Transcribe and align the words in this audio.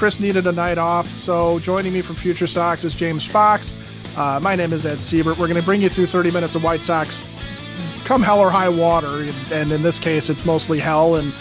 Chris 0.00 0.18
needed 0.18 0.46
a 0.46 0.52
night 0.52 0.78
off, 0.78 1.12
so 1.12 1.58
joining 1.58 1.92
me 1.92 2.00
from 2.00 2.16
Future 2.16 2.46
Sox 2.46 2.84
is 2.84 2.94
James 2.94 3.26
Fox. 3.26 3.70
Uh, 4.16 4.40
my 4.42 4.56
name 4.56 4.72
is 4.72 4.86
Ed 4.86 5.02
Siebert. 5.02 5.36
We're 5.36 5.46
going 5.46 5.60
to 5.60 5.62
bring 5.62 5.82
you 5.82 5.90
through 5.90 6.06
30 6.06 6.30
minutes 6.30 6.54
of 6.54 6.64
White 6.64 6.82
Sox 6.82 7.22
come 8.06 8.22
hell 8.22 8.40
or 8.40 8.48
high 8.48 8.70
water. 8.70 9.30
And 9.52 9.70
in 9.70 9.82
this 9.82 9.98
case, 9.98 10.30
it's 10.30 10.46
mostly 10.46 10.80
hell 10.80 11.16
and 11.16 11.34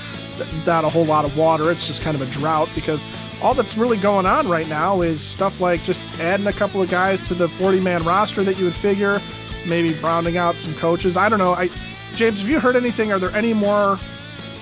not 0.66 0.84
a 0.84 0.90
whole 0.90 1.06
lot 1.06 1.24
of 1.24 1.38
water. 1.38 1.72
It's 1.72 1.88
just 1.88 2.02
kind 2.02 2.16
of 2.16 2.22
a 2.22 2.30
drought 2.32 2.68
because 2.76 3.06
all 3.42 3.54
that's 3.54 3.78
really 3.78 3.96
going 3.96 4.26
on 4.26 4.50
right 4.50 4.68
now 4.68 5.04
is 5.04 5.22
stuff 5.22 5.62
like 5.62 5.82
just 5.84 6.02
adding 6.20 6.48
a 6.48 6.52
couple 6.52 6.82
of 6.82 6.90
guys 6.90 7.24
to 7.30 7.34
the 7.34 7.48
40 7.48 7.80
man 7.80 8.04
roster 8.04 8.44
that 8.44 8.58
you 8.58 8.66
would 8.66 8.74
figure, 8.74 9.22
maybe 9.66 9.94
rounding 10.00 10.36
out 10.36 10.56
some 10.58 10.74
coaches. 10.74 11.16
I 11.16 11.30
don't 11.30 11.40
know. 11.40 11.54
I, 11.54 11.70
James, 12.16 12.40
have 12.42 12.50
you 12.50 12.60
heard 12.60 12.76
anything? 12.76 13.14
Are 13.14 13.20
there 13.20 13.34
any 13.34 13.54
more 13.54 13.98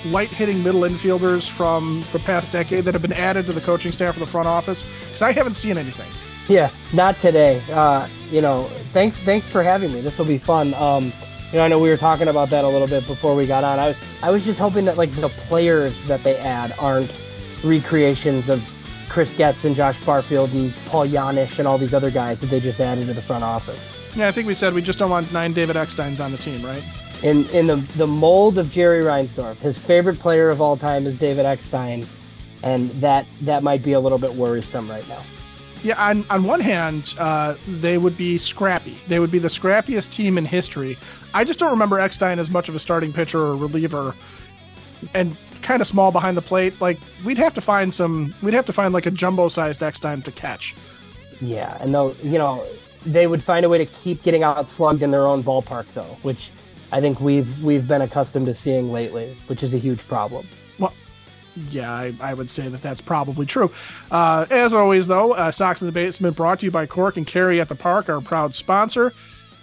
light 0.06 0.30
hitting 0.30 0.64
middle 0.64 0.82
infielders 0.82 1.50
from 1.50 2.04
the 2.12 2.20
past 2.20 2.52
decade 2.52 2.86
that 2.86 2.94
have 2.94 3.02
been 3.02 3.14
added 3.14 3.46
to 3.48 3.54
the 3.54 3.62
coaching 3.62 3.92
staff 3.92 4.16
of 4.16 4.20
the 4.20 4.28
front 4.28 4.48
office? 4.48 4.84
Because 5.06 5.22
I 5.22 5.32
haven't 5.32 5.56
seen 5.56 5.78
anything. 5.78 6.10
Yeah, 6.48 6.70
not 6.94 7.20
today. 7.20 7.62
Uh, 7.72 8.08
you 8.32 8.42
know, 8.42 8.70
thanks 8.94 9.18
thanks 9.18 9.48
for 9.48 9.64
having 9.64 9.92
me. 9.92 10.02
This 10.02 10.18
will 10.18 10.26
be 10.26 10.38
fun. 10.38 10.73
Um, 10.76 11.12
you 11.52 11.58
know, 11.58 11.64
I 11.64 11.67
know 11.67 11.80
we 11.80 11.89
were 11.89 11.98
talking 11.98 12.28
about 12.28 12.50
that 12.50 12.64
a 12.64 12.67
little 12.67 12.88
bit 12.88 13.08
before 13.08 13.36
we 13.36 13.45
got 13.45 13.64
on. 13.64 13.80
I 13.80 13.88
was 13.88 13.98
I 14.23 14.31
was 14.31 14.45
just 14.45 14.59
hoping 14.59 14.86
that 14.86 14.98
like 14.98 15.14
the 15.16 15.30
players 15.30 15.94
that 16.06 16.23
they 16.23 16.38
add 16.38 16.73
aren't 16.80 17.11
recreations 17.64 18.50
of 18.50 18.73
Chris 19.09 19.34
Getz 19.36 19.66
and 19.66 19.76
Josh 19.76 20.04
Barfield 20.06 20.52
and 20.52 20.73
Paul 20.88 21.08
Janish 21.08 21.59
and 21.59 21.67
all 21.67 21.78
these 21.78 21.94
other 21.94 22.11
guys 22.11 22.39
that 22.42 22.48
they 22.48 22.59
just 22.59 22.80
added 22.80 23.08
to 23.08 23.14
the 23.14 23.22
front 23.22 23.44
office. 23.44 23.80
Yeah, 24.16 24.28
I 24.28 24.32
think 24.32 24.48
we 24.48 24.54
said 24.54 24.73
we 24.73 24.82
just 24.82 25.00
don't 25.00 25.09
want 25.09 25.32
nine 25.32 25.54
David 25.54 25.76
Ecksteins 25.76 26.23
on 26.23 26.32
the 26.32 26.38
team, 26.38 26.66
right? 26.66 26.84
In 27.23 27.46
in 27.50 27.68
the 27.68 27.76
the 27.96 28.08
mold 28.08 28.58
of 28.58 28.72
Jerry 28.72 29.04
Reinsdorf. 29.04 29.58
His 29.58 29.78
favorite 29.78 30.20
player 30.20 30.50
of 30.50 30.62
all 30.62 30.78
time 30.78 31.06
is 31.08 31.18
David 31.18 31.46
Eckstein, 31.46 32.06
and 32.64 32.90
that 33.02 33.26
that 33.42 33.64
might 33.64 33.84
be 33.84 33.94
a 33.94 34.00
little 34.00 34.18
bit 34.18 34.34
worrisome 34.34 34.90
right 34.90 35.08
now. 35.08 35.23
Yeah, 35.84 36.02
on 36.04 36.26
on 36.30 36.44
one 36.44 36.60
hand, 36.60 37.16
uh, 37.18 37.56
they 37.68 37.98
would 37.98 38.18
be 38.18 38.38
scrappy. 38.38 38.98
They 39.08 39.20
would 39.20 39.32
be 39.32 39.40
the 39.40 39.48
scrappiest 39.48 40.12
team 40.12 40.38
in 40.38 40.45
history. 40.45 40.98
I 41.34 41.44
just 41.44 41.60
don't 41.60 41.72
remember 41.72 42.00
Eckstein 42.00 42.40
as 42.40 42.50
much 42.50 42.70
of 42.70 42.76
a 42.76 42.80
starting 42.80 43.14
pitcher 43.14 43.40
or 43.40 43.56
reliever, 43.56 44.16
and 45.14 45.38
kind 45.62 45.82
of 45.82 45.88
small 45.88 46.12
behind 46.12 46.38
the 46.38 46.42
plate. 46.42 46.80
Like 46.82 47.00
we'd 47.23 47.38
have 47.38 47.54
to 47.56 47.62
find 47.62 47.94
some. 47.94 48.34
We'd 48.42 48.54
have 48.54 48.66
to 48.66 48.73
find 48.73 48.94
like 48.94 49.06
a 49.06 49.12
jumbo-sized 49.12 49.84
Eckstein 49.84 50.23
to 50.23 50.32
catch. 50.32 50.76
Yeah, 51.42 51.78
and 51.80 51.94
though 51.94 52.16
you 52.23 52.38
know 52.38 52.66
they 53.06 53.28
would 53.28 53.44
find 53.44 53.66
a 53.66 53.70
way 53.70 53.78
to 53.78 53.86
keep 53.86 54.23
getting 54.23 54.44
out 54.44 54.70
slugged 54.70 55.02
in 55.02 55.12
their 55.12 55.26
own 55.26 55.44
ballpark 55.44 55.86
though, 55.94 56.18
which 56.23 56.52
I 56.91 57.02
think 57.02 57.19
we've 57.19 57.63
we've 57.63 57.88
been 57.88 58.02
accustomed 58.02 58.45
to 58.45 58.55
seeing 58.55 58.91
lately, 58.91 59.38
which 59.47 59.63
is 59.63 59.73
a 59.73 59.77
huge 59.77 60.05
problem. 60.07 60.47
Well, 60.80 60.93
yeah, 61.69 61.91
I, 61.91 62.13
I 62.21 62.33
would 62.33 62.49
say 62.49 62.67
that 62.67 62.81
that's 62.81 63.02
probably 63.02 63.45
true. 63.45 63.71
Uh, 64.11 64.45
as 64.49 64.73
always, 64.73 65.08
though, 65.08 65.33
uh, 65.33 65.52
Sox 65.52 65.81
in 65.81 65.88
the 65.88 65.91
Basement 65.91 66.35
brought 66.35 66.59
to 66.59 66.65
you 66.65 66.71
by 66.71 66.85
Cork 66.85 67.17
and 67.17 67.27
Kerry 67.27 67.59
at 67.59 67.69
the 67.69 67.75
Park, 67.75 68.09
our 68.09 68.21
proud 68.21 68.55
sponsor. 68.55 69.13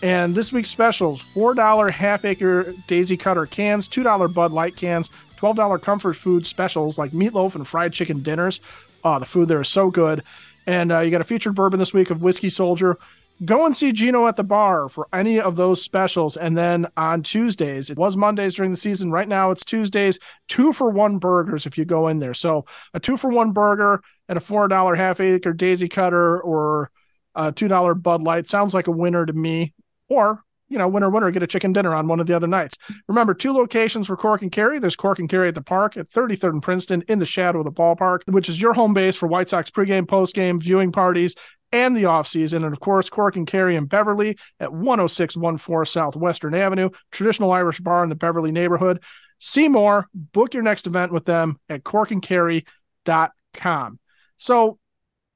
And 0.03 0.35
this 0.35 0.53
week's 0.53 0.69
specials 0.69 1.23
$4 1.23 1.91
half 1.91 2.27
acre 2.27 2.75
daisy 2.87 3.17
cutter 3.17 3.47
cans, 3.47 3.89
$2 3.89 4.35
Bud 4.35 4.53
Light 4.53 4.77
cans, 4.77 5.09
$12 5.39 5.81
comfort 5.81 6.15
food 6.15 6.47
specials 6.47 6.99
like 6.99 7.13
meatloaf 7.13 7.55
and 7.55 7.67
fried 7.67 7.93
chicken 7.93 8.23
dinners. 8.23 8.61
Oh, 9.03 9.19
the 9.19 9.25
food 9.25 9.49
there 9.49 9.63
is 9.63 9.69
so 9.69 9.91
good. 9.91 10.23
And 10.67 10.93
uh, 10.93 11.01
you 11.01 11.11
got 11.11 11.21
a 11.21 11.25
featured 11.25 11.55
bourbon 11.55 11.79
this 11.79 11.95
week 11.95 12.11
of 12.11 12.23
Whiskey 12.23 12.51
Soldier, 12.51 12.99
go 13.45 13.67
and 13.67 13.77
see 13.77 13.93
Gino 13.93 14.27
at 14.27 14.37
the 14.37 14.45
bar 14.45 14.89
for 14.89 15.09
any 15.13 15.41
of 15.41 15.57
those 15.57 15.83
specials. 15.83 16.37
And 16.37 16.57
then 16.57 16.87
on 16.97 17.23
Tuesdays, 17.23 17.91
it 17.91 17.99
was 17.99 18.17
Mondays 18.17 18.55
during 18.55 18.71
the 18.71 18.77
season. 18.77 19.11
Right 19.11 19.29
now, 19.29 19.51
it's 19.51 19.65
Tuesdays, 19.65 20.19
two 20.49 20.73
for 20.73 20.91
one 20.91 21.19
burgers 21.19 21.67
if 21.67 21.79
you 21.79 21.85
go 21.85 22.09
in 22.09 22.19
there. 22.19 22.35
So 22.35 22.67
a 22.93 23.01
two 23.01 23.17
for 23.17 23.31
one 23.31 23.53
burger 23.53 24.03
and 24.29 24.39
a 24.39 24.43
$4 24.43 24.97
half 24.97 25.21
acre 25.21 25.53
daisy 25.53 25.89
cutter 25.89 26.41
or 26.41 26.91
a 27.35 27.53
$2 27.53 28.03
Bud 28.03 28.23
Light 28.23 28.49
sounds 28.49 28.75
like 28.75 28.87
a 28.87 28.93
winner 28.93 29.27
to 29.27 29.33
me. 29.33 29.75
Or 30.09 30.45
you 30.69 30.79
know, 30.79 30.89
winner, 30.89 31.11
winner, 31.11 31.31
get 31.31 31.43
a 31.43 31.47
chicken 31.47 31.73
dinner 31.73 31.95
on 31.95 32.09
one 32.09 32.21
of 32.21 32.27
the 32.27 32.35
other 32.35 32.47
nights. 32.47 32.77
Remember, 33.07 33.35
two 33.35 33.53
locations 33.53 34.07
for 34.07 34.17
Cork 34.17 34.43
and 34.43 34.51
Kerry. 34.51 34.79
There's 34.79 34.97
Cork 34.97 35.19
and 35.19 35.29
Kerry 35.29 35.49
at 35.49 35.55
the 35.55 35.63
park 35.63 35.97
at 35.97 36.09
33rd 36.09 36.51
and 36.51 36.63
Princeton 36.63 37.03
in 37.07 37.19
the 37.19 37.27
shadow 37.27 37.59
of 37.61 37.65
the 37.65 37.73
ballpark, 37.73 38.21
which 38.27 38.49
is 38.49 38.61
your 38.61 38.73
home 38.73 38.95
base 38.95 39.15
for 39.15 39.29
White 39.29 39.49
Sox 39.49 39.71
pregame, 39.71 40.07
postgame, 40.07 40.61
viewing 40.61 40.91
parties, 40.91 41.35
and 41.73 41.97
the 41.97 42.05
offseason. 42.05 42.65
And 42.65 42.73
of 42.73 42.81
course, 42.81 43.11
Cork 43.11 43.37
and 43.37 43.47
Kerry 43.47 43.77
in 43.77 43.87
Beverly 43.87 44.37
at 44.61 44.71
10614 44.71 45.91
Southwestern 45.91 46.55
Avenue, 46.55 46.91
traditional 47.11 47.53
Irish 47.53 47.81
bar 47.81 48.03
in 48.03 48.11
the 48.11 48.17
Beverly 48.17 48.53
neighborhood. 48.53 49.03
See 49.41 49.69
more, 49.69 50.07
book 50.15 50.55
your 50.55 50.63
next 50.63 50.87
event 50.87 51.13
with 51.13 51.25
them 51.25 51.59
at 51.69 51.83
corkandkerry.com. 51.83 53.99
So 54.37 54.79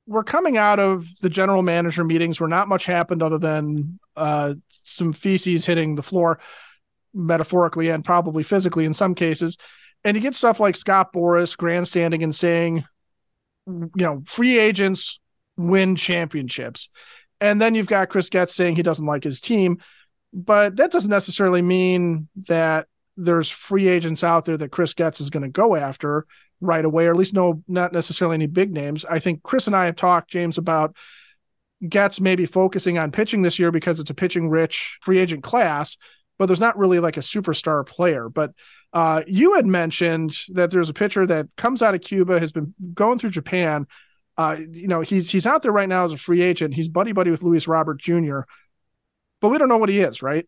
we're 0.07 0.25
coming 0.25 0.57
out 0.57 0.81
of 0.81 1.07
the 1.21 1.29
general 1.29 1.63
manager 1.63 2.03
meetings 2.03 2.41
where 2.41 2.49
not 2.49 2.69
much 2.69 2.87
happened 2.87 3.23
other 3.23 3.39
than 3.39 3.99
uh, 4.17 4.55
some 4.83 5.13
feces 5.13 5.67
hitting 5.67 5.97
the 5.97 6.03
floor, 6.03 6.41
metaphorically 7.13 7.91
and 7.91 8.03
probably 8.05 8.43
physically 8.43 8.87
in 8.87 8.95
some 8.95 9.15
cases. 9.15 9.59
And 10.05 10.17
you 10.17 10.23
get 10.23 10.35
stuff 10.35 10.61
like 10.61 10.77
Scott 10.77 11.13
Boras 11.13 11.57
grandstanding 11.57 12.23
and 12.23 12.35
saying, 12.35 12.85
you 13.67 13.91
know, 13.97 14.23
free 14.25 14.59
agents 14.59 15.21
win 15.59 15.97
championships. 15.97 16.89
And 17.41 17.61
then 17.61 17.75
you've 17.75 17.87
got 17.87 18.09
Chris 18.09 18.31
Getz 18.31 18.55
saying 18.55 18.77
he 18.77 18.83
doesn't 18.83 19.05
like 19.05 19.25
his 19.25 19.41
team, 19.41 19.79
but 20.33 20.77
that 20.77 20.91
doesn't 20.91 21.11
necessarily 21.11 21.63
mean 21.63 22.29
that 22.47 22.87
there's 23.17 23.51
free 23.51 23.89
agents 23.89 24.25
out 24.25 24.45
there 24.45 24.57
that 24.57 24.71
Chris 24.71 24.95
Getz 24.95 25.21
is 25.21 25.31
going 25.31 25.43
to 25.43 25.49
go 25.49 25.77
after 25.77 26.25
right 26.61 26.85
away, 26.85 27.07
or 27.07 27.11
at 27.11 27.17
least 27.17 27.35
no, 27.35 27.63
not 27.69 27.93
necessarily 27.93 28.35
any 28.35 28.47
big 28.47 28.73
names. 28.73 29.05
I 29.05 29.19
think 29.19 29.43
Chris 29.43 29.67
and 29.67 29.77
I 29.77 29.87
have 29.87 29.97
talked, 29.97 30.31
James, 30.31 30.59
about 30.59 30.97
Getz 31.87 32.21
maybe 32.21 32.47
focusing 32.47 32.99
on 32.99 33.13
pitching 33.13 33.43
this 33.43 33.59
year 33.59 33.71
because 33.71 34.01
it's 34.01 34.11
a 34.11 34.15
pitching 34.15 34.49
rich 34.49 34.99
free 35.03 35.19
agent 35.19 35.43
class, 35.43 35.97
but 36.39 36.47
there's 36.47 36.61
not 36.61 36.79
really 36.79 36.99
like 36.99 37.17
a 37.17 37.21
superstar 37.21 37.87
player. 37.87 38.29
But 38.29 38.53
uh, 38.93 39.23
you 39.27 39.55
had 39.55 39.67
mentioned 39.67 40.37
that 40.51 40.71
there's 40.71 40.89
a 40.89 40.95
pitcher 40.95 41.27
that 41.27 41.47
comes 41.57 41.83
out 41.83 41.95
of 41.95 42.01
Cuba, 42.01 42.41
has 42.41 42.53
been 42.53 42.75
going 42.95 43.19
through 43.19 43.31
Japan, 43.31 43.87
uh, 44.39 44.57
you 44.71 44.87
know, 44.87 45.01
he's 45.01 45.29
he's 45.31 45.47
out 45.47 45.63
there 45.63 45.73
right 45.73 45.89
now 45.89 46.05
as 46.05 46.13
a 46.13 46.17
free 46.17 46.41
agent. 46.43 46.73
He's 46.73 46.89
buddy 46.89 47.11
buddy 47.11 47.33
with 47.33 47.43
Luis 47.43 47.67
Robert 47.67 48.01
Jr., 48.01 48.41
but 49.41 49.49
we 49.49 49.59
don't 49.59 49.69
know 49.69 49.77
what 49.77 49.89
he 49.89 50.01
is, 50.01 50.23
right? 50.23 50.47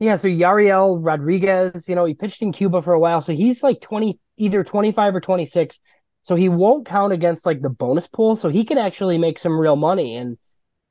Yeah, 0.00 0.16
so 0.16 0.28
Yariel 0.28 0.98
Rodriguez, 1.00 1.88
you 1.88 1.94
know, 1.94 2.06
he 2.06 2.14
pitched 2.14 2.40
in 2.40 2.52
Cuba 2.52 2.80
for 2.80 2.94
a 2.94 3.00
while, 3.00 3.20
so 3.20 3.32
he's 3.32 3.62
like 3.62 3.82
twenty, 3.82 4.18
either 4.38 4.64
twenty 4.64 4.90
five 4.90 5.14
or 5.14 5.20
twenty 5.20 5.44
six. 5.44 5.78
So 6.22 6.34
he 6.34 6.48
won't 6.48 6.86
count 6.86 7.12
against 7.12 7.44
like 7.44 7.60
the 7.60 7.68
bonus 7.68 8.06
pool, 8.06 8.36
so 8.36 8.48
he 8.48 8.64
can 8.64 8.78
actually 8.78 9.18
make 9.18 9.38
some 9.38 9.58
real 9.58 9.76
money. 9.76 10.16
And 10.16 10.38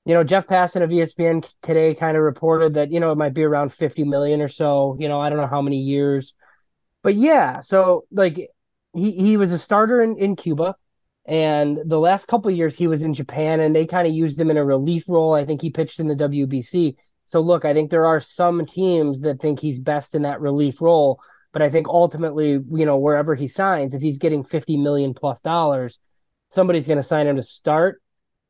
you 0.06 0.14
know, 0.14 0.24
Jeff 0.24 0.46
Passan 0.46 0.84
of 0.84 0.92
ESPN 0.92 1.52
today 1.64 1.96
kind 1.96 2.16
of 2.16 2.22
reported 2.24 2.76
that 2.76 2.92
you 2.92 3.00
know 3.00 3.12
it 3.12 3.18
might 3.18 3.34
be 3.34 3.44
around 3.44 3.74
fifty 3.74 4.04
million 4.04 4.40
or 4.40 4.50
so. 4.50 4.96
You 5.00 5.08
know, 5.10 5.20
I 5.20 5.30
don't 5.30 5.40
know 5.40 5.48
how 5.48 5.64
many 5.64 5.78
years, 5.78 6.36
but 7.02 7.16
yeah. 7.16 7.62
So 7.62 8.06
like 8.12 8.36
he 8.94 9.12
he 9.14 9.38
was 9.38 9.52
a 9.52 9.58
starter 9.58 10.00
in 10.04 10.18
in 10.20 10.36
Cuba. 10.36 10.76
And 11.28 11.80
the 11.86 12.00
last 12.00 12.28
couple 12.28 12.50
years 12.52 12.78
he 12.78 12.88
was 12.88 13.04
in 13.04 13.14
Japan 13.14 13.60
and 13.60 13.76
they 13.76 13.86
kind 13.86 14.08
of 14.08 14.14
used 14.14 14.40
him 14.40 14.50
in 14.50 14.58
a 14.58 14.64
relief 14.64 15.10
role. 15.10 15.34
I 15.34 15.46
think 15.46 15.62
he 15.62 15.70
pitched 15.70 16.00
in 16.00 16.08
the 16.08 16.16
WBC. 16.16 16.96
So 17.26 17.42
look, 17.42 17.66
I 17.66 17.74
think 17.74 17.92
there 17.92 18.06
are 18.06 18.22
some 18.22 18.66
teams 18.66 19.22
that 19.22 19.42
think 19.42 19.60
he's 19.60 19.80
best 19.80 20.16
in 20.16 20.22
that 20.22 20.40
relief 20.40 20.80
role, 20.82 21.20
but 21.52 21.62
I 21.62 21.70
think 21.70 21.90
ultimately, 21.90 22.52
you 22.52 22.86
know, 22.86 22.98
wherever 22.98 23.36
he 23.36 23.48
signs, 23.48 23.94
if 23.94 24.02
he's 24.02 24.20
getting 24.20 24.46
50 24.46 24.78
million 24.78 25.14
plus 25.14 25.42
dollars, 25.42 26.00
somebody's 26.50 26.88
going 26.88 26.98
to 26.98 27.04
sign 27.04 27.28
him 27.28 27.36
to 27.36 27.44
start. 27.44 28.02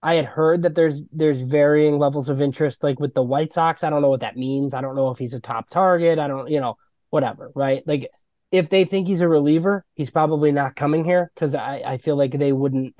I 0.04 0.13
had 0.13 0.25
heard 0.25 0.62
that 0.62 0.75
there's 0.75 1.01
there's 1.12 1.42
varying 1.42 1.98
levels 1.98 2.30
of 2.30 2.40
interest 2.40 2.84
like 2.84 3.00
with 3.00 3.16
the 3.16 3.24
White 3.24 3.51
Sox. 3.51 3.84
I 3.84 3.90
don't 3.90 4.04
know 4.04 4.12
what 4.12 4.19
that 4.19 4.38
means. 4.38 4.75
I 4.75 4.81
don't 4.81 4.96
know 4.96 5.10
if 5.10 5.18
he's 5.18 5.34
a 5.34 5.40
top 5.40 5.72
target. 5.72 6.19
I 6.19 6.28
don't, 6.28 6.48
you 6.50 6.62
know, 6.62 6.78
whatever, 7.10 7.51
right? 7.56 7.81
Like 7.88 8.12
if 8.52 8.70
they 8.70 8.86
think 8.86 9.08
he's 9.08 9.22
a 9.22 9.28
reliever, 9.28 9.86
he's 9.96 10.10
probably 10.10 10.52
not 10.52 10.76
coming 10.76 11.04
here 11.04 11.32
because 11.34 11.54
I, 11.56 11.82
I 11.86 11.98
feel 11.98 12.16
like 12.16 12.32
they 12.32 12.52
wouldn't 12.52 12.96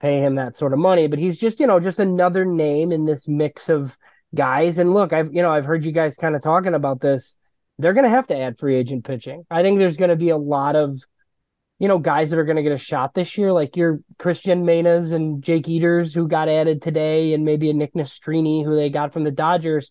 pay 0.00 0.20
him 0.20 0.36
that 0.36 0.56
sort 0.56 0.72
of 0.72 0.78
money. 0.78 1.06
But 1.06 1.18
he's 1.18 1.38
just, 1.38 1.60
you 1.60 1.66
know, 1.66 1.80
just 1.80 1.98
another 1.98 2.44
name 2.44 2.92
in 2.92 3.04
this 3.04 3.26
mix 3.26 3.68
of 3.68 3.96
guys. 4.34 4.78
And 4.78 4.94
look, 4.94 5.12
I've, 5.12 5.32
you 5.34 5.42
know, 5.42 5.50
I've 5.50 5.64
heard 5.64 5.84
you 5.84 5.92
guys 5.92 6.16
kind 6.16 6.36
of 6.36 6.42
talking 6.42 6.74
about 6.74 7.00
this. 7.00 7.36
They're 7.78 7.94
going 7.94 8.04
to 8.04 8.10
have 8.10 8.26
to 8.28 8.38
add 8.38 8.58
free 8.58 8.76
agent 8.76 9.04
pitching. 9.04 9.44
I 9.50 9.62
think 9.62 9.78
there's 9.78 9.96
going 9.96 10.10
to 10.10 10.16
be 10.16 10.28
a 10.28 10.36
lot 10.36 10.76
of, 10.76 11.02
you 11.78 11.88
know, 11.88 11.98
guys 11.98 12.30
that 12.30 12.38
are 12.38 12.44
going 12.44 12.56
to 12.56 12.62
get 12.62 12.72
a 12.72 12.78
shot 12.78 13.12
this 13.14 13.36
year, 13.36 13.52
like 13.52 13.76
your 13.76 14.00
Cristian 14.18 14.62
Menas 14.64 15.10
and 15.10 15.42
Jake 15.42 15.66
Eders, 15.66 16.14
who 16.14 16.28
got 16.28 16.48
added 16.48 16.80
today, 16.80 17.34
and 17.34 17.44
maybe 17.44 17.70
a 17.70 17.72
Nick 17.72 17.94
Nastrini, 17.94 18.64
who 18.64 18.76
they 18.76 18.88
got 18.88 19.12
from 19.12 19.24
the 19.24 19.32
Dodgers. 19.32 19.90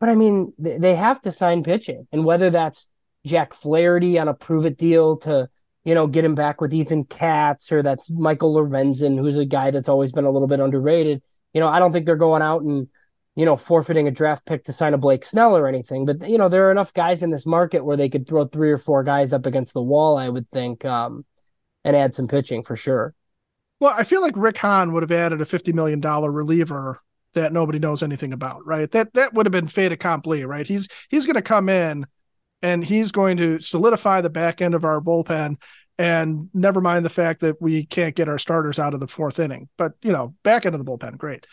But 0.00 0.08
I 0.08 0.16
mean, 0.16 0.52
they 0.58 0.96
have 0.96 1.20
to 1.22 1.30
sign 1.30 1.62
pitching, 1.62 2.08
and 2.10 2.24
whether 2.24 2.50
that's 2.50 2.88
Jack 3.24 3.54
Flaherty 3.54 4.18
on 4.18 4.28
a 4.28 4.34
prove 4.34 4.66
it 4.66 4.76
deal 4.76 5.16
to, 5.18 5.48
you 5.84 5.94
know, 5.94 6.06
get 6.06 6.24
him 6.24 6.34
back 6.34 6.60
with 6.60 6.74
Ethan 6.74 7.04
Katz, 7.04 7.72
or 7.72 7.82
that's 7.82 8.10
Michael 8.10 8.54
Lorenzen, 8.54 9.18
who's 9.18 9.36
a 9.36 9.44
guy 9.44 9.70
that's 9.70 9.88
always 9.88 10.12
been 10.12 10.24
a 10.24 10.30
little 10.30 10.48
bit 10.48 10.60
underrated. 10.60 11.22
You 11.52 11.60
know, 11.60 11.68
I 11.68 11.78
don't 11.78 11.92
think 11.92 12.06
they're 12.06 12.16
going 12.16 12.42
out 12.42 12.62
and 12.62 12.88
you 13.36 13.44
know, 13.44 13.56
forfeiting 13.56 14.06
a 14.06 14.12
draft 14.12 14.46
pick 14.46 14.64
to 14.64 14.72
sign 14.72 14.94
a 14.94 14.98
Blake 14.98 15.24
Snell 15.24 15.56
or 15.56 15.66
anything. 15.66 16.06
But 16.06 16.28
you 16.28 16.38
know, 16.38 16.48
there 16.48 16.68
are 16.68 16.70
enough 16.70 16.94
guys 16.94 17.22
in 17.22 17.30
this 17.30 17.46
market 17.46 17.84
where 17.84 17.96
they 17.96 18.08
could 18.08 18.28
throw 18.28 18.46
three 18.46 18.70
or 18.70 18.78
four 18.78 19.02
guys 19.02 19.32
up 19.32 19.46
against 19.46 19.74
the 19.74 19.82
wall. 19.82 20.16
I 20.16 20.28
would 20.28 20.48
think, 20.50 20.84
um, 20.84 21.24
and 21.84 21.96
add 21.96 22.14
some 22.14 22.28
pitching 22.28 22.62
for 22.62 22.76
sure. 22.76 23.14
Well, 23.80 23.94
I 23.96 24.04
feel 24.04 24.22
like 24.22 24.36
Rick 24.36 24.58
Hahn 24.58 24.92
would 24.92 25.02
have 25.02 25.12
added 25.12 25.40
a 25.40 25.44
fifty 25.44 25.72
million 25.72 26.00
dollar 26.00 26.30
reliever 26.30 27.00
that 27.34 27.52
nobody 27.52 27.80
knows 27.80 28.02
anything 28.02 28.32
about, 28.32 28.64
right? 28.64 28.90
That 28.92 29.12
that 29.14 29.34
would 29.34 29.46
have 29.46 29.52
been 29.52 29.66
fait 29.66 29.90
accompli, 29.90 30.44
right? 30.44 30.66
He's 30.66 30.86
he's 31.08 31.26
going 31.26 31.34
to 31.34 31.42
come 31.42 31.68
in 31.68 32.06
and 32.64 32.82
he's 32.82 33.12
going 33.12 33.36
to 33.36 33.60
solidify 33.60 34.22
the 34.22 34.30
back 34.30 34.62
end 34.62 34.74
of 34.74 34.86
our 34.86 34.98
bullpen. 34.98 35.56
And 35.98 36.48
never 36.54 36.80
mind 36.80 37.04
the 37.04 37.10
fact 37.10 37.42
that 37.42 37.60
we 37.60 37.84
can't 37.84 38.16
get 38.16 38.28
our 38.28 38.38
starters 38.38 38.78
out 38.78 38.94
of 38.94 39.00
the 39.00 39.06
fourth 39.06 39.38
inning, 39.38 39.68
but 39.76 39.92
you 40.02 40.12
know, 40.12 40.34
back 40.42 40.64
end 40.64 40.74
of 40.74 40.82
the 40.82 40.90
bullpen, 40.90 41.18
great. 41.18 41.46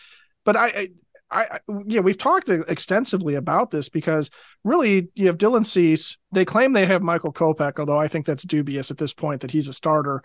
But 0.44 0.56
I, 0.56 0.66
I 0.66 0.88
I, 1.34 1.60
yeah, 1.86 2.00
we've 2.00 2.18
talked 2.18 2.50
extensively 2.50 3.36
about 3.36 3.70
this 3.70 3.88
because 3.88 4.30
really 4.64 5.08
you 5.14 5.28
have 5.28 5.38
Dylan 5.38 5.64
Cease. 5.64 6.18
They 6.30 6.44
claim 6.44 6.74
they 6.74 6.84
have 6.84 7.00
Michael 7.00 7.32
Kopech, 7.32 7.78
although 7.78 7.98
I 7.98 8.06
think 8.06 8.26
that's 8.26 8.42
dubious 8.42 8.90
at 8.90 8.98
this 8.98 9.14
point 9.14 9.40
that 9.40 9.50
he's 9.50 9.66
a 9.66 9.72
starter. 9.72 10.22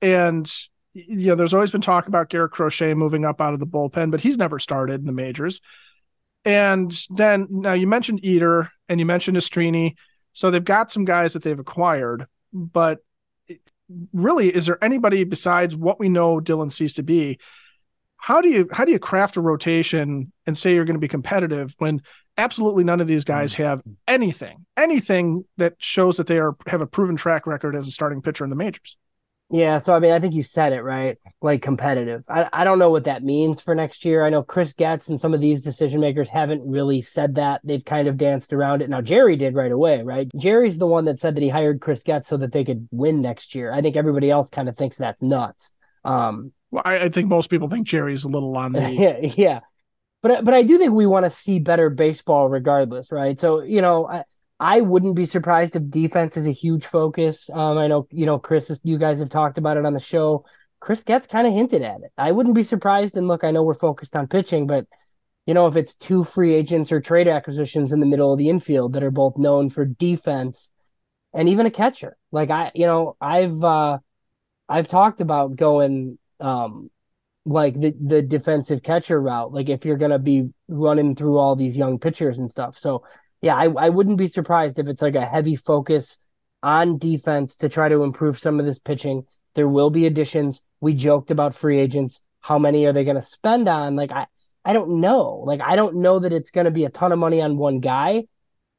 And 0.00 0.48
you 0.92 1.26
know, 1.26 1.34
there's 1.34 1.52
always 1.52 1.72
been 1.72 1.80
talk 1.80 2.06
about 2.06 2.28
Garrett 2.28 2.52
Crochet 2.52 2.94
moving 2.94 3.24
up 3.24 3.40
out 3.40 3.54
of 3.54 3.60
the 3.60 3.66
bullpen, 3.66 4.12
but 4.12 4.20
he's 4.20 4.38
never 4.38 4.60
started 4.60 5.00
in 5.00 5.06
the 5.06 5.12
majors. 5.12 5.60
And 6.44 6.96
then 7.10 7.48
now 7.50 7.72
you 7.72 7.88
mentioned 7.88 8.20
Eder 8.24 8.70
and 8.88 9.00
you 9.00 9.06
mentioned 9.06 9.36
Nastrini. 9.36 9.96
So 10.36 10.50
they've 10.50 10.62
got 10.62 10.92
some 10.92 11.06
guys 11.06 11.32
that 11.32 11.42
they've 11.42 11.58
acquired, 11.58 12.26
but 12.52 12.98
really, 14.12 14.54
is 14.54 14.66
there 14.66 14.82
anybody 14.84 15.24
besides 15.24 15.74
what 15.74 15.98
we 15.98 16.10
know 16.10 16.40
Dylan 16.40 16.70
Cease 16.70 16.92
to 16.94 17.02
be 17.02 17.38
how 18.18 18.40
do 18.40 18.48
you 18.48 18.68
how 18.72 18.84
do 18.84 18.92
you 18.92 18.98
craft 18.98 19.36
a 19.36 19.40
rotation 19.40 20.32
and 20.46 20.58
say 20.58 20.74
you're 20.74 20.84
going 20.84 20.96
to 20.96 21.00
be 21.00 21.08
competitive 21.08 21.74
when 21.78 22.02
absolutely 22.36 22.84
none 22.84 23.00
of 23.00 23.06
these 23.06 23.24
guys 23.24 23.54
mm. 23.54 23.58
have 23.58 23.82
anything 24.08 24.66
anything 24.76 25.44
that 25.56 25.74
shows 25.78 26.16
that 26.16 26.26
they 26.26 26.38
are 26.38 26.56
have 26.66 26.80
a 26.80 26.86
proven 26.86 27.16
track 27.16 27.46
record 27.46 27.76
as 27.76 27.86
a 27.86 27.90
starting 27.90 28.20
pitcher 28.20 28.44
in 28.44 28.50
the 28.50 28.56
majors 28.56 28.96
yeah 29.50 29.78
so 29.78 29.94
i 29.94 29.98
mean 29.98 30.12
i 30.12 30.18
think 30.18 30.34
you 30.34 30.42
said 30.42 30.72
it 30.72 30.82
right? 30.82 31.18
Like 31.42 31.62
competitive. 31.62 32.24
I, 32.28 32.48
I 32.52 32.64
don't 32.64 32.78
know 32.78 32.90
what 32.90 33.04
that 33.04 33.22
means 33.22 33.60
for 33.60 33.74
next 33.74 34.04
year. 34.04 34.24
I 34.24 34.30
know 34.30 34.42
chris 34.42 34.72
getz 34.72 35.08
and 35.08 35.20
some 35.20 35.34
of 35.34 35.40
these 35.40 35.62
decision 35.62 36.00
makers 36.00 36.28
haven't 36.28 36.62
really 36.66 37.02
said 37.02 37.36
that. 37.36 37.60
They've 37.62 37.84
kind 37.84 38.08
of 38.08 38.16
danced 38.16 38.52
around 38.52 38.82
it. 38.82 38.90
Now 38.90 39.00
jerry 39.00 39.36
did 39.36 39.54
right 39.54 39.70
away 39.70 40.02
right? 40.02 40.28
Jerry's 40.36 40.78
the 40.78 40.86
one 40.86 41.04
that 41.04 41.20
said 41.20 41.36
that 41.36 41.42
he 41.42 41.48
hired 41.48 41.80
chris 41.80 42.02
getz 42.02 42.28
so 42.28 42.36
that 42.38 42.52
they 42.52 42.64
could 42.64 42.88
win 42.90 43.20
next 43.20 43.54
year. 43.54 43.72
I 43.72 43.82
think 43.82 43.96
everybody 43.96 44.30
else 44.30 44.48
kind 44.48 44.68
of 44.68 44.76
thinks 44.76 44.96
that's 44.96 45.22
nuts. 45.22 45.70
Um 46.04 46.52
well, 46.70 46.82
I, 46.84 47.04
I 47.04 47.08
think 47.08 47.28
most 47.28 47.48
people 47.48 47.68
think 47.68 47.86
Jerry's 47.86 48.24
a 48.24 48.28
little 48.28 48.56
on 48.56 48.72
the 48.74 48.90
yeah, 48.90 49.18
yeah. 49.20 49.60
But 50.22 50.44
but 50.44 50.54
I 50.54 50.62
do 50.62 50.78
think 50.78 50.92
we 50.92 51.06
want 51.06 51.24
to 51.24 51.30
see 51.30 51.60
better 51.60 51.90
baseball 51.90 52.48
regardless, 52.48 53.12
right? 53.12 53.38
So 53.38 53.62
you 53.62 53.82
know, 53.82 54.06
I, 54.06 54.24
I 54.58 54.80
wouldn't 54.80 55.16
be 55.16 55.26
surprised 55.26 55.76
if 55.76 55.90
defense 55.90 56.36
is 56.36 56.46
a 56.46 56.52
huge 56.52 56.86
focus. 56.86 57.50
Um, 57.52 57.78
I 57.78 57.88
know 57.88 58.06
you 58.10 58.26
know 58.26 58.38
Chris, 58.38 58.80
you 58.84 58.98
guys 58.98 59.18
have 59.20 59.30
talked 59.30 59.58
about 59.58 59.76
it 59.76 59.84
on 59.84 59.92
the 59.92 60.00
show. 60.00 60.44
Chris 60.80 61.02
Getz 61.02 61.26
kind 61.26 61.46
of 61.46 61.52
hinted 61.52 61.82
at 61.82 62.00
it. 62.02 62.12
I 62.16 62.32
wouldn't 62.32 62.54
be 62.54 62.62
surprised. 62.62 63.16
And 63.16 63.28
look, 63.28 63.44
I 63.44 63.50
know 63.50 63.62
we're 63.62 63.74
focused 63.74 64.16
on 64.16 64.28
pitching, 64.28 64.66
but 64.66 64.86
you 65.46 65.54
know, 65.54 65.66
if 65.66 65.76
it's 65.76 65.94
two 65.94 66.24
free 66.24 66.54
agents 66.54 66.90
or 66.90 67.00
trade 67.00 67.28
acquisitions 67.28 67.92
in 67.92 68.00
the 68.00 68.06
middle 68.06 68.32
of 68.32 68.38
the 68.38 68.48
infield 68.48 68.94
that 68.94 69.02
are 69.02 69.10
both 69.10 69.36
known 69.36 69.70
for 69.70 69.84
defense 69.84 70.70
and 71.32 71.48
even 71.48 71.66
a 71.66 71.70
catcher, 71.70 72.16
like 72.32 72.50
I, 72.50 72.72
you 72.74 72.86
know, 72.86 73.16
I've 73.20 73.62
uh, 73.62 73.98
I've 74.68 74.88
talked 74.88 75.20
about 75.20 75.56
going 75.56 76.18
um 76.40 76.90
like 77.46 77.74
the 77.80 77.94
the 78.04 78.22
defensive 78.22 78.82
catcher 78.82 79.20
route 79.20 79.52
like 79.52 79.68
if 79.68 79.84
you're 79.84 79.96
going 79.96 80.10
to 80.10 80.18
be 80.18 80.50
running 80.68 81.14
through 81.14 81.38
all 81.38 81.54
these 81.54 81.76
young 81.76 81.98
pitchers 81.98 82.38
and 82.38 82.50
stuff 82.50 82.76
so 82.76 83.04
yeah 83.42 83.54
I, 83.54 83.64
I 83.66 83.88
wouldn't 83.88 84.18
be 84.18 84.28
surprised 84.28 84.78
if 84.78 84.88
it's 84.88 85.02
like 85.02 85.14
a 85.14 85.24
heavy 85.24 85.56
focus 85.56 86.20
on 86.62 86.98
defense 86.98 87.56
to 87.56 87.68
try 87.68 87.88
to 87.88 88.02
improve 88.02 88.38
some 88.38 88.58
of 88.58 88.66
this 88.66 88.78
pitching. 88.78 89.24
There 89.54 89.68
will 89.68 89.90
be 89.90 90.06
additions. 90.06 90.62
We 90.80 90.94
joked 90.94 91.30
about 91.30 91.54
free 91.54 91.78
agents. 91.78 92.22
How 92.40 92.58
many 92.58 92.86
are 92.86 92.92
they 92.92 93.04
going 93.04 93.16
to 93.16 93.22
spend 93.22 93.68
on? 93.68 93.96
Like 93.96 94.12
i 94.12 94.26
i 94.64 94.72
don't 94.72 95.00
know. 95.00 95.42
Like 95.46 95.60
i 95.60 95.76
don't 95.76 95.96
know 95.96 96.18
that 96.20 96.32
it's 96.32 96.50
going 96.50 96.66
to 96.66 96.70
be 96.70 96.84
a 96.84 96.90
ton 96.90 97.12
of 97.12 97.18
money 97.18 97.40
on 97.40 97.56
one 97.56 97.80
guy 97.80 98.24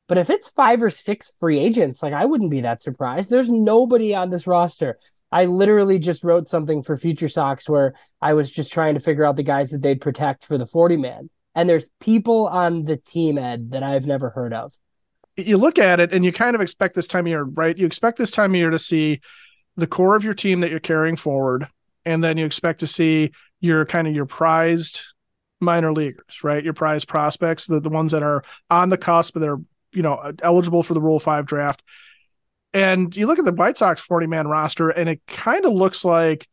but 0.07 0.17
if 0.17 0.29
it's 0.29 0.47
five 0.47 0.81
or 0.81 0.89
six 0.89 1.33
free 1.39 1.59
agents 1.59 2.01
like 2.01 2.13
i 2.13 2.25
wouldn't 2.25 2.51
be 2.51 2.61
that 2.61 2.81
surprised. 2.81 3.29
There's 3.29 3.49
nobody 3.49 4.15
on 4.15 4.29
this 4.29 4.47
roster. 4.47 4.97
I 5.31 5.45
literally 5.45 5.99
just 5.99 6.23
wrote 6.23 6.47
something 6.47 6.83
for 6.83 6.97
Future 6.97 7.27
Sox 7.27 7.67
where 7.67 7.93
I 8.21 8.33
was 8.33 8.49
just 8.49 8.71
trying 8.71 8.93
to 8.93 8.99
figure 8.99 9.25
out 9.25 9.35
the 9.35 9.43
guys 9.43 9.71
that 9.71 9.81
they'd 9.81 10.01
protect 10.01 10.45
for 10.45 10.57
the 10.57 10.65
40 10.65 10.97
man. 10.97 11.29
And 11.57 11.69
there's 11.69 11.89
people 11.99 12.47
on 12.47 12.85
the 12.85 12.95
team, 12.95 13.37
Ed, 13.37 13.71
that 13.71 13.83
I've 13.83 14.05
never 14.05 14.29
heard 14.29 14.53
of. 14.53 14.73
You 15.35 15.57
look 15.57 15.77
at 15.77 15.99
it 15.99 16.13
and 16.13 16.23
you 16.23 16.31
kind 16.31 16.55
of 16.55 16.61
expect 16.61 16.95
this 16.95 17.07
time 17.07 17.25
of 17.25 17.27
year, 17.27 17.43
right? 17.43 17.77
You 17.77 17.85
expect 17.85 18.17
this 18.17 18.31
time 18.31 18.51
of 18.51 18.55
year 18.55 18.69
to 18.69 18.79
see 18.79 19.19
the 19.75 19.87
core 19.87 20.15
of 20.15 20.23
your 20.23 20.33
team 20.33 20.61
that 20.61 20.71
you're 20.71 20.79
carrying 20.79 21.15
forward. 21.15 21.67
And 22.05 22.23
then 22.23 22.37
you 22.37 22.45
expect 22.45 22.79
to 22.79 22.87
see 22.87 23.31
your 23.59 23.85
kind 23.85 24.07
of 24.07 24.15
your 24.15 24.25
prized 24.25 25.01
minor 25.59 25.91
leaguers, 25.91 26.43
right? 26.43 26.63
Your 26.63 26.73
prized 26.73 27.09
prospects, 27.09 27.65
the, 27.65 27.79
the 27.79 27.89
ones 27.89 28.13
that 28.13 28.23
are 28.23 28.43
on 28.69 28.89
the 28.89 28.97
cusp, 28.97 29.33
that 29.33 29.49
are, 29.49 29.59
you 29.91 30.01
know, 30.03 30.31
eligible 30.41 30.83
for 30.83 30.93
the 30.93 31.01
Rule 31.01 31.19
5 31.19 31.45
draft 31.45 31.83
and 32.77 33.15
you 33.15 33.27
look 33.27 33.39
at 33.39 33.45
the 33.45 33.53
White 33.53 33.77
Sox 33.77 34.01
40 34.01 34.27
man 34.27 34.47
roster, 34.47 34.89
and 34.89 35.09
it 35.09 35.21
kind 35.27 35.65
of 35.65 35.73
looks 35.73 36.05
like, 36.05 36.47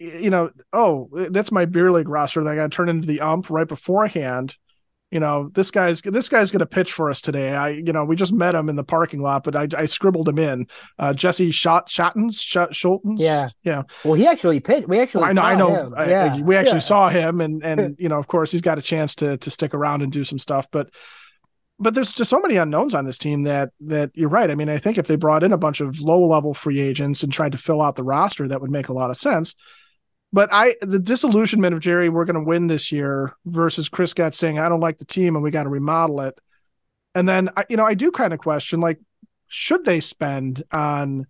you 0.00 0.30
know, 0.30 0.50
oh, 0.72 1.10
that's 1.12 1.52
my 1.52 1.66
beer 1.66 1.92
league 1.92 2.08
roster 2.08 2.42
that 2.42 2.50
I 2.50 2.56
got 2.56 2.72
to 2.72 2.76
turn 2.76 2.88
into 2.88 3.06
the 3.06 3.20
ump 3.20 3.50
right 3.50 3.68
beforehand. 3.68 4.56
You 5.10 5.20
know, 5.20 5.50
this 5.52 5.72
guy's 5.72 6.00
this 6.02 6.28
guy's 6.28 6.52
going 6.52 6.60
to 6.60 6.66
pitch 6.66 6.92
for 6.92 7.10
us 7.10 7.20
today. 7.20 7.52
I, 7.52 7.70
you 7.70 7.92
know, 7.92 8.04
we 8.04 8.14
just 8.14 8.32
met 8.32 8.54
him 8.54 8.68
in 8.68 8.76
the 8.76 8.84
parking 8.84 9.20
lot, 9.20 9.42
but 9.42 9.56
I, 9.56 9.66
I 9.76 9.86
scribbled 9.86 10.28
him 10.28 10.38
in. 10.38 10.68
Uh, 11.00 11.12
Jesse 11.12 11.50
Shot 11.50 11.88
Scholtens, 11.88 12.40
Shot 12.40 12.70
Scholtens. 12.70 13.18
Yeah, 13.18 13.48
yeah. 13.64 13.82
Well, 14.04 14.14
he 14.14 14.28
actually 14.28 14.60
pitched. 14.60 14.88
We 14.88 15.00
actually, 15.00 15.24
I 15.24 15.32
know, 15.32 15.42
I 15.42 15.54
know. 15.56 15.92
I, 15.96 16.08
yeah. 16.08 16.34
I, 16.34 16.40
we 16.40 16.54
actually 16.54 16.74
yeah. 16.74 16.80
saw 16.80 17.08
him, 17.08 17.40
and 17.40 17.62
and 17.64 17.96
you 17.98 18.08
know, 18.08 18.18
of 18.18 18.28
course, 18.28 18.52
he's 18.52 18.62
got 18.62 18.78
a 18.78 18.82
chance 18.82 19.16
to 19.16 19.36
to 19.36 19.50
stick 19.50 19.74
around 19.74 20.02
and 20.02 20.12
do 20.12 20.22
some 20.22 20.38
stuff, 20.38 20.68
but 20.70 20.90
but 21.80 21.94
there's 21.94 22.12
just 22.12 22.30
so 22.30 22.38
many 22.38 22.56
unknowns 22.56 22.94
on 22.94 23.06
this 23.06 23.18
team 23.18 23.42
that 23.44 23.70
that 23.80 24.12
you're 24.14 24.28
right. 24.28 24.50
I 24.50 24.54
mean, 24.54 24.68
I 24.68 24.78
think 24.78 24.96
if 24.96 25.08
they 25.08 25.16
brought 25.16 25.42
in 25.42 25.52
a 25.52 25.58
bunch 25.58 25.80
of 25.80 26.00
low 26.00 26.24
level 26.24 26.54
free 26.54 26.78
agents 26.78 27.22
and 27.22 27.32
tried 27.32 27.52
to 27.52 27.58
fill 27.58 27.82
out 27.82 27.96
the 27.96 28.04
roster, 28.04 28.46
that 28.46 28.60
would 28.60 28.70
make 28.70 28.88
a 28.88 28.92
lot 28.92 29.10
of 29.10 29.16
sense. 29.16 29.56
But 30.32 30.48
I 30.52 30.76
the 30.80 30.98
disillusionment 30.98 31.74
of 31.74 31.80
Jerry, 31.80 32.08
we're 32.08 32.24
going 32.24 32.34
to 32.34 32.48
win 32.48 32.68
this 32.68 32.92
year 32.92 33.34
versus 33.44 33.88
Chris 33.88 34.14
Getz 34.14 34.38
saying 34.38 34.58
I 34.58 34.68
don't 34.68 34.80
like 34.80 34.98
the 34.98 35.04
team 35.04 35.34
and 35.34 35.42
we 35.42 35.50
got 35.50 35.64
to 35.64 35.68
remodel 35.68 36.20
it. 36.20 36.38
And 37.14 37.28
then 37.28 37.50
you 37.68 37.76
know 37.76 37.84
I 37.84 37.94
do 37.94 38.10
kind 38.12 38.32
of 38.32 38.38
question 38.38 38.80
like 38.80 39.00
should 39.48 39.84
they 39.84 39.98
spend 40.00 40.62
on 40.70 41.26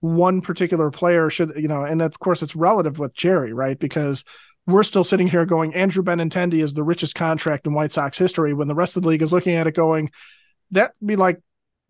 one 0.00 0.42
particular 0.42 0.90
player? 0.90 1.30
Should 1.30 1.52
you 1.56 1.68
know? 1.68 1.84
And 1.84 2.02
of 2.02 2.18
course 2.18 2.42
it's 2.42 2.54
relative 2.54 2.98
with 2.98 3.14
Jerry, 3.14 3.52
right? 3.52 3.78
Because 3.78 4.24
we're 4.66 4.82
still 4.82 5.04
sitting 5.04 5.26
here 5.26 5.46
going, 5.46 5.74
Andrew 5.74 6.04
Benintendi 6.04 6.62
is 6.62 6.74
the 6.74 6.84
richest 6.84 7.14
contract 7.14 7.66
in 7.66 7.72
White 7.72 7.92
Sox 7.92 8.18
history 8.18 8.52
when 8.54 8.68
the 8.68 8.74
rest 8.74 8.96
of 8.96 9.02
the 9.02 9.08
league 9.08 9.22
is 9.22 9.32
looking 9.32 9.56
at 9.56 9.66
it 9.66 9.74
going, 9.74 10.10
that'd 10.70 10.94
be 11.04 11.16
like 11.16 11.40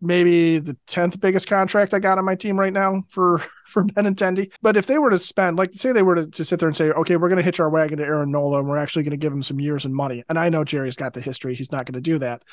maybe 0.03 0.59
the 0.59 0.77
10th 0.87 1.19
biggest 1.19 1.47
contract 1.47 1.93
I 1.93 1.99
got 1.99 2.17
on 2.17 2.25
my 2.25 2.35
team 2.35 2.59
right 2.59 2.73
now 2.73 3.03
for, 3.09 3.39
for 3.67 3.83
Benintendi. 3.83 4.51
But 4.61 4.77
if 4.77 4.85
they 4.85 4.99
were 4.99 5.09
to 5.09 5.19
spend, 5.19 5.57
like 5.57 5.73
say 5.73 5.91
they 5.91 6.03
were 6.03 6.15
to, 6.15 6.27
to 6.27 6.45
sit 6.45 6.59
there 6.59 6.67
and 6.67 6.75
say, 6.75 6.91
okay, 6.91 7.15
we're 7.15 7.29
going 7.29 7.37
to 7.37 7.43
hitch 7.43 7.59
our 7.59 7.69
wagon 7.69 7.97
to 7.97 8.03
Aaron 8.03 8.31
Nola 8.31 8.59
and 8.59 8.67
we're 8.67 8.77
actually 8.77 9.03
going 9.03 9.11
to 9.11 9.17
give 9.17 9.33
him 9.33 9.43
some 9.43 9.59
years 9.59 9.85
and 9.85 9.95
money. 9.95 10.23
And 10.29 10.37
I 10.37 10.49
know 10.49 10.63
Jerry's 10.63 10.95
got 10.95 11.13
the 11.13 11.21
history. 11.21 11.55
He's 11.55 11.71
not 11.71 11.85
going 11.85 11.93
to 11.93 12.01
do 12.01 12.19
that. 12.19 12.43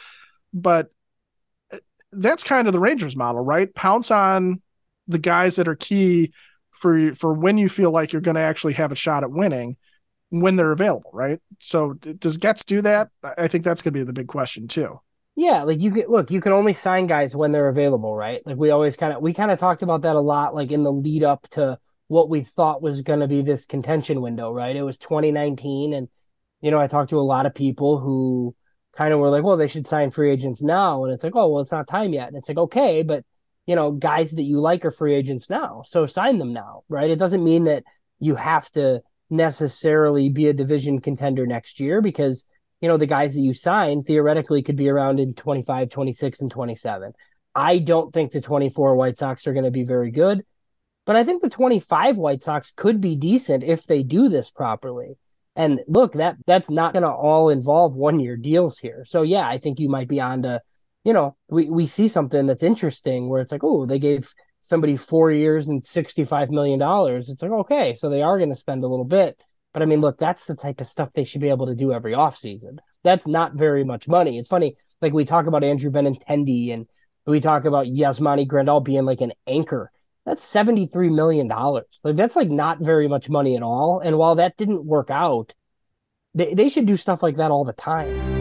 But 0.54 0.90
uh, 1.73 1.78
that's 2.12 2.45
kind 2.45 2.69
of 2.69 2.73
the 2.73 2.80
Rangers 2.80 3.16
model, 3.16 3.42
right? 3.42 3.75
Pounce 3.75 4.11
on 4.11 4.62
the 5.09 5.19
guys 5.19 5.57
that 5.57 5.69
are 5.69 5.76
key 5.76 6.33
for 6.71 7.14
for 7.14 7.35
when 7.35 7.59
you 7.59 7.69
feel 7.69 7.90
like 7.90 8.12
you're 8.12 8.23
going 8.23 8.37
to 8.37 8.40
actually 8.40 8.73
have 8.75 8.92
a 8.92 8.97
shot 8.97 9.25
at 9.25 9.30
winning 9.30 9.76
when 10.30 10.57
they're 10.57 10.73
available, 10.73 11.11
right? 11.12 11.40
So 11.59 11.95
does 11.95 12.37
Getz 12.37 12.64
do 12.64 12.80
that? 12.83 13.09
I 13.23 13.49
think 13.49 13.64
that's 13.64 13.83
going 13.83 13.92
to 13.92 13.99
be 13.99 14.04
the 14.04 14.12
big 14.12 14.28
question 14.28 14.69
too. 14.69 15.00
Yeah, 15.37 15.63
like 15.63 15.81
you 15.81 15.93
can 15.93 16.05
look, 16.09 16.31
you 16.31 16.41
can 16.41 16.53
only 16.53 16.75
sign 16.75 17.07
guys 17.07 17.35
when 17.35 17.53
they're 17.53 17.69
available, 17.69 18.15
right? 18.15 18.43
Like 18.45 18.57
we 18.57 18.71
always 18.71 18.97
kind 18.97 19.13
of 19.13 19.23
we 19.23 19.33
kind 19.33 19.51
of 19.51 19.59
talked 19.59 19.83
about 19.83 20.03
that 20.03 20.17
a 20.17 20.21
lot, 20.21 20.55
like 20.55 20.71
in 20.71 20.83
the 20.83 20.93
lead 20.93 21.23
up 21.25 21.49
to 21.51 21.79
what 22.09 22.29
we 22.29 22.43
thought 22.43 22.83
was 22.83 23.03
going 23.03 23.21
to 23.21 23.29
be 23.29 23.43
this 23.43 23.65
contention 23.67 24.21
window, 24.21 24.53
right? 24.53 24.75
It 24.77 24.83
was 24.83 24.99
2019, 24.99 25.95
and 25.95 26.09
you 26.61 26.71
know 26.71 26.81
I 26.81 26.89
talked 26.89 27.11
to 27.11 27.19
a 27.19 27.23
lot 27.23 27.47
of 27.47 27.55
people 27.55 27.99
who 28.01 28.55
kind 28.97 29.15
of 29.15 29.21
were 29.21 29.31
like, 29.31 29.45
well, 29.45 29.57
they 29.57 29.69
should 29.69 29.87
sign 29.87 30.11
free 30.11 30.31
agents 30.33 30.63
now, 30.63 31.05
and 31.05 31.15
it's 31.15 31.25
like, 31.25 31.37
oh, 31.37 31.49
well, 31.49 31.63
it's 31.63 31.73
not 31.73 31.87
time 31.89 32.13
yet, 32.13 32.29
and 32.29 32.37
it's 32.37 32.49
like, 32.49 32.59
okay, 32.59 33.03
but 33.03 33.25
you 33.67 33.77
know, 33.77 33.93
guys 33.93 34.33
that 34.33 34.43
you 34.43 34.61
like 34.61 34.85
are 34.85 34.91
free 34.91 35.15
agents 35.15 35.49
now. 35.49 35.85
So 35.87 36.07
sign 36.07 36.39
them 36.39 36.53
now, 36.53 36.83
right? 36.89 37.09
It 37.09 37.19
doesn't 37.21 37.45
mean 37.45 37.65
that 37.65 37.85
you 38.19 38.35
have 38.35 38.69
to 38.73 39.03
necessarily 39.31 40.29
be 40.29 40.49
a 40.49 40.53
division 40.53 41.01
contender 41.01 41.47
next 41.47 41.79
year 41.79 42.03
because, 42.03 42.45
you 42.81 42.89
know, 42.89 42.97
the 42.97 43.07
guys 43.07 43.35
that 43.35 43.41
you 43.41 43.55
sign 43.55 44.03
theoretically 44.03 44.63
could 44.63 44.77
be 44.77 44.89
around 44.89 45.21
in 45.21 45.35
25, 45.35 45.91
26, 45.91 46.41
and 46.41 46.51
27. 46.51 47.13
I 47.55 47.79
don't 47.79 48.13
think 48.13 48.33
the 48.33 48.41
24 48.41 48.95
White 48.95 49.19
Sox 49.19 49.47
are 49.47 49.53
going 49.53 49.65
to 49.65 49.71
be 49.71 49.85
very 49.85 50.11
good, 50.11 50.45
but 51.05 51.17
I 51.17 51.25
think 51.25 51.43
the 51.43 51.51
25 51.51 52.17
White 52.17 52.43
Sox 52.43 52.73
could 52.75 53.01
be 53.01 53.17
decent 53.17 53.65
if 53.65 53.85
they 53.85 54.03
do 54.03 54.29
this 54.29 54.51
properly. 54.51 55.19
And 55.57 55.81
look, 55.89 56.13
that 56.15 56.37
that's 56.47 56.71
not 56.71 56.93
going 56.93 57.03
to 57.03 57.11
all 57.11 57.51
involve 57.51 57.95
one 57.95 58.21
year 58.21 58.37
deals 58.37 58.79
here. 58.79 59.05
So 59.05 59.23
yeah, 59.23 59.47
I 59.47 59.59
think 59.59 59.81
you 59.81 59.89
might 59.89 60.09
be 60.09 60.21
on 60.21 60.43
to, 60.43 60.63
you 61.05 61.13
know, 61.13 61.37
we 61.49 61.69
we 61.69 61.87
see 61.87 62.09
something 62.09 62.47
that's 62.47 62.63
interesting 62.63 63.29
where 63.29 63.41
it's 63.41 63.53
like, 63.53 63.65
oh, 63.65 63.85
they 63.85 63.99
gave 63.99 64.33
somebody 64.63 64.97
four 64.97 65.33
years 65.33 65.69
and 65.69 65.85
sixty 65.85 66.25
five 66.25 66.51
million 66.51 66.79
dollars. 66.79 67.29
It's 67.29 67.43
like 67.43 67.51
okay, 67.51 67.95
so 67.95 68.09
they 68.09 68.23
are 68.23 68.39
going 68.39 68.51
to 68.51 68.57
spend 68.57 68.85
a 68.85 68.89
little 68.89 69.05
bit. 69.05 69.39
But 69.73 69.83
I 69.83 69.87
mean, 69.87 70.00
look, 70.00 70.19
that's 70.19 70.47
the 70.47 70.57
type 70.57 70.81
of 70.81 70.89
stuff 70.89 71.11
they 71.15 71.25
should 71.25 71.41
be 71.41 71.49
able 71.49 71.67
to 71.67 71.75
do 71.75 71.93
every 71.93 72.12
offseason. 72.12 72.79
That's 73.05 73.27
not 73.27 73.55
very 73.55 73.85
much 73.85 74.09
money. 74.09 74.39
It's 74.39 74.49
funny, 74.49 74.77
like 75.00 75.12
we 75.12 75.25
talk 75.25 75.47
about 75.47 75.65
Andrew 75.65 75.91
Benintendi 75.91 76.73
and 76.73 76.87
we 77.27 77.41
talk 77.41 77.65
about 77.65 77.87
Yasmani 77.87 78.47
Grandal 78.47 78.85
being 78.85 79.05
like 79.05 79.21
an 79.21 79.33
anchor. 79.47 79.91
That's 80.27 80.45
$73 80.45 81.15
million. 81.15 81.49
Like 81.49 82.17
that's 82.17 82.37
like 82.37 82.50
not 82.50 82.81
very 82.81 83.09
much 83.09 83.29
money 83.29 83.57
at 83.57 83.62
all. 83.62 84.00
And 84.05 84.19
while 84.19 84.35
that 84.37 84.57
didn't 84.57 84.85
work 84.85 85.11
out, 85.11 85.55
they, 86.35 86.55
they 86.55 86.69
should 86.69 86.87
do 86.87 86.97
stuff 86.97 87.23
like 87.23 87.37
that 87.37 87.50
all 87.50 87.65
the 87.65 87.73
time. 87.73 88.41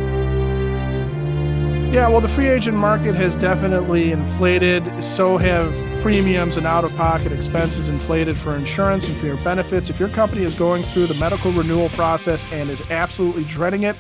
Yeah, 1.94 2.08
well, 2.10 2.22
the 2.22 2.28
free 2.28 2.48
agent 2.48 2.78
market 2.78 3.16
has 3.16 3.36
definitely 3.36 4.12
inflated. 4.12 5.04
So 5.04 5.38
have 5.38 5.74
premiums 6.02 6.56
and 6.56 6.66
out 6.66 6.86
of 6.86 6.96
pocket 6.96 7.34
expenses 7.34 7.90
inflated 7.90 8.38
for 8.38 8.56
insurance 8.56 9.08
and 9.08 9.18
for 9.18 9.26
your 9.26 9.38
benefits. 9.38 9.90
If 9.90 10.00
your 10.00 10.08
company 10.10 10.44
is 10.44 10.54
going 10.54 10.82
through 10.84 11.08
the 11.08 11.14
medical 11.16 11.52
renewal 11.52 11.90
process 11.90 12.46
and 12.54 12.70
is 12.70 12.80
absolutely 12.90 13.44
dreading 13.44 13.84
it, 13.84 13.98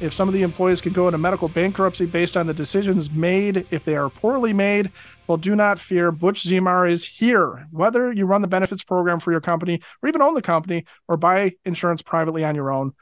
if 0.00 0.14
some 0.14 0.28
of 0.28 0.34
the 0.34 0.42
employees 0.42 0.80
could 0.80 0.94
go 0.94 1.08
into 1.08 1.18
medical 1.18 1.48
bankruptcy 1.48 2.06
based 2.06 2.38
on 2.38 2.46
the 2.46 2.54
decisions 2.54 3.10
made, 3.10 3.66
if 3.70 3.84
they 3.84 3.96
are 3.96 4.08
poorly 4.08 4.54
made, 4.54 4.90
well, 5.26 5.36
do 5.36 5.54
not 5.54 5.78
fear. 5.78 6.10
Butch 6.10 6.42
Zimar 6.42 6.90
is 6.90 7.04
here. 7.04 7.68
Whether 7.70 8.12
you 8.12 8.24
run 8.24 8.42
the 8.42 8.48
benefits 8.48 8.82
program 8.82 9.20
for 9.20 9.30
your 9.30 9.40
company 9.42 9.80
or 10.02 10.08
even 10.08 10.22
own 10.22 10.34
the 10.34 10.42
company 10.42 10.86
or 11.06 11.18
buy 11.18 11.52
insurance 11.64 12.00
privately 12.00 12.44
on 12.44 12.54
your 12.54 12.72
own, 12.72 12.94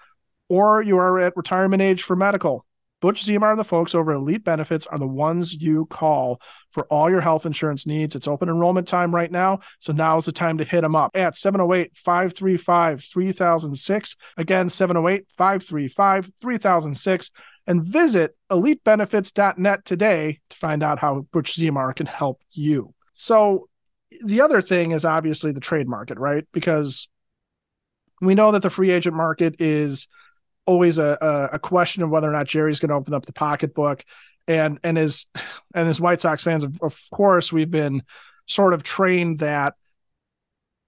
or 0.49 0.83
you 0.83 0.99
are 0.99 1.21
at 1.21 1.37
retirement 1.37 1.83
age 1.83 2.03
for 2.03 2.17
medical, 2.17 2.67
Butch 3.01 3.25
Zemar 3.25 3.51
and 3.51 3.61
the 3.61 3.65
folks 3.65 3.95
over 3.95 4.13
at 4.13 4.19
Elite 4.19 4.45
Benefits 4.45 4.87
are 4.87 4.99
the 4.99 5.07
ones 5.07 5.55
you 5.55 5.87
call 5.87 6.41
for 6.71 6.85
all 6.85 7.11
your 7.11 7.21
health 7.21 7.47
insurance 7.47 7.87
needs. 7.87 8.15
It's 8.15 8.29
open 8.29 8.49
enrollment 8.49 8.87
time 8.87 9.15
right 9.15 9.31
now, 9.31 9.61
so 9.79 9.93
now 9.93 10.19
is 10.19 10.27
the 10.27 10.33
time 10.33 10.59
to 10.59 10.65
hit 10.65 10.83
them 10.83 10.95
up 10.95 11.11
at 11.15 11.37
708 11.37 11.97
535 11.97 13.03
3006. 13.03 14.17
Again, 14.37 14.69
708 14.69 15.27
535 15.37 16.31
3006. 16.41 17.31
And 17.67 17.85
visit 17.85 18.37
elitebenefits.net 18.51 19.85
today 19.85 20.41
to 20.51 20.57
find 20.57 20.83
out 20.83 20.99
how 20.99 21.27
Butch 21.33 21.55
Zemar 21.55 21.95
can 21.95 22.07
help 22.07 22.41
you. 22.51 22.95
So, 23.13 23.69
the 24.25 24.41
other 24.41 24.61
thing 24.61 24.91
is 24.91 25.05
obviously 25.05 25.53
the 25.53 25.61
trade 25.61 25.87
market, 25.87 26.19
right? 26.19 26.45
Because 26.53 27.09
we 28.21 28.35
know 28.35 28.53
that 28.53 28.63
the 28.63 28.71
free 28.71 28.91
agent 28.91 29.17
market 29.17 29.61
is 29.61 30.09
always 30.71 30.99
a, 30.99 31.49
a, 31.53 31.59
question 31.59 32.05
of 32.05 32.11
whether 32.11 32.29
or 32.29 32.33
not 32.33 32.47
Jerry's 32.47 32.79
going 32.79 32.91
to 32.91 32.95
open 32.95 33.13
up 33.13 33.27
the 33.27 33.33
pocketbook. 33.33 34.05
And 34.47 34.79
and 34.85 34.97
as 34.97 35.27
and 35.75 35.89
as 35.89 36.01
White 36.01 36.21
Sox 36.21 36.45
fans, 36.45 36.63
of, 36.63 36.81
of 36.81 37.01
course, 37.11 37.53
we've 37.53 37.71
been 37.71 38.03
sort 38.47 38.73
of 38.73 38.83
trained 38.83 39.41
that 39.41 39.75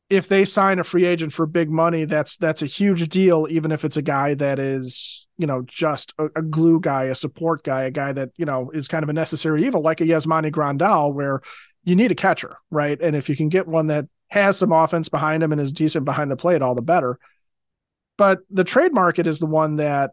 if 0.08 0.28
they 0.28 0.44
sign 0.44 0.78
a 0.78 0.84
free 0.84 1.04
agent 1.04 1.32
for 1.32 1.46
big 1.46 1.68
money, 1.70 2.04
that's 2.04 2.36
that's 2.36 2.62
a 2.62 2.66
huge 2.66 3.08
deal, 3.08 3.46
even 3.50 3.72
if 3.72 3.84
it's 3.84 3.96
a 3.96 4.02
guy 4.02 4.34
that 4.34 4.58
is, 4.58 5.26
you 5.36 5.46
know, 5.46 5.62
just 5.62 6.14
a, 6.18 6.26
a, 6.36 6.42
glue 6.42 6.78
guy, 6.80 7.04
a 7.04 7.14
support 7.14 7.64
guy, 7.64 7.84
a 7.84 7.90
guy 7.90 8.12
that, 8.12 8.30
you 8.36 8.44
know, 8.44 8.70
is 8.70 8.88
kind 8.88 9.02
of 9.02 9.08
a 9.08 9.14
necessary 9.14 9.64
evil, 9.66 9.82
like 9.82 10.00
a 10.00 10.04
Yasmani 10.04 10.52
Grandal, 10.52 11.12
where 11.12 11.40
you 11.84 11.96
need 11.96 12.12
a 12.12 12.16
catcher, 12.16 12.56
right? 12.70 13.00
And 13.00 13.16
if 13.16 13.28
you 13.28 13.36
can 13.36 13.48
get 13.48 13.66
one 13.66 13.88
that 13.88 14.06
has 14.28 14.58
some 14.58 14.72
offense 14.72 15.08
behind 15.08 15.42
him 15.42 15.52
and 15.52 15.60
is 15.60 15.72
decent 15.72 16.04
behind 16.04 16.30
the 16.30 16.36
plate, 16.36 16.62
all 16.62 16.74
the 16.74 16.82
better. 16.82 17.18
But 18.16 18.40
the 18.50 18.64
trade 18.64 18.92
market 18.92 19.26
is 19.26 19.38
the 19.38 19.46
one 19.46 19.76
that, 19.76 20.12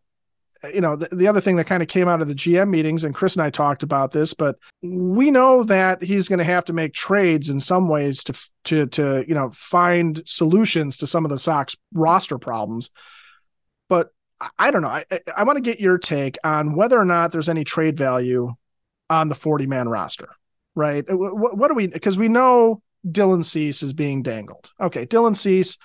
you 0.73 0.81
know, 0.81 0.95
the, 0.95 1.13
the 1.15 1.27
other 1.27 1.41
thing 1.41 1.55
that 1.57 1.67
kind 1.67 1.83
of 1.83 1.89
came 1.89 2.07
out 2.07 2.21
of 2.21 2.27
the 2.27 2.35
GM 2.35 2.69
meetings, 2.69 3.03
and 3.03 3.15
Chris 3.15 3.35
and 3.35 3.43
I 3.43 3.49
talked 3.49 3.83
about 3.83 4.11
this, 4.11 4.33
but 4.33 4.57
we 4.81 5.31
know 5.31 5.63
that 5.63 6.01
he's 6.01 6.27
going 6.27 6.39
to 6.39 6.45
have 6.45 6.65
to 6.65 6.73
make 6.73 6.93
trades 6.93 7.49
in 7.49 7.59
some 7.59 7.87
ways 7.87 8.23
to 8.25 8.33
to 8.65 8.85
to 8.87 9.25
you 9.27 9.33
know 9.33 9.49
find 9.51 10.21
solutions 10.25 10.97
to 10.97 11.07
some 11.07 11.23
of 11.23 11.31
the 11.31 11.39
Sox 11.39 11.75
roster 11.93 12.37
problems. 12.37 12.89
But 13.87 14.11
I 14.57 14.71
don't 14.71 14.81
know. 14.81 14.89
I 14.89 15.05
I 15.35 15.43
want 15.43 15.57
to 15.57 15.61
get 15.61 15.79
your 15.79 15.97
take 15.97 16.37
on 16.43 16.75
whether 16.75 16.99
or 16.99 17.05
not 17.05 17.31
there's 17.31 17.49
any 17.49 17.63
trade 17.63 17.97
value 17.97 18.53
on 19.09 19.27
the 19.29 19.35
40 19.35 19.65
man 19.65 19.89
roster, 19.89 20.29
right? 20.75 21.03
Uh, 21.09 21.17
what, 21.17 21.57
what 21.57 21.67
do 21.69 21.73
we? 21.73 21.87
Because 21.87 22.17
we 22.17 22.27
know 22.27 22.81
Dylan 23.07 23.43
Cease 23.43 23.81
is 23.81 23.93
being 23.93 24.21
dangled. 24.23 24.71
Okay, 24.79 25.05
Dylan 25.05 25.35
Cease, 25.35 25.77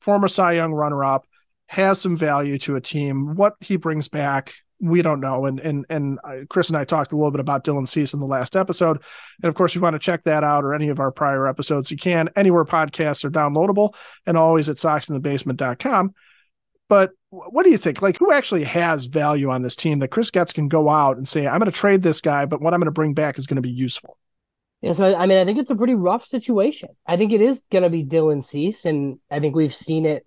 former 0.00 0.28
Cy 0.28 0.52
Young 0.52 0.72
runner 0.72 1.04
up 1.04 1.26
has 1.66 2.00
some 2.00 2.16
value 2.16 2.58
to 2.58 2.76
a 2.76 2.80
team. 2.80 3.34
What 3.34 3.54
he 3.60 3.76
brings 3.76 4.08
back, 4.08 4.54
we 4.80 5.02
don't 5.02 5.20
know. 5.20 5.46
And 5.46 5.58
and 5.60 5.86
and 5.88 6.18
Chris 6.48 6.68
and 6.68 6.76
I 6.76 6.84
talked 6.84 7.12
a 7.12 7.16
little 7.16 7.30
bit 7.30 7.40
about 7.40 7.64
Dylan 7.64 7.88
Cease 7.88 8.14
in 8.14 8.20
the 8.20 8.26
last 8.26 8.56
episode. 8.56 9.02
And 9.42 9.48
of 9.48 9.54
course, 9.54 9.72
if 9.72 9.76
you 9.76 9.80
want 9.80 9.94
to 9.94 10.00
check 10.00 10.24
that 10.24 10.44
out 10.44 10.64
or 10.64 10.74
any 10.74 10.88
of 10.88 11.00
our 11.00 11.10
prior 11.10 11.48
episodes, 11.48 11.90
you 11.90 11.96
can 11.96 12.28
anywhere 12.36 12.64
podcasts 12.64 13.24
are 13.24 13.30
downloadable 13.30 13.94
and 14.26 14.36
always 14.36 14.68
at 14.68 14.76
soxinthebasement.com. 14.76 16.14
But 16.88 17.12
what 17.30 17.64
do 17.64 17.70
you 17.70 17.78
think? 17.78 18.00
Like, 18.00 18.18
who 18.18 18.32
actually 18.32 18.64
has 18.64 19.06
value 19.06 19.50
on 19.50 19.62
this 19.62 19.76
team 19.76 19.98
that 19.98 20.08
Chris 20.08 20.30
Getz 20.30 20.52
can 20.52 20.68
go 20.68 20.88
out 20.88 21.16
and 21.16 21.26
say, 21.26 21.46
I'm 21.46 21.58
going 21.58 21.70
to 21.70 21.76
trade 21.76 22.02
this 22.02 22.20
guy, 22.20 22.46
but 22.46 22.60
what 22.60 22.74
I'm 22.74 22.80
going 22.80 22.86
to 22.86 22.92
bring 22.92 23.14
back 23.14 23.38
is 23.38 23.46
going 23.46 23.56
to 23.56 23.62
be 23.62 23.70
useful? 23.70 24.18
Yeah, 24.82 24.92
so 24.92 25.16
I 25.16 25.26
mean, 25.26 25.38
I 25.38 25.44
think 25.44 25.58
it's 25.58 25.70
a 25.70 25.76
pretty 25.76 25.94
rough 25.94 26.24
situation. 26.24 26.90
I 27.06 27.16
think 27.16 27.32
it 27.32 27.40
is 27.40 27.62
going 27.72 27.82
to 27.82 27.90
be 27.90 28.04
Dylan 28.04 28.44
Cease, 28.44 28.84
and 28.84 29.18
I 29.30 29.40
think 29.40 29.56
we've 29.56 29.74
seen 29.74 30.06
it 30.06 30.25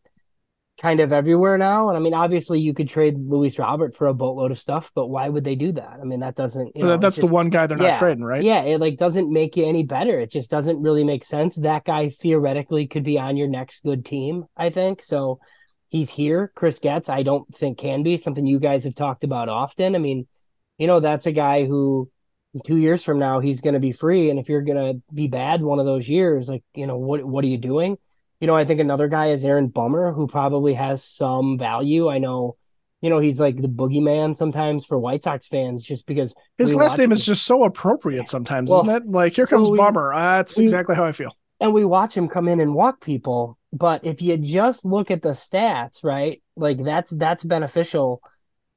kind 0.79 0.99
of 0.99 1.11
everywhere 1.11 1.57
now. 1.57 1.89
And 1.89 1.97
I 1.97 1.99
mean, 1.99 2.13
obviously, 2.13 2.59
you 2.59 2.73
could 2.73 2.89
trade 2.89 3.15
Luis 3.17 3.59
Robert 3.59 3.95
for 3.95 4.07
a 4.07 4.13
boatload 4.13 4.51
of 4.51 4.59
stuff, 4.59 4.91
but 4.95 5.07
why 5.07 5.27
would 5.29 5.43
they 5.43 5.55
do 5.55 5.71
that? 5.73 5.97
I 6.01 6.03
mean, 6.05 6.21
that 6.21 6.35
doesn't. 6.35 6.75
You 6.75 6.85
know, 6.85 6.97
that's 6.97 7.17
just, 7.17 7.27
the 7.27 7.33
one 7.33 7.49
guy 7.49 7.67
they're 7.67 7.81
yeah, 7.81 7.91
not 7.91 7.99
trading, 7.99 8.23
right? 8.23 8.41
Yeah, 8.41 8.61
it 8.61 8.79
like 8.79 8.97
doesn't 8.97 9.31
make 9.31 9.57
you 9.57 9.65
any 9.65 9.83
better. 9.83 10.19
It 10.19 10.31
just 10.31 10.49
doesn't 10.49 10.81
really 10.81 11.03
make 11.03 11.23
sense. 11.23 11.55
That 11.57 11.85
guy 11.85 12.09
theoretically 12.09 12.87
could 12.87 13.03
be 13.03 13.19
on 13.19 13.37
your 13.37 13.47
next 13.47 13.83
good 13.83 14.05
team. 14.05 14.45
I 14.55 14.69
think 14.69 15.03
so. 15.03 15.39
He's 15.89 16.11
here. 16.11 16.51
Chris 16.55 16.79
Getz, 16.79 17.09
I 17.09 17.23
don't 17.23 17.53
think 17.55 17.79
can 17.79 18.03
be 18.03 18.17
something 18.17 18.45
you 18.45 18.59
guys 18.59 18.83
have 18.83 18.95
talked 18.95 19.23
about 19.23 19.49
often. 19.49 19.95
I 19.95 19.99
mean, 19.99 20.27
you 20.77 20.87
know, 20.87 20.99
that's 20.99 21.25
a 21.25 21.31
guy 21.31 21.65
who 21.65 22.09
two 22.65 22.77
years 22.77 23.03
from 23.03 23.19
now 23.19 23.39
he's 23.39 23.61
going 23.61 23.73
to 23.73 23.79
be 23.79 23.91
free, 23.91 24.29
and 24.29 24.39
if 24.39 24.49
you're 24.49 24.61
going 24.61 24.95
to 24.95 25.13
be 25.13 25.27
bad 25.27 25.61
one 25.61 25.79
of 25.79 25.85
those 25.85 26.07
years, 26.07 26.47
like 26.47 26.63
you 26.73 26.87
know, 26.87 26.97
what 26.97 27.23
what 27.23 27.43
are 27.43 27.47
you 27.47 27.57
doing? 27.57 27.97
You 28.39 28.47
know, 28.47 28.55
I 28.55 28.65
think 28.65 28.79
another 28.79 29.07
guy 29.07 29.31
is 29.31 29.43
Aaron 29.43 29.67
Bummer, 29.67 30.13
who 30.13 30.27
probably 30.27 30.73
has 30.73 31.03
some 31.03 31.57
value. 31.57 32.09
I 32.09 32.19
know, 32.19 32.55
you 33.01 33.09
know, 33.09 33.19
he's 33.19 33.39
like 33.39 33.61
the 33.61 33.67
boogeyman 33.67 34.37
sometimes 34.37 34.85
for 34.85 34.97
White 34.97 35.23
Sox 35.23 35.47
fans, 35.47 35.83
just 35.83 36.05
because 36.05 36.33
his 36.57 36.73
last 36.73 36.97
name 36.97 37.11
him. 37.11 37.11
is 37.13 37.25
just 37.25 37.45
so 37.45 37.63
appropriate 37.63 38.29
sometimes, 38.29 38.69
well, 38.69 38.81
isn't 38.81 39.03
it? 39.03 39.09
Like, 39.09 39.35
here 39.35 39.47
comes 39.47 39.63
well, 39.63 39.71
we, 39.73 39.77
Bummer. 39.77 40.13
Uh, 40.13 40.37
that's 40.37 40.57
we, 40.57 40.63
exactly 40.63 40.95
how 40.95 41.03
I 41.03 41.11
feel. 41.11 41.35
And 41.59 41.73
we 41.73 41.83
watch 41.83 42.15
him 42.15 42.29
come 42.29 42.47
in 42.47 42.61
and 42.61 42.73
walk 42.73 43.01
people, 43.01 43.57
but 43.73 44.05
if 44.05 44.21
you 44.21 44.37
just 44.37 44.85
look 44.85 45.11
at 45.11 45.21
the 45.21 45.29
stats, 45.29 46.03
right, 46.03 46.41
like 46.55 46.83
that's 46.83 47.09
that's 47.11 47.43
beneficial 47.43 48.21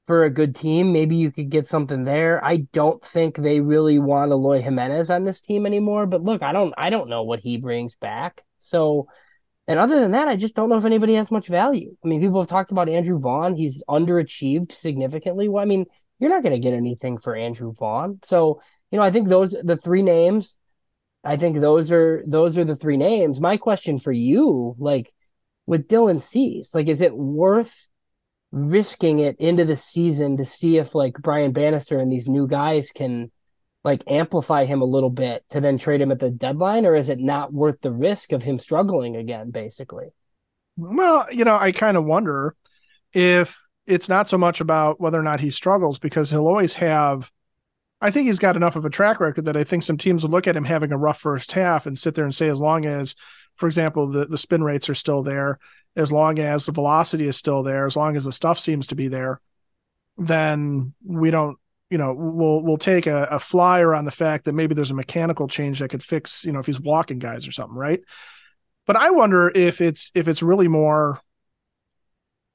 for 0.07 0.25
a 0.25 0.31
good 0.31 0.55
team. 0.55 0.93
Maybe 0.93 1.17
you 1.17 1.31
could 1.31 1.51
get 1.51 1.69
something 1.69 2.05
there. 2.05 2.45
I 2.45 2.59
don't 2.73 3.05
think 3.05 3.37
they 3.37 3.61
really 3.61 3.99
want 3.99 4.33
Eloy 4.33 4.61
Jimenez 4.61 5.11
on 5.11 5.25
this 5.25 5.41
team 5.41 5.65
anymore. 5.65 6.07
But 6.07 6.23
look, 6.23 6.43
I 6.43 6.53
don't 6.53 6.75
I 6.77 6.91
don't 6.91 7.09
know 7.09 7.23
what 7.23 7.41
he 7.41 7.57
brings 7.57 7.95
back. 7.95 8.43
So 8.59 9.07
and 9.73 9.81
other 9.81 9.99
than 9.99 10.11
that, 10.11 10.29
I 10.29 10.37
just 10.37 10.55
don't 10.55 10.69
know 10.69 10.77
if 10.77 10.85
anybody 10.85 11.15
has 11.15 11.31
much 11.31 11.49
value. 11.49 11.97
I 12.05 12.07
mean, 12.07 12.21
people 12.21 12.43
have 12.43 12.49
talked 12.49 12.73
about 12.73 12.91
Andrew 12.91 13.19
Vaughn. 13.19 13.57
He's 13.57 13.83
underachieved 13.89 14.71
significantly. 14.71 15.49
Well, 15.49 15.63
I 15.63 15.65
mean, 15.65 15.87
you're 16.19 16.29
not 16.29 16.43
going 16.43 16.53
to 16.53 16.61
get 16.61 16.75
anything 16.75 17.17
for 17.17 17.35
Andrew 17.35 17.73
Vaughn. 17.73 18.19
So, 18.23 18.61
you 18.91 18.99
know, 18.99 19.03
I 19.03 19.11
think 19.11 19.31
those 19.31 19.57
the 19.65 19.79
three 19.79 20.03
names. 20.03 20.57
I 21.25 21.39
think 21.39 21.59
those 21.59 21.91
are 21.91 22.23
those 22.27 22.59
are 22.59 22.67
the 22.67 22.77
three 22.77 22.99
names. 22.99 23.41
My 23.41 23.57
question 23.57 23.99
for 23.99 24.13
you, 24.13 24.77
like 24.79 25.11
with 25.65 25.89
Dylan 25.89 26.23
Cease, 26.23 26.75
like, 26.75 26.89
is 26.89 27.01
it 27.01 27.17
worth 27.17 27.89
risking 28.51 29.21
it 29.21 29.37
into 29.39 29.65
the 29.65 29.77
season 29.77 30.37
to 30.37 30.45
see 30.45 30.77
if 30.77 30.95
like 30.95 31.15
Brian 31.15 31.53
Bannister 31.53 31.99
and 31.99 32.13
these 32.13 32.29
new 32.29 32.47
guys 32.47 32.91
can 32.95 33.31
like 33.85 34.03
amplify 34.07 34.65
him 34.65 34.81
a 34.81 34.87
little 34.87 35.11
bit 35.11 35.45
to 35.51 35.61
then 35.61 35.79
trade 35.79 36.01
him 36.01 36.13
at 36.13 36.21
the 36.21 36.31
deadline, 36.31 36.87
or 36.87 36.95
is 36.95 37.09
it 37.09 37.19
not 37.19 37.53
worth 37.53 37.81
the 37.81 37.91
risk 37.91 38.33
of 38.33 38.43
him 38.43 38.59
struggling 38.59 39.17
again, 39.17 39.51
basically? 39.51 40.09
Well, 40.77 41.27
you 41.31 41.45
know, 41.45 41.57
I 41.57 41.73
kind 41.73 41.97
of 41.97 42.05
wonder 42.05 42.55
if 43.13 43.61
it's 43.87 44.09
not 44.09 44.29
so 44.29 44.39
much 44.39 44.61
about 44.61 45.01
whether 45.01 45.19
or 45.19 45.25
not 45.25 45.41
he 45.41 45.51
struggles 45.51 45.99
because 45.99 46.31
he'll 46.31 46.47
always 46.47 46.75
have 46.75 47.31
I 48.03 48.11
think 48.11 48.27
he's 48.27 48.41
got 48.41 48.57
enough 48.57 48.75
of 48.75 48.85
a 48.85 48.91
track 48.91 49.21
record 49.21 49.45
that 49.45 49.57
I 49.57 49.63
think 49.63 49.85
some 49.85 49.97
teams 49.97 50.25
will 50.25 50.33
look 50.33 50.49
at 50.49 50.57
him 50.57 50.65
having 50.65 50.91
a 50.91 50.99
rough 50.99 51.21
first 51.21 51.53
half 51.53 51.87
and 51.87 51.97
sit 51.97 52.17
there 52.17 52.25
and 52.25 52.35
say, 52.35 52.49
as 52.49 52.59
long 52.59 52.85
as, 52.85 53.15
for 53.55 53.69
example, 53.69 54.09
the, 54.09 54.27
the 54.27 54.37
spin 54.37 54.65
rates 54.65 54.91
are 54.91 54.95
still 54.95 55.23
there, 55.23 55.61
as 55.95 56.11
long 56.11 56.41
as 56.41 56.67
the 56.67 56.73
velocity 56.73 57.29
is 57.29 57.37
still 57.37 57.63
there, 57.63 57.87
as 57.87 57.95
long 57.95 58.17
as 58.17 58.25
the 58.25 58.33
stuff 58.33 58.59
seems 58.59 58.89
to 58.89 58.97
be 58.97 59.07
there, 59.07 59.41
then 60.19 60.95
we 61.07 61.31
don't, 61.31 61.59
you 61.93 61.99
know, 61.99 62.15
we'll 62.15 62.63
we'll 62.63 62.79
take 62.79 63.07
a, 63.07 63.29
a 63.31 63.39
flyer 63.39 63.95
on 63.95 64.07
the 64.07 64.11
fact 64.11 64.47
that 64.47 64.55
maybe 64.55 64.75
there's 64.75 64.91
a 64.91 64.95
mechanical 64.95 65.47
change 65.47 65.81
that 65.81 65.91
could 65.91 66.03
fix, 66.03 66.43
you 66.43 66.51
know, 66.51 66.59
if 66.59 66.65
he's 66.65 66.81
walking 66.81 67.19
guys 67.19 67.47
or 67.47 67.53
something, 67.53 67.77
right? 67.77 68.01
But 68.87 68.97
I 68.97 69.11
wonder 69.11 69.53
if 69.55 69.83
it's 69.83 70.11
if 70.15 70.27
it's 70.27 70.43
really 70.43 70.69
more 70.69 71.21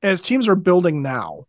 as 0.01 0.21
teams 0.23 0.47
are 0.47 0.55
building 0.55 1.03
now, 1.03 1.45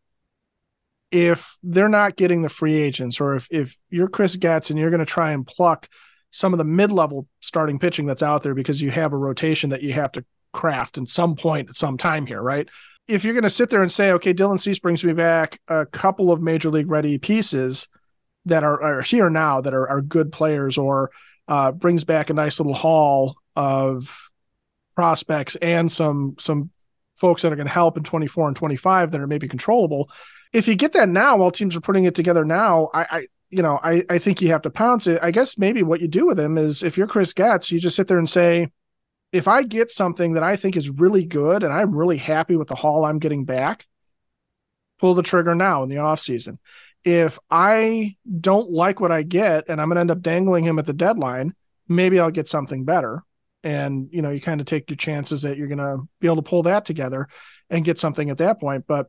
if 1.10 1.56
they're 1.62 1.88
not 1.88 2.16
getting 2.16 2.42
the 2.42 2.50
free 2.50 2.74
agents, 2.74 3.22
or 3.22 3.36
if 3.36 3.48
if 3.50 3.74
you're 3.88 4.08
Chris 4.08 4.36
Getz 4.36 4.68
and 4.68 4.78
you're 4.78 4.90
going 4.90 4.98
to 5.00 5.06
try 5.06 5.32
and 5.32 5.46
pluck 5.46 5.88
some 6.30 6.52
of 6.52 6.58
the 6.58 6.64
mid-level 6.64 7.26
starting 7.40 7.78
pitching 7.78 8.04
that's 8.04 8.22
out 8.22 8.42
there 8.42 8.54
because 8.54 8.82
you 8.82 8.90
have 8.90 9.14
a 9.14 9.16
rotation 9.16 9.70
that 9.70 9.82
you 9.82 9.94
have 9.94 10.12
to 10.12 10.26
craft 10.52 10.98
at 10.98 11.08
some 11.08 11.36
point 11.36 11.70
at 11.70 11.74
some 11.74 11.96
time 11.96 12.26
here, 12.26 12.42
right? 12.42 12.68
If 13.08 13.24
you're 13.24 13.34
going 13.34 13.42
to 13.44 13.50
sit 13.50 13.70
there 13.70 13.82
and 13.82 13.90
say, 13.90 14.12
okay, 14.12 14.34
Dylan 14.34 14.60
Cease 14.60 14.78
brings 14.78 15.02
me 15.02 15.14
back 15.14 15.60
a 15.66 15.86
couple 15.86 16.30
of 16.30 16.42
major 16.42 16.70
league 16.70 16.90
ready 16.90 17.18
pieces 17.18 17.88
that 18.44 18.62
are, 18.62 18.82
are 18.82 19.02
here 19.02 19.30
now 19.30 19.60
that 19.60 19.74
are, 19.74 19.88
are 19.88 20.02
good 20.02 20.30
players, 20.30 20.78
or 20.78 21.10
uh, 21.48 21.72
brings 21.72 22.04
back 22.04 22.30
a 22.30 22.34
nice 22.34 22.60
little 22.60 22.74
haul 22.74 23.36
of 23.56 24.30
prospects 24.94 25.56
and 25.56 25.90
some 25.90 26.36
some 26.38 26.70
folks 27.16 27.42
that 27.42 27.52
are 27.52 27.56
going 27.56 27.66
to 27.66 27.72
help 27.72 27.96
in 27.96 28.04
24 28.04 28.48
and 28.48 28.56
25 28.56 29.10
that 29.10 29.20
are 29.20 29.26
maybe 29.26 29.48
controllable. 29.48 30.08
If 30.52 30.68
you 30.68 30.76
get 30.76 30.92
that 30.92 31.08
now 31.08 31.36
while 31.36 31.50
teams 31.50 31.74
are 31.74 31.80
putting 31.80 32.04
it 32.04 32.14
together 32.14 32.44
now, 32.44 32.90
I, 32.94 33.06
I 33.10 33.26
you 33.50 33.62
know, 33.62 33.80
I, 33.82 34.04
I 34.08 34.18
think 34.18 34.40
you 34.40 34.48
have 34.48 34.62
to 34.62 34.70
pounce 34.70 35.06
it. 35.06 35.18
I 35.22 35.30
guess 35.30 35.58
maybe 35.58 35.82
what 35.82 36.00
you 36.00 36.08
do 36.08 36.26
with 36.26 36.38
him 36.38 36.58
is 36.58 36.82
if 36.82 36.96
you're 36.96 37.06
Chris 37.06 37.32
Getz, 37.32 37.72
you 37.72 37.80
just 37.80 37.96
sit 37.96 38.06
there 38.06 38.18
and 38.18 38.28
say, 38.28 38.70
if 39.32 39.48
I 39.48 39.62
get 39.62 39.90
something 39.90 40.34
that 40.34 40.42
I 40.42 40.56
think 40.56 40.76
is 40.76 40.90
really 40.90 41.24
good 41.24 41.62
and 41.62 41.72
I'm 41.72 41.94
really 41.94 42.16
happy 42.16 42.56
with 42.56 42.68
the 42.68 42.74
haul 42.74 43.04
I'm 43.04 43.18
getting 43.18 43.44
back, 43.44 43.86
pull 44.98 45.14
the 45.14 45.22
trigger 45.22 45.54
now 45.54 45.82
in 45.82 45.88
the 45.88 45.98
off 45.98 46.20
season. 46.20 46.58
If 47.04 47.38
I 47.50 48.16
don't 48.40 48.70
like 48.70 49.00
what 49.00 49.12
I 49.12 49.22
get 49.22 49.64
and 49.68 49.80
I'm 49.80 49.88
going 49.88 49.96
to 49.96 50.00
end 50.00 50.10
up 50.10 50.20
dangling 50.20 50.64
him 50.64 50.78
at 50.78 50.86
the 50.86 50.92
deadline, 50.92 51.54
maybe 51.86 52.18
I'll 52.18 52.30
get 52.30 52.48
something 52.48 52.84
better 52.84 53.22
and 53.64 54.08
you 54.12 54.22
know 54.22 54.30
you 54.30 54.40
kind 54.40 54.60
of 54.60 54.66
take 54.66 54.88
your 54.88 54.96
chances 54.96 55.42
that 55.42 55.56
you're 55.56 55.68
going 55.68 55.78
to 55.78 55.98
be 56.20 56.28
able 56.28 56.36
to 56.36 56.42
pull 56.42 56.62
that 56.62 56.84
together 56.84 57.28
and 57.70 57.84
get 57.84 57.98
something 57.98 58.30
at 58.30 58.38
that 58.38 58.60
point 58.60 58.84
but 58.86 59.08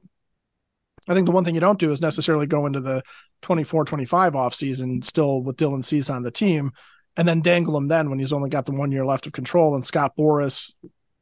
i 1.08 1.14
think 1.14 1.26
the 1.26 1.32
one 1.32 1.46
thing 1.46 1.54
you 1.54 1.62
don't 1.62 1.80
do 1.80 1.92
is 1.92 2.02
necessarily 2.02 2.48
go 2.48 2.66
into 2.66 2.80
the 2.80 3.04
24 3.42 3.86
25 3.86 4.36
off 4.36 4.56
season 4.56 5.02
still 5.02 5.42
with 5.42 5.58
dylan 5.58 5.84
cease 5.84 6.10
on 6.10 6.24
the 6.24 6.32
team 6.32 6.72
and 7.18 7.28
then 7.28 7.42
dangle 7.42 7.78
him 7.78 7.88
then 7.88 8.10
when 8.10 8.20
he's 8.20 8.34
only 8.34 8.50
got 8.50 8.66
the 8.66 8.72
one 8.72 8.92
year 8.92 9.06
left 9.06 9.28
of 9.28 9.34
control 9.34 9.75
and 9.75 9.86
scott 9.86 10.13
boras 10.18 10.72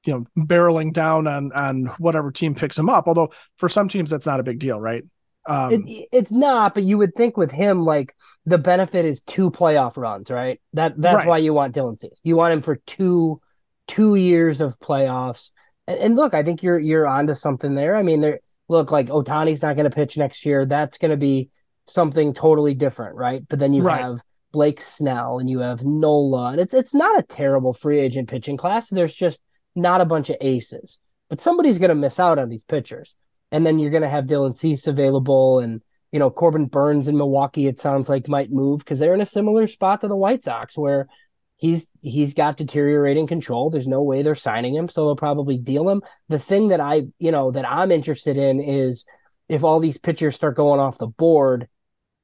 you 0.06 0.14
know 0.14 0.26
barreling 0.38 0.94
down 0.94 1.28
on 1.28 1.52
on 1.54 1.86
whatever 1.98 2.32
team 2.32 2.56
picks 2.56 2.78
him 2.78 2.90
up 2.90 3.08
although 3.08 3.32
for 3.58 3.70
some 3.70 3.90
teams 3.90 4.10
that's 4.10 4.26
not 4.26 4.40
a 4.40 4.44
big 4.44 4.60
deal 4.60 4.80
right 4.80 5.04
um, 5.48 5.86
it, 5.88 6.10
it's 6.12 6.32
not, 6.32 6.74
but 6.74 6.84
you 6.84 6.98
would 6.98 7.16
think 7.16 7.38
with 7.38 7.52
him, 7.52 7.86
like 7.86 8.14
the 8.46 8.58
benefit 8.58 9.06
is 9.06 9.22
two 9.22 9.50
playoff 9.50 9.96
runs, 9.96 10.30
right? 10.30 10.60
That 10.74 11.00
that's 11.00 11.16
right. 11.16 11.28
why 11.28 11.38
you 11.38 11.54
want 11.54 11.74
Dylan 11.74 11.98
Cease. 11.98 12.12
You 12.22 12.36
want 12.36 12.54
him 12.54 12.62
for 12.62 12.76
two 12.86 13.40
two 13.88 14.16
years 14.16 14.60
of 14.60 14.78
playoffs. 14.80 15.52
And, 15.88 16.00
and 16.00 16.16
look, 16.18 16.34
I 16.34 16.44
think 16.44 16.64
you're 16.64 16.78
you're 16.78 17.08
onto 17.08 17.34
something 17.34 17.76
there. 17.76 17.96
I 17.96 18.04
mean, 18.04 18.20
there 18.20 18.42
look 18.68 18.92
like 18.92 19.08
Ohtani's 19.08 19.62
not 19.62 19.78
going 19.78 19.90
to 19.90 19.96
pitch 19.96 20.18
next 20.18 20.46
year. 20.46 20.66
That's 20.66 20.98
going 20.98 21.12
to 21.12 21.18
be 21.18 21.50
something 21.86 22.34
totally 22.34 22.74
different, 22.74 23.16
right? 23.16 23.42
But 23.48 23.60
then 23.60 23.74
you 23.74 23.84
right. 23.84 24.02
have 24.02 24.22
Blake 24.58 24.82
Snell 24.82 25.38
and 25.38 25.48
you 25.48 25.60
have 25.60 25.86
Nola, 25.86 26.52
and 26.52 26.60
it's 26.60 26.74
it's 26.74 26.96
not 26.96 27.20
a 27.20 27.24
terrible 27.24 27.74
free 27.74 28.00
agent 28.00 28.28
pitching 28.28 28.58
class. 28.58 28.90
There's 28.90 29.14
just 29.14 29.40
not 29.76 30.02
a 30.02 30.06
bunch 30.06 30.32
of 30.32 30.38
aces, 30.42 30.98
but 31.30 31.40
somebody's 31.40 31.78
going 31.78 31.90
to 31.90 31.96
miss 31.96 32.20
out 32.20 32.40
on 32.40 32.50
these 32.50 32.64
pitchers 32.64 33.16
and 33.52 33.66
then 33.66 33.80
you're 33.80 33.92
going 33.92 34.04
to 34.04 34.10
have 34.10 34.26
Dylan 34.26 34.58
Cease 34.58 34.88
available, 34.88 35.60
and 35.60 35.82
you 36.12 36.20
know 36.20 36.30
Corbin 36.30 36.66
Burnes 36.66 37.08
in 37.08 37.18
Milwaukee. 37.18 37.68
It 37.68 37.80
sounds 37.80 38.10
like 38.10 38.28
might 38.28 38.52
move 38.52 38.80
because 38.80 39.00
they're 39.00 39.14
in 39.14 39.22
a 39.22 39.26
similar 39.26 39.68
spot 39.68 40.02
to 40.02 40.08
the 40.08 40.16
White 40.16 40.44
Sox 40.44 40.78
where 40.78 41.08
he's 41.56 41.88
he's 42.02 42.34
got 42.34 42.58
deteriorating 42.58 43.28
control. 43.28 43.70
There's 43.70 43.88
no 43.88 44.02
way 44.02 44.22
they're 44.22 44.36
signing 44.36 44.76
him, 44.76 44.90
so 44.90 45.06
they'll 45.06 45.16
probably 45.16 45.58
deal 45.58 45.90
him. 45.90 46.02
The 46.30 46.40
thing 46.40 46.70
that 46.70 46.82
I 46.82 47.04
you 47.20 47.32
know 47.32 47.52
that 47.52 47.70
I'm 47.70 47.92
interested 47.92 48.38
in 48.38 48.60
is 48.60 49.06
if 49.48 49.64
all 49.64 49.80
these 49.80 49.98
pitchers 49.98 50.36
start 50.36 50.56
going 50.56 50.80
off 50.80 50.98
the 50.98 51.08
board. 51.08 51.68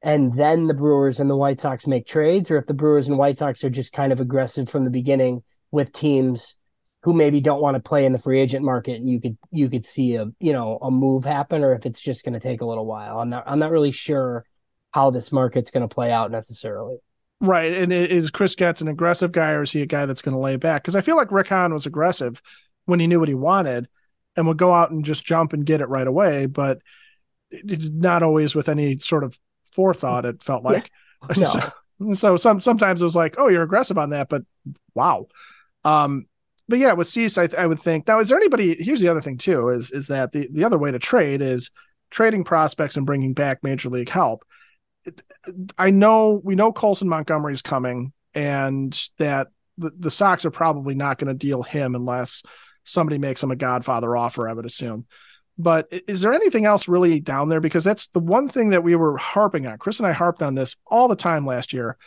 And 0.04 0.38
then 0.38 0.68
the 0.68 0.74
Brewers 0.74 1.22
and 1.22 1.30
the 1.30 1.36
White 1.38 1.62
Sox 1.62 1.88
make 1.88 2.06
trades, 2.06 2.52
or 2.52 2.58
if 2.58 2.68
the 2.68 2.74
Brewers 2.74 3.08
and 3.08 3.18
White 3.18 3.39
Sox 3.39 3.63
are 3.63 3.70
just 3.70 3.94
kind 3.94 4.12
of 4.12 4.20
aggressive 4.20 4.70
from 4.70 4.84
the 4.84 4.92
beginning 4.92 5.44
with 5.72 5.94
teams 5.94 6.56
who 7.04 7.13
maybe 7.13 7.39
don't 7.42 7.62
want 7.62 7.76
to 7.76 7.82
play 7.82 8.06
in 8.06 8.13
the 8.13 8.20
free 8.20 8.39
agent 8.39 8.63
market 8.63 9.02
you 9.02 9.20
could 9.20 9.38
you 9.52 9.70
could 9.70 9.86
see 9.86 10.16
a 10.16 10.26
you 10.39 10.54
know 10.54 10.78
a 10.82 10.89
move 10.89 11.26
happen 11.26 11.63
or 11.63 11.74
if 11.74 11.86
it's 11.86 12.00
just 12.00 12.24
going 12.24 12.34
to 12.34 12.39
take 12.39 12.62
a 12.62 12.66
little 12.66 12.86
while. 12.86 13.20
I'm 13.20 13.30
not 13.30 13.44
i'm 13.46 13.60
not 13.60 13.72
really 13.72 13.92
sure 13.92 14.46
how 14.92 15.10
this 15.10 15.32
market's 15.32 15.72
going 15.72 15.88
to 15.88 15.94
play 15.94 16.12
out 16.12 16.32
necessarily. 16.32 16.98
Right 17.39 17.74
and 17.74 17.92
is 17.92 18.30
chris 18.30 18.56
getz 18.56 18.82
an 18.82 18.88
aggressive 18.88 19.32
guy 19.32 19.52
or 19.52 19.63
is 19.63 19.72
he 19.72 19.82
a 19.82 19.86
guy 19.86 20.06
that's 20.06 20.22
going 20.22 20.36
to 20.36 20.42
lay 20.42 20.56
back? 20.56 20.84
Because 20.84 20.96
i 20.96 21.02
feel 21.02 21.18
like 21.18 21.32
rick 21.32 21.48
hahn 21.48 21.74
was 21.74 21.86
aggressive 21.86 22.42
when 22.86 23.00
he 23.00 23.08
knew 23.08 23.20
what 23.20 23.30
he 23.30 23.36
wanted 23.36 23.88
and 24.36 24.48
would 24.48 24.58
go 24.58 24.74
out 24.74 24.92
and 24.92 25.06
just 25.06 25.26
jump 25.26 25.54
and 25.54 25.66
get 25.66 25.82
it 25.82 25.89
right 25.89 26.08
away 26.08 26.46
but 26.46 26.80
not 27.63 28.24
always 28.24 28.56
with 28.56 28.68
any 28.68 28.98
sort 28.98 29.24
of 29.24 29.38
forethought 29.73 30.25
it 30.25 30.43
felt 30.43 30.63
like 30.63 30.91
yeah. 31.36 31.71
no. 31.99 32.13
so, 32.13 32.13
so 32.13 32.38
some 32.38 32.62
sometimes 32.62 33.01
it 33.01 33.05
was 33.05 33.15
like 33.15 33.36
oh 33.38 33.47
you're 33.47 33.63
aggressive 33.63 33.97
on 33.97 34.12
that 34.12 34.29
but 34.29 34.43
wow 34.93 35.27
um 35.83 36.25
but 36.67 36.79
yeah, 36.79 36.93
with 36.93 37.07
Cease, 37.07 37.38
I, 37.38 37.49
I 37.57 37.67
would 37.67 37.79
think 37.79 38.07
now. 38.07 38.19
Is 38.19 38.29
there 38.29 38.38
anybody? 38.38 38.75
Here's 38.81 39.01
the 39.01 39.09
other 39.09 39.21
thing 39.21 39.38
too: 39.38 39.69
is 39.69 39.91
is 39.91 40.07
that 40.07 40.31
the 40.31 40.47
the 40.51 40.63
other 40.63 40.77
way 40.77 40.91
to 40.91 40.99
trade 40.99 41.41
is 41.41 41.71
trading 42.09 42.43
prospects 42.43 42.95
and 42.95 43.05
bringing 43.05 43.33
back 43.33 43.63
major 43.63 43.89
league 43.89 44.09
help. 44.09 44.45
I 45.77 45.89
know 45.89 46.39
we 46.43 46.55
know 46.55 46.71
Colson 46.71 47.09
Montgomery 47.09 47.53
is 47.53 47.62
coming, 47.62 48.13
and 48.33 48.97
that 49.17 49.47
the, 49.77 49.91
the 49.97 50.12
Sox 50.12 50.45
are 50.45 50.51
probably 50.51 50.95
not 50.95 51.17
going 51.17 51.27
to 51.27 51.33
deal 51.33 51.63
him 51.63 51.95
unless 51.95 52.43
somebody 52.86 53.17
makes 53.17 53.43
him 53.43 53.51
a 53.51 53.57
Godfather 53.57 54.15
offer. 54.15 54.47
I 54.47 54.53
would 54.53 54.65
assume. 54.65 55.05
But 55.58 55.88
is 56.08 56.22
there 56.22 56.34
anything 56.34 56.66
else 56.66 56.88
really 56.88 57.20
down 57.20 57.50
there? 57.50 57.62
Because 57.62 57.84
that's 57.84 58.08
the 58.08 58.20
one 58.20 58.50
thing 58.50 58.70
that 58.70 58.84
we 58.84 58.96
were 58.96 59.18
harping 59.18 59.68
on. 59.68 59.78
Chris 59.78 60.00
and 60.00 60.08
I 60.08 60.12
harped 60.12 60.42
on 60.42 60.56
this 60.56 60.76
all 60.88 61.08
the 61.08 61.16
time 61.16 61.46
last 61.46 61.74
year, 61.74 61.98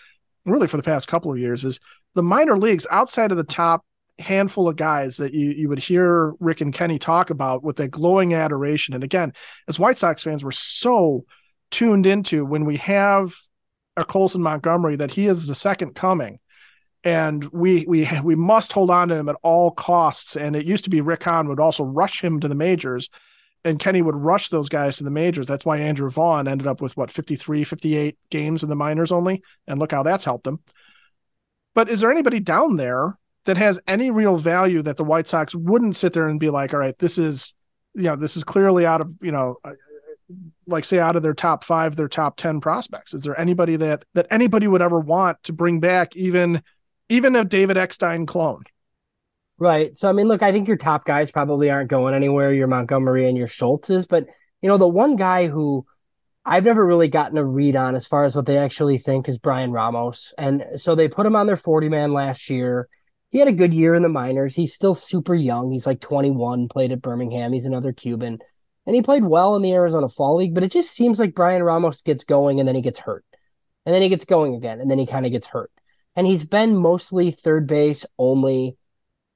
really 0.45 0.67
for 0.67 0.77
the 0.77 0.83
past 0.83 1.07
couple 1.07 1.31
of 1.31 1.39
years. 1.39 1.65
Is 1.65 1.79
the 2.15 2.23
minor 2.23 2.59
leagues 2.59 2.87
outside 2.91 3.31
of 3.31 3.37
the 3.37 3.45
top 3.45 3.85
handful 4.19 4.69
of 4.69 4.77
guys 4.77 5.19
that 5.19 5.35
you 5.35 5.51
you 5.51 5.69
would 5.69 5.79
hear 5.79 6.33
Rick 6.41 6.61
and 6.61 6.73
Kenny 6.73 6.99
talk 6.99 7.31
about 7.31 7.63
with 7.63 7.77
that 7.77 7.91
glowing 7.91 8.35
adoration. 8.35 8.95
And 8.95 9.05
again, 9.05 9.33
as 9.69 9.79
White 9.79 9.99
Sox 9.99 10.23
fans, 10.23 10.45
we're 10.45 10.51
so 10.51 11.25
tuned 11.71 12.07
into 12.07 12.45
when 12.45 12.65
we 12.65 12.79
have 12.79 13.35
a 13.97 14.05
Colson 14.05 14.43
Montgomery 14.43 14.97
that 14.97 15.13
he 15.13 15.27
is 15.27 15.47
the 15.47 15.55
second 15.55 15.95
coming. 15.95 16.39
And 17.05 17.45
we 17.53 17.85
we 17.87 18.09
we 18.25 18.35
must 18.35 18.73
hold 18.73 18.91
on 18.91 19.09
to 19.09 19.15
him 19.15 19.29
at 19.29 19.37
all 19.43 19.71
costs. 19.71 20.37
And 20.37 20.57
it 20.57 20.67
used 20.67 20.85
to 20.85 20.91
be 20.91 21.01
Rick 21.01 21.25
Hahn 21.25 21.49
would 21.49 21.61
also 21.61 21.85
rush 21.85 22.23
him 22.23 22.41
to 22.41 22.49
the 22.49 22.55
majors 22.55 23.09
and 23.67 23.81
Kenny 23.81 24.01
would 24.01 24.15
rush 24.15 24.49
those 24.49 24.69
guys 24.69 24.97
to 24.97 25.05
the 25.05 25.11
majors. 25.11 25.47
That's 25.47 25.67
why 25.67 25.79
Andrew 25.79 26.09
Vaughn 26.09 26.47
ended 26.47 26.69
up 26.69 26.81
with 26.81 26.97
what 26.97 27.11
53, 27.11 27.65
58 27.65 28.17
games 28.31 28.63
in 28.63 28.69
the 28.69 28.77
minors 28.77 29.11
only. 29.11 29.43
And 29.67 29.81
look 29.81 29.91
how 29.91 30.05
that's 30.05 30.25
helped 30.25 30.47
him. 30.47 30.61
But 31.75 31.91
is 31.91 32.01
there 32.01 32.11
anybody 32.11 32.39
down 32.39 32.77
there 32.77 33.19
that 33.45 33.57
has 33.57 33.81
any 33.87 34.11
real 34.11 34.39
value 34.39 34.83
that 34.83 34.97
the 34.97 35.05
White 35.05 35.27
Sox 35.27 35.55
wouldn't 35.55 35.97
sit 35.97 36.13
there 36.13 36.29
and 36.29 36.39
be 36.39 36.49
like, 36.49 36.73
all 36.73 36.81
right, 36.81 36.97
this 36.99 37.19
is, 37.19 37.55
you 37.95 38.05
know, 38.05 38.17
this 38.17 38.37
is 38.37 38.45
clearly 38.45 38.87
out 38.87 39.01
of, 39.01 39.13
you 39.21 39.33
know, 39.33 39.57
uh, 39.65 39.73
like 40.67 40.85
say 40.85 40.99
out 41.01 41.17
of 41.17 41.23
their 41.23 41.35
top 41.35 41.65
five, 41.65 41.97
their 41.97 42.09
top 42.09 42.37
10 42.37 42.61
prospects. 42.61 43.15
Is 43.15 43.25
there 43.25 43.39
anybody 43.39 43.77
that, 43.77 44.05
that 44.15 44.29
anybody 44.31 44.69
would 44.69 44.83
ever 44.83 45.01
want 45.01 45.43
to 45.45 45.53
bring 45.53 45.81
back 45.81 46.17
even, 46.17 46.63
even 47.09 47.35
a 47.35 47.45
David 47.45 47.77
Eckstein 47.77 48.27
clone? 48.27 48.65
Right. 49.59 49.97
So, 49.97 50.09
I 50.09 50.13
mean, 50.13 50.29
look, 50.29 50.43
I 50.43 50.53
think 50.53 50.69
your 50.69 50.77
top 50.77 51.05
guys 51.07 51.31
probably 51.31 51.71
aren't 51.71 51.89
going 51.89 52.15
anywhere, 52.15 52.53
your 52.53 52.67
Montgomery 52.67 53.27
and 53.29 53.39
your 53.39 53.49
Schultzes, 53.49 54.07
but 54.07 54.27
you 54.61 54.69
know, 54.69 54.79
the 54.79 54.89
one 54.89 55.17
guy 55.17 55.47
who 55.49 55.87
I've 56.45 56.65
never 56.65 56.85
really 56.85 57.09
gotten 57.09 57.39
a 57.39 57.45
read 57.45 57.77
on 57.77 57.95
as 57.95 58.07
far 58.07 58.25
as 58.25 58.37
what 58.37 58.47
they 58.47 58.59
actually 58.59 58.99
think 58.99 59.29
is 59.29 59.39
Bryan 59.39 59.73
Ramos. 59.73 60.33
And 60.37 60.65
so 60.77 60.95
they 60.95 61.09
put 61.09 61.27
him 61.27 61.37
on 61.37 61.47
their 61.47 61.57
40 61.57 61.89
man 61.89 62.13
last 62.13 62.51
year 62.51 62.89
he 63.31 63.39
had 63.39 63.49
a 63.49 63.53
good 63.53 63.75
year 63.75 63.95
in 63.95 64.03
the 64.03 64.09
minors. 64.09 64.55
He's 64.55 64.75
still 64.75 64.95
super 64.95 65.35
young. 65.35 65.71
He's 65.71 65.87
like 65.87 66.01
21, 66.01 66.69
played 66.69 66.93
at 66.93 67.03
Birmingham. 67.03 67.53
He's 67.53 67.67
another 67.67 67.93
Cuban. 67.93 68.39
And 68.87 68.95
he 68.95 69.03
played 69.03 69.25
well 69.25 69.57
in 69.57 69.63
the 69.63 69.73
Arizona 69.73 70.09
Fall 70.09 70.37
League, 70.37 70.55
but 70.55 70.63
it 70.63 70.73
just 70.73 70.93
seems 70.93 71.19
like 71.19 71.35
Bryan 71.35 71.63
Ramos 71.63 72.01
gets 72.01 72.25
going 72.25 72.61
and 72.61 72.69
then 72.69 72.77
he 72.77 72.83
gets 72.83 73.01
hurt. 73.01 73.25
And 73.85 73.95
then 73.95 74.03
he 74.03 74.09
gets 74.09 74.25
going 74.25 74.55
again 74.55 74.81
and 74.81 74.91
then 74.91 74.99
he 74.99 75.07
kind 75.07 75.27
of 75.27 75.33
gets 75.33 75.49
hurt. 75.49 75.71
And 76.15 76.27
he's 76.27 76.47
been 76.47 76.77
mostly 76.77 77.31
third 77.31 77.67
base 77.67 78.07
only. 78.19 78.77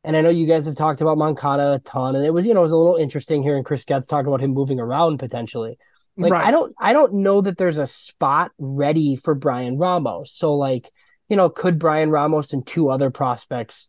And 0.02 0.16
I 0.16 0.22
know 0.22 0.30
you 0.30 0.46
guys 0.46 0.66
have 0.66 0.76
talked 0.76 1.00
about 1.00 1.18
Moncada 1.18 1.72
a 1.72 1.78
ton, 1.78 2.16
and 2.16 2.24
it 2.24 2.30
was, 2.30 2.46
you 2.46 2.54
know, 2.54 2.60
it 2.60 2.64
was 2.64 2.72
a 2.72 2.76
little 2.76 2.96
interesting 2.96 3.42
hearing 3.42 3.64
Chris 3.64 3.84
Getz 3.84 4.06
talk 4.06 4.26
about 4.26 4.40
him 4.40 4.52
moving 4.52 4.80
around 4.80 5.18
potentially. 5.18 5.78
Like 6.16 6.32
Right. 6.32 6.46
I 6.46 6.50
don't 6.50 6.74
I 6.78 6.92
don't 6.92 7.14
know 7.14 7.40
that 7.42 7.56
there's 7.58 7.78
a 7.78 7.86
spot 7.86 8.52
ready 8.58 9.16
for 9.16 9.34
Bryan 9.34 9.78
Ramos. 9.78 10.32
So 10.32 10.54
like, 10.54 10.90
you 11.28 11.36
know, 11.36 11.48
could 11.48 11.78
Bryan 11.78 12.10
Ramos 12.10 12.52
and 12.52 12.66
two 12.66 12.90
other 12.90 13.10
prospects 13.10 13.88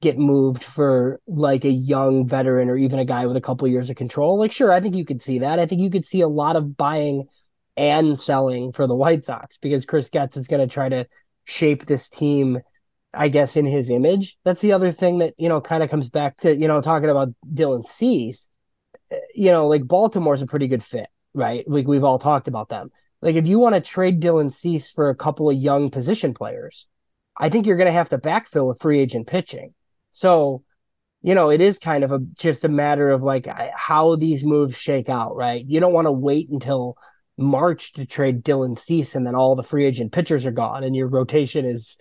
get 0.00 0.18
moved 0.18 0.62
for 0.62 1.20
like 1.26 1.64
a 1.64 1.70
young 1.70 2.26
veteran 2.28 2.68
or 2.68 2.76
even 2.76 2.98
a 2.98 3.04
guy 3.04 3.26
with 3.26 3.36
a 3.36 3.40
couple 3.40 3.66
years 3.68 3.90
of 3.90 3.96
control? 3.96 4.38
Like 4.38 4.52
sure, 4.52 4.72
I 4.72 4.80
think 4.80 4.94
you 4.94 5.04
could 5.04 5.22
see 5.22 5.40
that. 5.40 5.58
I 5.58 5.66
think 5.66 5.80
you 5.80 5.90
could 5.90 6.04
see 6.04 6.20
a 6.20 6.28
lot 6.28 6.56
of 6.56 6.76
buying 6.76 7.28
and 7.76 8.18
selling 8.18 8.72
for 8.72 8.86
the 8.86 8.94
White 8.94 9.24
Sox 9.24 9.56
because 9.58 9.84
Chris 9.84 10.08
Getz 10.08 10.36
is 10.36 10.46
going 10.46 10.66
to 10.66 10.72
try 10.72 10.88
to 10.88 11.06
shape 11.44 11.86
this 11.86 12.08
team 12.08 12.60
I 13.16 13.28
guess 13.28 13.56
in 13.56 13.66
his 13.66 13.90
image. 13.90 14.36
That's 14.44 14.60
the 14.60 14.72
other 14.72 14.92
thing 14.92 15.18
that, 15.18 15.34
you 15.38 15.48
know, 15.48 15.60
kind 15.60 15.82
of 15.82 15.90
comes 15.90 16.08
back 16.08 16.38
to, 16.40 16.54
you 16.54 16.68
know, 16.68 16.80
talking 16.80 17.10
about 17.10 17.34
Dylan 17.52 17.86
Cease. 17.86 18.48
Uh, 19.10 19.16
You 19.34 19.50
know, 19.50 19.66
like 19.66 19.86
Baltimore's 19.86 20.42
a 20.42 20.46
pretty 20.46 20.68
good 20.68 20.82
fit, 20.82 21.08
right? 21.34 21.64
Like 21.68 21.86
we've 21.86 22.04
all 22.04 22.18
talked 22.18 22.48
about 22.48 22.68
them. 22.68 22.90
Like 23.20 23.36
if 23.36 23.46
you 23.46 23.58
want 23.58 23.74
to 23.74 23.80
trade 23.80 24.20
Dylan 24.20 24.52
Cease 24.52 24.90
for 24.90 25.08
a 25.08 25.14
couple 25.16 25.48
of 25.48 25.56
young 25.56 25.90
position 25.90 26.34
players, 26.34 26.86
I 27.36 27.48
think 27.48 27.66
you're 27.66 27.76
going 27.76 27.86
to 27.86 27.92
have 27.92 28.10
to 28.10 28.18
backfill 28.18 28.68
with 28.68 28.80
free 28.80 29.00
agent 29.00 29.26
pitching. 29.26 29.74
So, 30.12 30.62
you 31.22 31.34
know, 31.34 31.48
it 31.48 31.60
is 31.60 31.78
kind 31.78 32.04
of 32.04 32.12
a 32.12 32.18
just 32.18 32.64
a 32.64 32.68
matter 32.68 33.10
of 33.10 33.22
like 33.22 33.48
how 33.74 34.16
these 34.16 34.44
moves 34.44 34.76
shake 34.76 35.08
out, 35.08 35.34
right? 35.34 35.64
You 35.66 35.80
don't 35.80 35.94
want 35.94 36.06
to 36.06 36.12
wait 36.12 36.50
until 36.50 36.96
March 37.36 37.94
to 37.94 38.04
trade 38.04 38.44
Dylan 38.44 38.78
Cease 38.78 39.14
and 39.14 39.26
then 39.26 39.34
all 39.34 39.56
the 39.56 39.62
free 39.62 39.86
agent 39.86 40.12
pitchers 40.12 40.46
are 40.46 40.52
gone 40.52 40.84
and 40.84 40.94
your 40.94 41.08
rotation 41.08 41.64
is, 41.64 41.96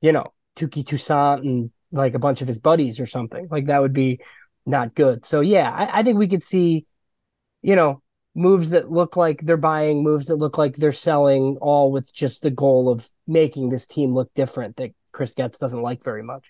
you 0.00 0.12
know, 0.12 0.32
Touki 0.58 0.84
Toussaint 0.84 1.44
and 1.44 1.70
like 1.92 2.14
a 2.14 2.18
bunch 2.18 2.42
of 2.42 2.48
his 2.48 2.58
buddies 2.58 3.00
or 3.00 3.06
something. 3.06 3.48
Like 3.50 3.66
that 3.66 3.80
would 3.80 3.92
be 3.92 4.20
not 4.66 4.94
good. 4.94 5.24
So 5.24 5.40
yeah, 5.40 5.70
I, 5.70 6.00
I 6.00 6.02
think 6.02 6.18
we 6.18 6.28
could 6.28 6.44
see, 6.44 6.86
you 7.62 7.76
know, 7.76 8.02
moves 8.34 8.70
that 8.70 8.90
look 8.90 9.16
like 9.16 9.40
they're 9.44 9.56
buying, 9.56 10.02
moves 10.02 10.26
that 10.26 10.36
look 10.36 10.58
like 10.58 10.76
they're 10.76 10.92
selling, 10.92 11.56
all 11.60 11.90
with 11.90 12.12
just 12.12 12.42
the 12.42 12.50
goal 12.50 12.88
of 12.88 13.08
making 13.26 13.70
this 13.70 13.86
team 13.86 14.14
look 14.14 14.32
different 14.34 14.76
that 14.76 14.92
Chris 15.12 15.34
Getz 15.34 15.58
doesn't 15.58 15.82
like 15.82 16.04
very 16.04 16.22
much. 16.22 16.46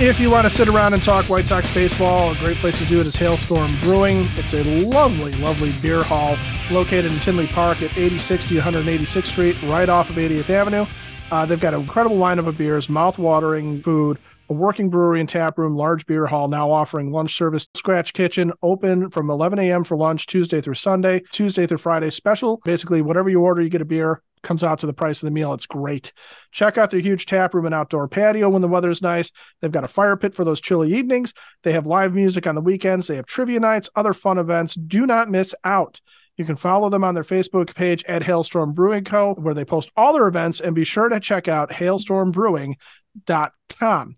If 0.00 0.20
you 0.20 0.30
want 0.30 0.46
to 0.46 0.50
sit 0.50 0.68
around 0.68 0.94
and 0.94 1.02
talk 1.02 1.24
White 1.24 1.48
Sox 1.48 1.72
baseball, 1.74 2.30
a 2.30 2.34
great 2.36 2.56
place 2.58 2.78
to 2.78 2.84
do 2.84 3.00
it 3.00 3.06
is 3.06 3.16
Hailstorm 3.16 3.72
Brewing. 3.80 4.28
It's 4.36 4.54
a 4.54 4.62
lovely, 4.84 5.32
lovely 5.32 5.72
beer 5.82 6.04
hall 6.04 6.36
located 6.70 7.06
in 7.10 7.18
Tinley 7.18 7.48
Park 7.48 7.78
at 7.78 7.90
8060 7.98 8.58
186th 8.58 9.26
Street, 9.26 9.60
right 9.64 9.88
off 9.88 10.08
of 10.08 10.14
80th 10.14 10.50
Avenue. 10.50 10.86
Uh, 11.30 11.44
they've 11.44 11.60
got 11.60 11.74
an 11.74 11.80
incredible 11.80 12.16
lineup 12.16 12.46
of 12.46 12.56
beers, 12.56 12.88
mouth-watering 12.88 13.82
food, 13.82 14.18
a 14.48 14.54
working 14.54 14.88
brewery 14.88 15.20
and 15.20 15.28
tap 15.28 15.58
room, 15.58 15.76
large 15.76 16.06
beer 16.06 16.26
hall, 16.26 16.48
now 16.48 16.70
offering 16.70 17.12
lunch 17.12 17.36
service. 17.36 17.68
Scratch 17.74 18.14
Kitchen 18.14 18.50
open 18.62 19.10
from 19.10 19.28
11 19.28 19.58
a.m. 19.58 19.84
for 19.84 19.96
lunch 19.96 20.26
Tuesday 20.26 20.62
through 20.62 20.74
Sunday, 20.74 21.22
Tuesday 21.30 21.66
through 21.66 21.76
Friday 21.76 22.08
special. 22.08 22.62
Basically, 22.64 23.02
whatever 23.02 23.28
you 23.28 23.42
order, 23.42 23.60
you 23.60 23.68
get 23.68 23.82
a 23.82 23.84
beer. 23.84 24.22
Comes 24.42 24.64
out 24.64 24.78
to 24.78 24.86
the 24.86 24.94
price 24.94 25.20
of 25.20 25.26
the 25.26 25.32
meal. 25.32 25.52
It's 25.52 25.66
great. 25.66 26.12
Check 26.52 26.78
out 26.78 26.90
their 26.90 27.00
huge 27.00 27.26
tap 27.26 27.52
room 27.52 27.66
and 27.66 27.74
outdoor 27.74 28.08
patio 28.08 28.48
when 28.48 28.62
the 28.62 28.68
weather's 28.68 29.02
nice. 29.02 29.30
They've 29.60 29.70
got 29.70 29.84
a 29.84 29.88
fire 29.88 30.16
pit 30.16 30.34
for 30.34 30.44
those 30.44 30.60
chilly 30.60 30.94
evenings. 30.94 31.34
They 31.62 31.72
have 31.72 31.86
live 31.86 32.14
music 32.14 32.46
on 32.46 32.54
the 32.54 32.60
weekends. 32.62 33.06
They 33.06 33.16
have 33.16 33.26
trivia 33.26 33.60
nights, 33.60 33.90
other 33.96 34.14
fun 34.14 34.38
events. 34.38 34.74
Do 34.74 35.06
not 35.06 35.28
miss 35.28 35.54
out. 35.64 36.00
You 36.38 36.44
can 36.44 36.56
follow 36.56 36.88
them 36.88 37.04
on 37.04 37.14
their 37.14 37.24
Facebook 37.24 37.74
page 37.74 38.04
at 38.04 38.22
Hailstorm 38.22 38.72
Brewing 38.72 39.04
Co., 39.04 39.34
where 39.34 39.54
they 39.54 39.64
post 39.64 39.90
all 39.96 40.12
their 40.12 40.28
events, 40.28 40.60
and 40.60 40.74
be 40.74 40.84
sure 40.84 41.08
to 41.08 41.18
check 41.18 41.48
out 41.48 41.70
hailstormbrewing.com. 41.70 44.16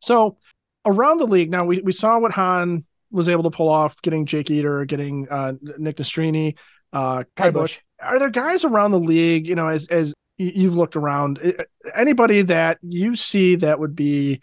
So, 0.00 0.38
around 0.84 1.18
the 1.18 1.26
league, 1.26 1.50
now 1.50 1.64
we, 1.64 1.80
we 1.80 1.92
saw 1.92 2.18
what 2.18 2.32
Hahn 2.32 2.84
was 3.12 3.28
able 3.28 3.44
to 3.44 3.50
pull 3.50 3.68
off, 3.68 4.02
getting 4.02 4.26
Jake 4.26 4.50
Eder, 4.50 4.84
getting 4.84 5.28
uh, 5.28 5.52
Nick 5.78 5.98
Nastrini, 5.98 6.56
uh, 6.92 7.22
Ky. 7.36 7.50
Bush. 7.50 7.78
Are 8.02 8.18
there 8.18 8.30
guys 8.30 8.64
around 8.64 8.90
the 8.90 8.98
league, 8.98 9.46
you 9.46 9.54
know, 9.54 9.68
as, 9.68 9.86
as 9.88 10.12
you've 10.38 10.76
looked 10.76 10.96
around, 10.96 11.54
anybody 11.94 12.42
that 12.42 12.78
you 12.82 13.14
see 13.14 13.54
that 13.56 13.78
would 13.78 13.94
be 13.94 14.40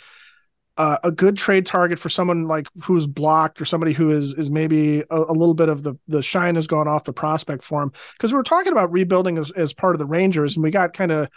uh, 0.77 0.97
a 1.03 1.11
good 1.11 1.35
trade 1.35 1.65
target 1.65 1.97
for 1.97 2.09
someone 2.09 2.47
like 2.47 2.67
who's 2.83 3.07
blocked 3.07 3.59
or 3.59 3.65
somebody 3.65 3.93
who 3.93 4.11
is 4.11 4.33
is 4.33 4.51
maybe 4.51 5.01
a, 5.09 5.17
a 5.17 5.33
little 5.33 5.55
bit 5.55 5.69
of 5.69 5.83
the 5.83 5.95
the 6.07 6.21
shine 6.21 6.55
has 6.55 6.67
gone 6.67 6.87
off 6.87 7.03
the 7.03 7.13
prospect 7.13 7.63
for 7.63 7.81
him. 7.81 7.91
Because 8.13 8.31
we 8.31 8.37
were 8.37 8.43
talking 8.43 8.71
about 8.71 8.91
rebuilding 8.91 9.37
as, 9.37 9.51
as 9.51 9.73
part 9.73 9.95
of 9.95 9.99
the 9.99 10.05
Rangers 10.05 10.55
and 10.55 10.63
we 10.63 10.69
got 10.69 10.93
kind 10.93 11.11
of 11.11 11.29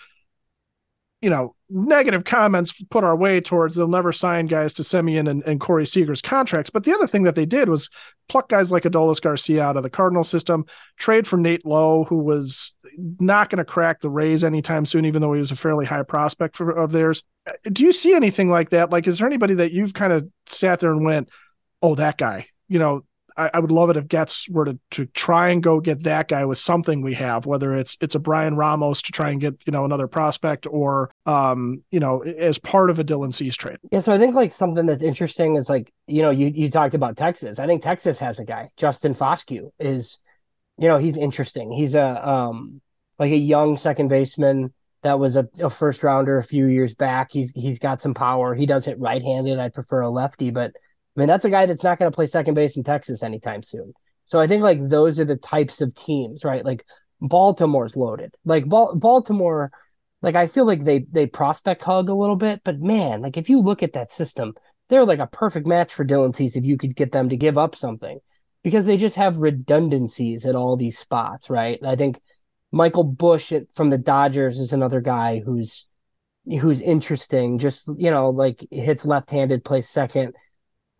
you 1.23 1.31
know 1.31 1.55
negative 1.69 2.25
comments 2.25 2.73
put 2.91 3.05
our 3.05 3.17
way 3.17 3.41
towards 3.41 3.77
they'll 3.77 3.89
never 3.89 4.13
sign 4.13 4.47
guys 4.47 4.75
to 4.75 4.83
Semien 4.83 5.29
and, 5.29 5.43
and 5.45 5.59
Corey 5.59 5.87
Seager's 5.87 6.21
contracts. 6.23 6.71
But 6.71 6.85
the 6.85 6.93
other 6.93 7.07
thing 7.07 7.23
that 7.23 7.35
they 7.35 7.47
did 7.47 7.71
was 7.71 7.89
pluck 8.29 8.51
guys 8.51 8.71
like 8.71 8.83
Adolis 8.83 9.23
Garcia 9.23 9.63
out 9.63 9.77
of 9.79 9.83
the 9.83 9.91
Cardinal 9.91 10.25
system 10.25 10.67
trade 10.99 11.27
for 11.27 11.39
Nate 11.39 11.65
Lowe 11.65 12.05
who 12.05 12.19
was 12.19 12.75
not 12.99 13.49
going 13.49 13.59
to 13.59 13.65
crack 13.65 14.01
the 14.01 14.11
Rays 14.11 14.45
anytime 14.45 14.85
soon 14.85 15.07
even 15.07 15.23
though 15.23 15.33
he 15.33 15.41
was 15.41 15.53
a 15.53 15.57
fairly 15.57 15.87
high 15.87 16.03
prospect 16.03 16.57
for, 16.57 16.71
of 16.71 16.93
theirs 16.93 17.23
do 17.71 17.85
you 17.85 17.93
see 17.93 18.15
anything 18.15 18.49
like 18.49 18.71
that? 18.71 18.91
Like, 18.91 19.07
is 19.07 19.19
there 19.19 19.27
anybody 19.27 19.55
that 19.55 19.73
you've 19.73 19.95
kind 19.95 20.13
of 20.13 20.29
sat 20.47 20.81
there 20.81 20.93
and 20.93 21.05
went, 21.05 21.29
"Oh, 21.83 21.95
that 21.95 22.19
guy"? 22.19 22.47
You 22.69 22.79
know, 22.79 23.05
I, 23.37 23.51
I 23.55 23.59
would 23.59 23.71
love 23.71 23.91
it 23.91 23.97
if 23.97 24.07
Getz 24.07 24.49
were 24.49 24.67
to 24.67 24.79
to 24.93 25.07
try 25.07 25.49
and 25.49 25.63
go 25.63 25.81
get 25.81 26.03
that 26.05 26.29
guy 26.29 26.45
with 26.45 26.59
something 26.59 27.01
we 27.01 27.15
have, 27.15 27.47
whether 27.47 27.75
it's 27.75 27.97
it's 28.01 28.15
a 28.15 28.19
Bryan 28.19 28.55
Ramos 28.57 29.03
to 29.03 29.13
try 29.13 29.31
and 29.31 29.41
get 29.41 29.55
you 29.65 29.73
know 29.73 29.85
another 29.85 30.07
prospect, 30.07 30.67
or 30.67 31.11
um, 31.27 31.83
you 31.91 32.01
know, 32.01 32.23
as 32.23 32.59
part 32.59 32.91
of 32.91 32.99
a 32.99 33.05
Dylan 33.05 33.33
Cease 33.33 33.57
trade. 33.57 33.79
Yeah, 33.91 34.01
so 34.01 34.13
I 34.13 34.19
think 34.19 34.35
like 34.35 34.53
something 34.53 34.87
that's 34.87 35.03
interesting 35.03 35.57
is 35.57 35.69
like, 35.69 35.93
you 36.07 36.23
know, 36.23 36.31
you 36.31 36.49
you 36.49 36.71
talked 36.71 36.95
about 36.95 37.17
Texas. 37.17 37.59
I 37.59 37.67
think 37.67 37.83
Texas 37.83 38.19
has 38.19 38.39
a 38.39 38.45
guy, 38.45 38.71
Justin 38.77 39.15
Foscue 39.15 39.71
is, 39.79 40.19
you 40.79 40.89
know, 40.89 40.99
he's 40.99 41.17
interesting. 41.17 41.73
He's 41.73 41.95
a 41.95 42.29
um 42.29 42.81
like 43.19 43.33
a 43.33 43.37
young 43.37 43.77
second 43.77 44.09
baseman 44.09 44.73
that 45.03 45.19
was 45.19 45.37
a, 45.37 45.49
a 45.59 45.71
first 45.71 46.03
rounder 46.03 46.39
a 46.39 46.45
few 46.45 46.67
years 46.67 46.95
back. 46.95 47.31
He's 47.31 47.53
he's 47.55 47.79
got 47.79 48.03
some 48.03 48.15
power. 48.15 48.55
He 48.55 48.67
does 48.67 48.85
hit 48.85 48.99
right 48.99 49.23
handed. 49.23 49.59
I'd 49.59 49.75
prefer 49.75 50.01
a 50.01 50.11
lefty, 50.11 50.51
but 50.51 50.73
I 51.17 51.21
mean 51.21 51.29
that's 51.29 51.45
a 51.45 51.51
guy 51.51 51.67
that's 51.67 51.83
not 51.83 51.99
going 51.99 52.11
to 52.11 52.15
play 52.15 52.27
second 52.27 52.55
base 52.55 52.77
in 52.77 52.85
Texas 52.85 53.23
anytime 53.23 53.63
soon. 53.63 53.95
So 54.27 54.39
I 54.39 54.47
think 54.47 54.63
like 54.63 54.89
those 54.89 55.19
are 55.19 55.25
the 55.25 55.37
types 55.37 55.81
of 55.81 55.95
teams, 55.95 56.45
right? 56.45 56.65
Like 56.65 56.85
Baltimore's 57.21 57.97
loaded. 57.97 58.35
Like 58.45 58.69
Bal- 58.69 58.95
Baltimore, 58.95 59.73
like 60.23 60.37
I 60.37 60.47
feel 60.47 60.67
like 60.67 60.85
they 60.85 61.07
they 61.11 61.27
prospect 61.27 61.83
hug 61.83 62.09
a 62.09 62.15
little 62.15 62.37
bit, 62.37 62.61
but 62.65 62.81
man, 62.81 63.23
like 63.23 63.37
if 63.37 63.49
you 63.49 63.61
look 63.61 63.83
at 63.83 63.95
that 63.95 64.13
system, 64.13 64.55
they're 64.89 65.07
like 65.07 65.19
a 65.19 65.27
perfect 65.27 65.67
match 65.67 65.95
for 65.95 66.05
Dylan 66.05 66.35
Cease 66.35 66.57
if 66.57 66.65
you 66.65 66.77
could 66.77 66.95
get 66.95 67.13
them 67.13 67.29
to 67.31 67.37
give 67.37 67.57
up 67.57 67.75
something 67.75 68.21
because 68.63 68.87
they 68.87 68.97
just 68.97 69.17
have 69.17 69.39
redundancies 69.39 70.45
at 70.45 70.55
all 70.55 70.77
these 70.77 70.99
spots, 70.99 71.49
right? 71.49 71.79
I 71.85 71.97
think 71.97 72.21
Michael 72.73 73.05
Busch 73.05 73.53
at- 73.53 73.73
from 73.75 73.91
the 73.91 73.99
Dodgers 73.99 74.59
is 74.59 74.73
another 74.73 75.01
guy 75.01 75.41
who's 75.41 75.87
who's 76.47 76.81
interesting. 76.81 77.59
Just 77.59 77.89
you 77.97 78.11
know, 78.11 78.31
like 78.31 78.67
hits 78.71 79.05
left-handed, 79.05 79.65
plays 79.65 79.89
second. 79.89 80.35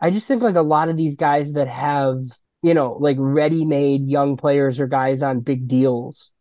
I 0.01 0.11
just 0.11 0.27
think 0.27 0.43
like 0.43 0.57
a 0.57 0.63
lot 0.63 0.89
of 0.89 0.97
these 0.97 1.17
guys 1.17 1.53
that 1.53 1.69
have 1.69 2.21
you 2.63 2.75
know 2.75 2.95
like 2.95 3.17
ready-made 3.19 4.09
young 4.09 4.37
players 4.37 4.81
or 4.81 4.87
guys 4.87 5.23
on 5.23 5.41
big 5.41 5.69
deals 5.69 6.33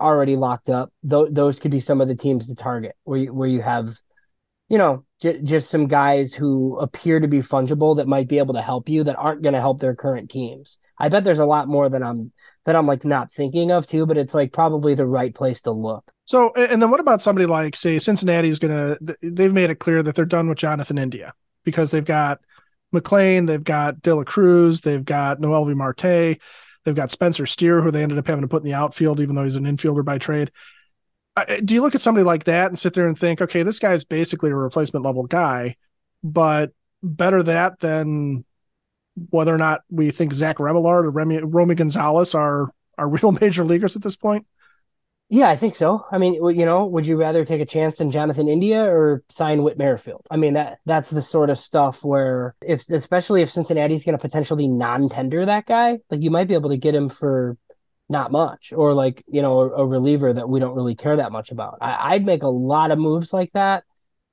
already 0.00 0.36
locked 0.36 0.68
up. 0.70 0.92
Th- 1.08 1.28
those 1.30 1.58
could 1.58 1.70
be 1.70 1.80
some 1.80 2.00
of 2.00 2.08
the 2.08 2.14
teams 2.14 2.46
to 2.46 2.54
target 2.54 2.94
where 3.04 3.18
you, 3.18 3.34
where 3.34 3.48
you 3.48 3.60
have 3.62 3.98
you 4.68 4.78
know 4.78 5.04
j- 5.20 5.40
just 5.42 5.70
some 5.70 5.88
guys 5.88 6.34
who 6.34 6.78
appear 6.78 7.20
to 7.20 7.28
be 7.28 7.40
fungible 7.40 7.96
that 7.96 8.06
might 8.06 8.28
be 8.28 8.38
able 8.38 8.54
to 8.54 8.62
help 8.62 8.88
you 8.88 9.04
that 9.04 9.16
aren't 9.16 9.42
going 9.42 9.54
to 9.54 9.60
help 9.60 9.80
their 9.80 9.94
current 9.94 10.30
teams. 10.30 10.78
I 10.98 11.08
bet 11.08 11.24
there's 11.24 11.38
a 11.40 11.46
lot 11.46 11.68
more 11.68 11.88
that 11.88 12.02
I'm 12.02 12.32
that 12.64 12.76
I'm 12.76 12.86
like 12.86 13.04
not 13.04 13.32
thinking 13.32 13.70
of 13.72 13.86
too, 13.86 14.06
but 14.06 14.16
it's 14.16 14.34
like 14.34 14.52
probably 14.52 14.94
the 14.94 15.06
right 15.06 15.34
place 15.34 15.62
to 15.62 15.72
look. 15.72 16.04
So, 16.24 16.52
and 16.54 16.80
then 16.80 16.90
what 16.90 17.00
about 17.00 17.22
somebody 17.22 17.46
like, 17.46 17.76
say, 17.76 17.98
Cincinnati 17.98 18.48
is 18.48 18.58
going 18.58 18.98
to? 18.98 19.16
They've 19.22 19.52
made 19.52 19.70
it 19.70 19.80
clear 19.80 20.02
that 20.02 20.14
they're 20.14 20.24
done 20.24 20.48
with 20.48 20.58
Jonathan 20.58 20.98
India 20.98 21.34
because 21.64 21.90
they've 21.90 22.04
got 22.04 22.40
McLain, 22.94 23.46
they've 23.46 23.64
got 23.64 24.02
De 24.02 24.14
La 24.14 24.22
Cruz, 24.22 24.82
they've 24.82 25.04
got 25.04 25.40
Noelvi 25.40 25.74
Marte, 25.74 26.38
they've 26.84 26.94
got 26.94 27.10
Spencer 27.10 27.46
Steer, 27.46 27.82
who 27.82 27.90
they 27.90 28.02
ended 28.02 28.18
up 28.18 28.26
having 28.26 28.42
to 28.42 28.48
put 28.48 28.62
in 28.62 28.66
the 28.66 28.74
outfield, 28.74 29.18
even 29.20 29.34
though 29.34 29.44
he's 29.44 29.56
an 29.56 29.64
infielder 29.64 30.04
by 30.04 30.18
trade. 30.18 30.52
Do 31.64 31.74
you 31.74 31.80
look 31.80 31.94
at 31.94 32.02
somebody 32.02 32.24
like 32.24 32.44
that 32.44 32.66
and 32.68 32.78
sit 32.78 32.92
there 32.92 33.08
and 33.08 33.18
think, 33.18 33.40
okay, 33.40 33.62
this 33.62 33.78
guy's 33.78 34.04
basically 34.04 34.50
a 34.50 34.54
replacement 34.54 35.04
level 35.04 35.22
guy, 35.24 35.76
but 36.22 36.72
better 37.02 37.42
that 37.42 37.80
than 37.80 38.44
whether 39.30 39.54
or 39.54 39.58
not 39.58 39.82
we 39.90 40.10
think 40.10 40.32
Zach 40.32 40.58
Remillard 40.58 41.04
or 41.04 41.10
Remy, 41.10 41.40
Romy 41.44 41.74
Gonzalez 41.74 42.34
are 42.34 42.72
are 42.98 43.08
real 43.08 43.32
major 43.40 43.64
leaguers 43.64 43.96
at 43.96 44.02
this 44.02 44.16
point? 44.16 44.46
Yeah, 45.28 45.48
I 45.48 45.56
think 45.56 45.74
so. 45.74 46.04
I 46.12 46.18
mean, 46.18 46.34
you 46.34 46.66
know, 46.66 46.84
would 46.84 47.06
you 47.06 47.16
rather 47.16 47.46
take 47.46 47.62
a 47.62 47.66
chance 47.66 48.02
in 48.02 48.10
Jonathan 48.10 48.48
India 48.48 48.84
or 48.84 49.22
sign 49.30 49.62
Whit 49.62 49.78
Merrifield? 49.78 50.26
I 50.30 50.36
mean, 50.36 50.54
that 50.54 50.80
that's 50.84 51.08
the 51.08 51.22
sort 51.22 51.48
of 51.48 51.58
stuff 51.58 52.04
where 52.04 52.54
if 52.60 52.86
especially 52.90 53.40
if 53.40 53.50
Cincinnati's 53.50 54.04
going 54.04 54.16
to 54.16 54.20
potentially 54.20 54.68
non-tender 54.68 55.46
that 55.46 55.64
guy, 55.64 56.00
like 56.10 56.20
you 56.20 56.30
might 56.30 56.48
be 56.48 56.54
able 56.54 56.68
to 56.68 56.76
get 56.76 56.94
him 56.94 57.08
for 57.08 57.56
not 58.10 58.30
much 58.30 58.74
or 58.76 58.92
like, 58.92 59.24
you 59.26 59.40
know, 59.40 59.60
a, 59.60 59.68
a 59.70 59.86
reliever 59.86 60.34
that 60.34 60.50
we 60.50 60.60
don't 60.60 60.74
really 60.74 60.94
care 60.94 61.16
that 61.16 61.32
much 61.32 61.50
about. 61.50 61.78
I, 61.80 62.14
I'd 62.14 62.26
make 62.26 62.42
a 62.42 62.48
lot 62.48 62.90
of 62.90 62.98
moves 62.98 63.32
like 63.32 63.52
that 63.54 63.84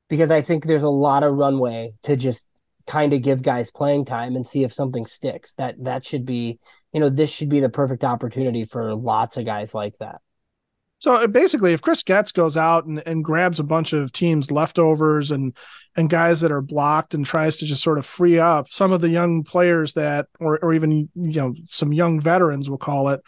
because 0.09 0.31
I 0.31 0.41
think 0.41 0.65
there's 0.65 0.83
a 0.83 0.89
lot 0.89 1.23
of 1.23 1.33
runway 1.33 1.93
to 2.03 2.17
just 2.17 2.45
kind 2.89 3.13
of 3.13 3.21
give 3.21 3.41
guys 3.41 3.71
playing 3.71 4.03
time 4.03 4.35
and 4.35 4.45
see 4.45 4.63
if 4.63 4.73
something 4.73 5.05
sticks. 5.05 5.53
That 5.53 5.75
that 5.83 6.05
should 6.05 6.25
be 6.25 6.59
you 6.93 6.99
know, 6.99 7.09
this 7.09 7.29
should 7.29 7.49
be 7.49 7.59
the 7.59 7.69
perfect 7.69 8.03
opportunity 8.03 8.65
for 8.65 8.95
lots 8.95 9.37
of 9.37 9.45
guys 9.45 9.73
like 9.73 9.97
that. 9.99 10.21
So 10.97 11.13
uh, 11.13 11.27
basically, 11.27 11.71
if 11.71 11.81
Chris 11.81 12.03
Getz 12.03 12.33
goes 12.33 12.57
out 12.57 12.85
and, 12.85 13.01
and 13.05 13.23
grabs 13.23 13.59
a 13.59 13.63
bunch 13.63 13.93
of 13.93 14.11
teams 14.11 14.51
leftovers 14.51 15.31
and 15.31 15.55
and 15.95 16.09
guys 16.09 16.41
that 16.41 16.51
are 16.51 16.61
blocked 16.61 17.13
and 17.13 17.25
tries 17.25 17.57
to 17.57 17.65
just 17.65 17.83
sort 17.83 17.97
of 17.97 18.05
free 18.05 18.37
up 18.37 18.67
some 18.69 18.91
of 18.91 19.01
the 19.01 19.09
young 19.09 19.43
players 19.43 19.93
that, 19.93 20.27
or 20.39 20.59
or 20.61 20.73
even 20.73 20.91
you 20.91 21.09
know 21.15 21.53
some 21.63 21.93
young 21.93 22.19
veterans, 22.19 22.69
we'll 22.69 22.77
call 22.77 23.09
it, 23.09 23.21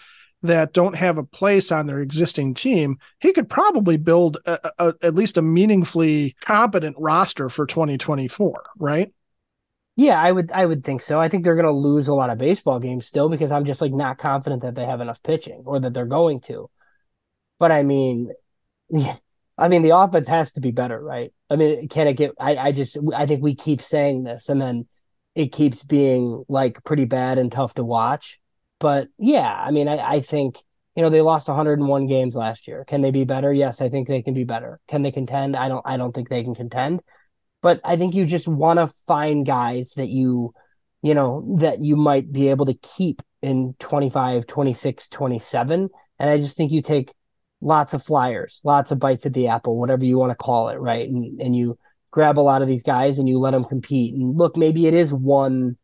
that 0.44 0.74
don't 0.74 0.96
have 0.96 1.18
a 1.18 1.24
place 1.24 1.72
on 1.72 1.88
their 1.88 2.02
existing 2.02 2.56
team, 2.56 2.98
he 3.20 3.32
could 3.32 3.50
probably 3.50 3.96
build 3.96 4.38
a, 4.46 4.72
a, 4.78 4.94
at 5.02 5.16
least 5.16 5.38
a 5.38 5.42
meaningfully 5.42 6.36
competent 6.42 6.98
roster 7.00 7.48
for 7.48 7.66
2024, 7.66 8.64
right? 8.80 9.14
Yeah, 9.96 10.20
I 10.22 10.32
would 10.32 10.52
I 10.52 10.66
would 10.66 10.84
think 10.84 11.02
so. 11.02 11.20
I 11.20 11.28
think 11.30 11.44
they're 11.44 11.56
going 11.56 11.66
to 11.66 11.72
lose 11.72 12.08
a 12.08 12.14
lot 12.14 12.30
of 12.30 12.38
baseball 12.38 12.80
games 12.80 13.06
still 13.06 13.30
because 13.30 13.52
I'm 13.52 13.66
just 13.66 13.82
like 13.82 13.92
not 13.94 14.18
confident 14.18 14.62
that 14.64 14.76
they 14.76 14.86
have 14.86 15.02
enough 15.02 15.22
pitching 15.22 15.64
or 15.66 15.80
that 15.80 15.94
they're 15.94 16.06
going 16.06 16.40
to. 16.42 16.70
But 17.60 17.72
I 17.72 17.84
mean, 17.84 18.32
yeah, 18.90 19.18
I 19.58 19.68
mean 19.70 19.84
the 19.84 19.98
offense 19.98 20.28
has 20.30 20.54
to 20.54 20.62
be 20.62 20.72
better, 20.72 21.00
right? 21.02 21.34
I 21.50 21.58
mean, 21.58 21.90
can 21.90 22.08
it 22.08 22.16
get? 22.16 22.32
I 22.40 22.58
I 22.58 22.72
just 22.74 22.98
I 23.16 23.28
think 23.28 23.44
we 23.44 23.56
keep 23.56 23.82
saying 23.82 24.24
this, 24.24 24.50
and 24.50 24.62
then 24.62 24.88
it 25.36 25.54
keeps 25.54 25.84
being 25.84 26.46
like 26.50 26.84
pretty 26.86 27.06
bad 27.06 27.38
and 27.40 27.52
tough 27.52 27.76
to 27.76 27.84
watch. 27.84 28.40
But 28.80 29.10
yeah, 29.20 29.54
I 29.54 29.72
mean, 29.72 29.88
I 29.90 29.98
I 30.00 30.22
think 30.22 30.58
you 30.96 31.04
know 31.04 31.10
they 31.12 31.22
lost 31.22 31.48
101 31.50 32.08
games 32.08 32.36
last 32.36 32.68
year. 32.68 32.86
Can 32.86 33.02
they 33.02 33.12
be 33.12 33.26
better? 33.26 33.54
Yes, 33.54 33.82
I 33.82 33.90
think 33.90 34.08
they 34.08 34.22
can 34.24 34.34
be 34.36 34.46
better. 34.46 34.80
Can 34.90 35.04
they 35.04 35.12
contend? 35.12 35.56
I 35.58 35.70
don't 35.70 35.86
I 35.88 35.98
don't 35.98 36.14
think 36.16 36.30
they 36.30 36.44
can 36.44 36.56
contend. 36.56 37.02
But 37.62 37.80
I 37.84 37.96
think 37.98 38.16
you 38.16 38.26
just 38.26 38.48
want 38.48 38.80
to 38.80 38.94
find 39.08 39.46
guys 39.46 39.94
that 39.96 40.10
you 40.10 40.54
you 41.02 41.14
know 41.14 41.58
that 41.60 41.80
you 41.80 41.96
might 41.96 42.32
be 42.32 42.50
able 42.50 42.66
to 42.68 42.76
keep 42.76 43.22
in 43.42 43.74
25 43.80 44.46
26 44.46 45.08
27 45.08 45.90
and 46.20 46.30
i 46.30 46.38
just 46.38 46.56
think 46.56 46.72
you 46.72 46.84
take 46.84 47.12
lots 47.62 47.94
of 47.94 48.04
flyers, 48.04 48.60
lots 48.64 48.92
of 48.92 49.00
bites 49.00 49.26
at 49.26 49.34
the 49.34 49.48
apple, 49.48 49.78
whatever 49.78 50.04
you 50.04 50.18
want 50.18 50.32
to 50.32 50.36
call 50.36 50.70
it, 50.70 50.80
right? 50.80 51.08
And 51.08 51.40
and 51.40 51.56
you 51.56 51.78
grab 52.10 52.38
a 52.38 52.42
lot 52.42 52.62
of 52.62 52.68
these 52.68 52.84
guys 52.84 53.20
and 53.20 53.30
you 53.30 53.40
let 53.40 53.52
them 53.52 53.64
compete. 53.64 54.14
And 54.14 54.38
look, 54.38 54.58
maybe 54.58 54.88
it 54.88 54.94
is 54.94 55.14
one 55.14 55.78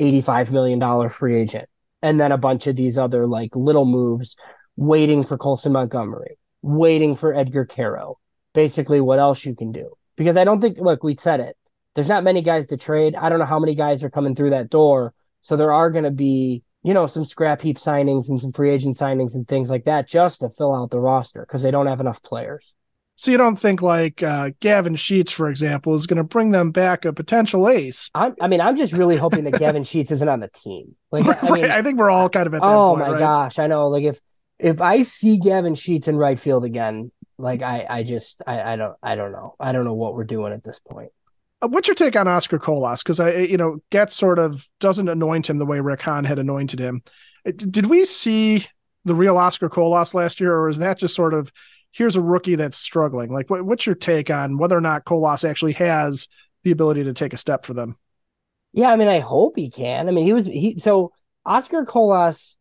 $85 0.00 0.50
million 0.50 1.08
free 1.08 1.40
agent 1.40 1.68
and 2.02 2.20
then 2.20 2.32
a 2.32 2.38
bunch 2.38 2.66
of 2.66 2.76
these 2.76 2.96
other 2.96 3.26
like 3.26 3.54
little 3.56 3.84
moves 3.84 4.36
waiting 4.76 5.24
for 5.24 5.36
Colson 5.36 5.72
Montgomery, 5.72 6.38
waiting 6.62 7.16
for 7.16 7.34
Edgar 7.34 7.64
Quero, 7.64 8.18
Basically, 8.54 9.00
what 9.00 9.18
else 9.18 9.44
you 9.46 9.54
can 9.54 9.72
do. 9.72 9.96
Because 10.16 10.36
I 10.36 10.44
don't 10.44 10.60
think, 10.60 10.78
look, 10.78 11.02
we 11.02 11.16
said 11.16 11.40
it. 11.40 11.56
There's 11.94 12.08
not 12.08 12.24
many 12.24 12.42
guys 12.42 12.68
to 12.68 12.76
trade. 12.76 13.16
I 13.16 13.28
don't 13.28 13.38
know 13.38 13.44
how 13.44 13.58
many 13.58 13.74
guys 13.74 14.02
are 14.02 14.10
coming 14.10 14.34
through 14.34 14.50
that 14.50 14.70
door. 14.70 15.14
So 15.42 15.56
there 15.56 15.72
are 15.72 15.90
going 15.90 16.04
to 16.04 16.10
be 16.10 16.62
you 16.82 16.94
know, 16.94 17.06
some 17.06 17.24
scrap 17.24 17.62
heap 17.62 17.78
signings 17.78 18.28
and 18.28 18.40
some 18.40 18.52
free 18.52 18.70
agent 18.70 18.96
signings 18.96 19.34
and 19.34 19.46
things 19.46 19.70
like 19.70 19.84
that 19.84 20.08
just 20.08 20.40
to 20.40 20.50
fill 20.50 20.74
out 20.74 20.90
the 20.90 20.98
roster 20.98 21.42
because 21.46 21.62
they 21.62 21.70
don't 21.70 21.86
have 21.86 22.00
enough 22.00 22.22
players. 22.22 22.74
So 23.14 23.30
you 23.30 23.36
don't 23.36 23.56
think 23.56 23.82
like 23.82 24.22
uh, 24.22 24.50
Gavin 24.58 24.96
Sheets, 24.96 25.30
for 25.30 25.48
example, 25.48 25.94
is 25.94 26.06
going 26.06 26.16
to 26.16 26.24
bring 26.24 26.50
them 26.50 26.72
back 26.72 27.04
a 27.04 27.12
potential 27.12 27.68
ace? 27.68 28.10
i 28.14 28.32
I 28.40 28.48
mean, 28.48 28.60
I'm 28.60 28.76
just 28.76 28.92
really 28.92 29.16
hoping 29.16 29.44
that 29.44 29.58
Gavin 29.58 29.84
Sheets 29.84 30.10
isn't 30.10 30.28
on 30.28 30.40
the 30.40 30.48
team. 30.48 30.96
Like, 31.12 31.26
I, 31.42 31.50
mean, 31.50 31.70
I 31.70 31.82
think 31.82 31.98
we're 31.98 32.10
all 32.10 32.28
kind 32.28 32.46
of 32.46 32.54
at. 32.54 32.62
Oh 32.62 32.94
point, 32.96 33.06
my 33.06 33.12
right? 33.12 33.18
gosh, 33.18 33.58
I 33.58 33.68
know. 33.68 33.88
Like 33.88 34.04
if 34.04 34.18
if 34.58 34.80
I 34.80 35.02
see 35.02 35.36
Gavin 35.38 35.74
Sheets 35.74 36.08
in 36.08 36.16
right 36.16 36.38
field 36.38 36.64
again, 36.64 37.12
like 37.42 37.60
I 37.60 37.86
I 37.88 38.02
just 38.04 38.40
I 38.46 38.72
I 38.72 38.76
don't 38.76 38.96
I 39.02 39.16
don't 39.16 39.32
know 39.32 39.56
I 39.58 39.72
don't 39.72 39.84
know 39.84 39.94
what 39.94 40.14
we're 40.14 40.24
doing 40.24 40.52
at 40.52 40.64
this 40.64 40.78
point. 40.78 41.10
Uh, 41.60 41.68
what's 41.68 41.88
your 41.88 41.94
take 41.94 42.16
on 42.16 42.28
Oscar 42.28 42.58
Colas? 42.58 43.02
Because 43.02 43.20
I, 43.20 43.32
you 43.32 43.56
know, 43.56 43.78
Getz 43.90 44.14
sort 44.14 44.38
of 44.38 44.66
doesn't 44.80 45.08
anoint 45.08 45.50
him 45.50 45.58
the 45.58 45.66
way 45.66 45.80
Rick 45.80 46.02
Hahn 46.02 46.24
had 46.24 46.38
anointed 46.38 46.78
him. 46.78 47.02
Uh, 47.46 47.52
did 47.56 47.86
we 47.86 48.04
see 48.04 48.66
the 49.04 49.14
real 49.14 49.36
Oscar 49.36 49.68
Colas 49.68 50.14
last 50.14 50.40
year, 50.40 50.56
or 50.56 50.68
is 50.68 50.78
that 50.78 50.98
just 50.98 51.14
sort 51.14 51.34
of 51.34 51.52
here's 51.90 52.16
a 52.16 52.22
rookie 52.22 52.54
that's 52.54 52.78
struggling? 52.78 53.30
Like, 53.30 53.50
what, 53.50 53.64
what's 53.64 53.86
your 53.86 53.94
take 53.94 54.30
on 54.30 54.56
whether 54.56 54.76
or 54.76 54.80
not 54.80 55.04
Colas 55.04 55.44
actually 55.44 55.72
has 55.72 56.28
the 56.62 56.70
ability 56.70 57.04
to 57.04 57.12
take 57.12 57.34
a 57.34 57.38
step 57.38 57.66
for 57.66 57.74
them? 57.74 57.96
Yeah, 58.72 58.90
I 58.90 58.96
mean, 58.96 59.08
I 59.08 59.18
hope 59.18 59.54
he 59.56 59.68
can. 59.68 60.08
I 60.08 60.12
mean, 60.12 60.24
he 60.24 60.32
was 60.32 60.46
he 60.46 60.78
so 60.78 61.12
Oscar 61.44 61.84
Colas. 61.84 62.56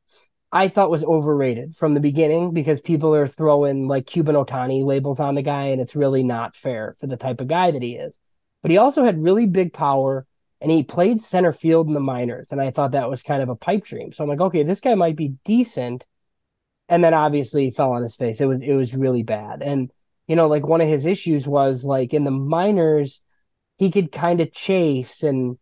I 0.51 0.67
thought 0.67 0.91
was 0.91 1.03
overrated 1.03 1.75
from 1.75 1.93
the 1.93 1.99
beginning 1.99 2.51
because 2.51 2.81
people 2.81 3.15
are 3.15 3.27
throwing 3.27 3.87
like 3.87 4.05
Cuban 4.05 4.35
Ohtani 4.35 4.83
labels 4.83 5.19
on 5.19 5.35
the 5.35 5.41
guy, 5.41 5.65
and 5.67 5.81
it's 5.81 5.95
really 5.95 6.23
not 6.23 6.55
fair 6.55 6.95
for 6.99 7.07
the 7.07 7.17
type 7.17 7.39
of 7.39 7.47
guy 7.47 7.71
that 7.71 7.81
he 7.81 7.95
is 7.95 8.17
but 8.61 8.71
he 8.71 8.77
also 8.77 9.03
had 9.03 9.21
really 9.21 9.45
big 9.45 9.73
power 9.73 10.25
and 10.59 10.71
he 10.71 10.83
played 10.83 11.21
center 11.21 11.51
field 11.51 11.87
in 11.87 11.93
the 11.93 11.99
minors. 11.99 12.51
And 12.51 12.61
I 12.61 12.71
thought 12.71 12.91
that 12.91 13.09
was 13.09 13.23
kind 13.23 13.41
of 13.41 13.49
a 13.49 13.55
pipe 13.55 13.83
dream. 13.83 14.13
So 14.13 14.23
I'm 14.23 14.29
like, 14.29 14.41
okay, 14.41 14.63
this 14.63 14.79
guy 14.79 14.93
might 14.95 15.15
be 15.15 15.29
decent. 15.43 16.05
And 16.87 17.03
then 17.03 17.13
obviously 17.13 17.65
he 17.65 17.71
fell 17.71 17.91
on 17.91 18.03
his 18.03 18.15
face. 18.15 18.41
It 18.41 18.45
was 18.45 18.61
it 18.61 18.73
was 18.73 18.93
really 18.93 19.23
bad. 19.23 19.61
And 19.63 19.91
you 20.27 20.35
know, 20.35 20.47
like 20.47 20.67
one 20.67 20.81
of 20.81 20.87
his 20.87 21.05
issues 21.05 21.47
was 21.47 21.83
like 21.83 22.13
in 22.13 22.23
the 22.23 22.31
minors, 22.31 23.21
he 23.77 23.89
could 23.89 24.11
kind 24.11 24.39
of 24.39 24.53
chase 24.53 25.23
and 25.23 25.57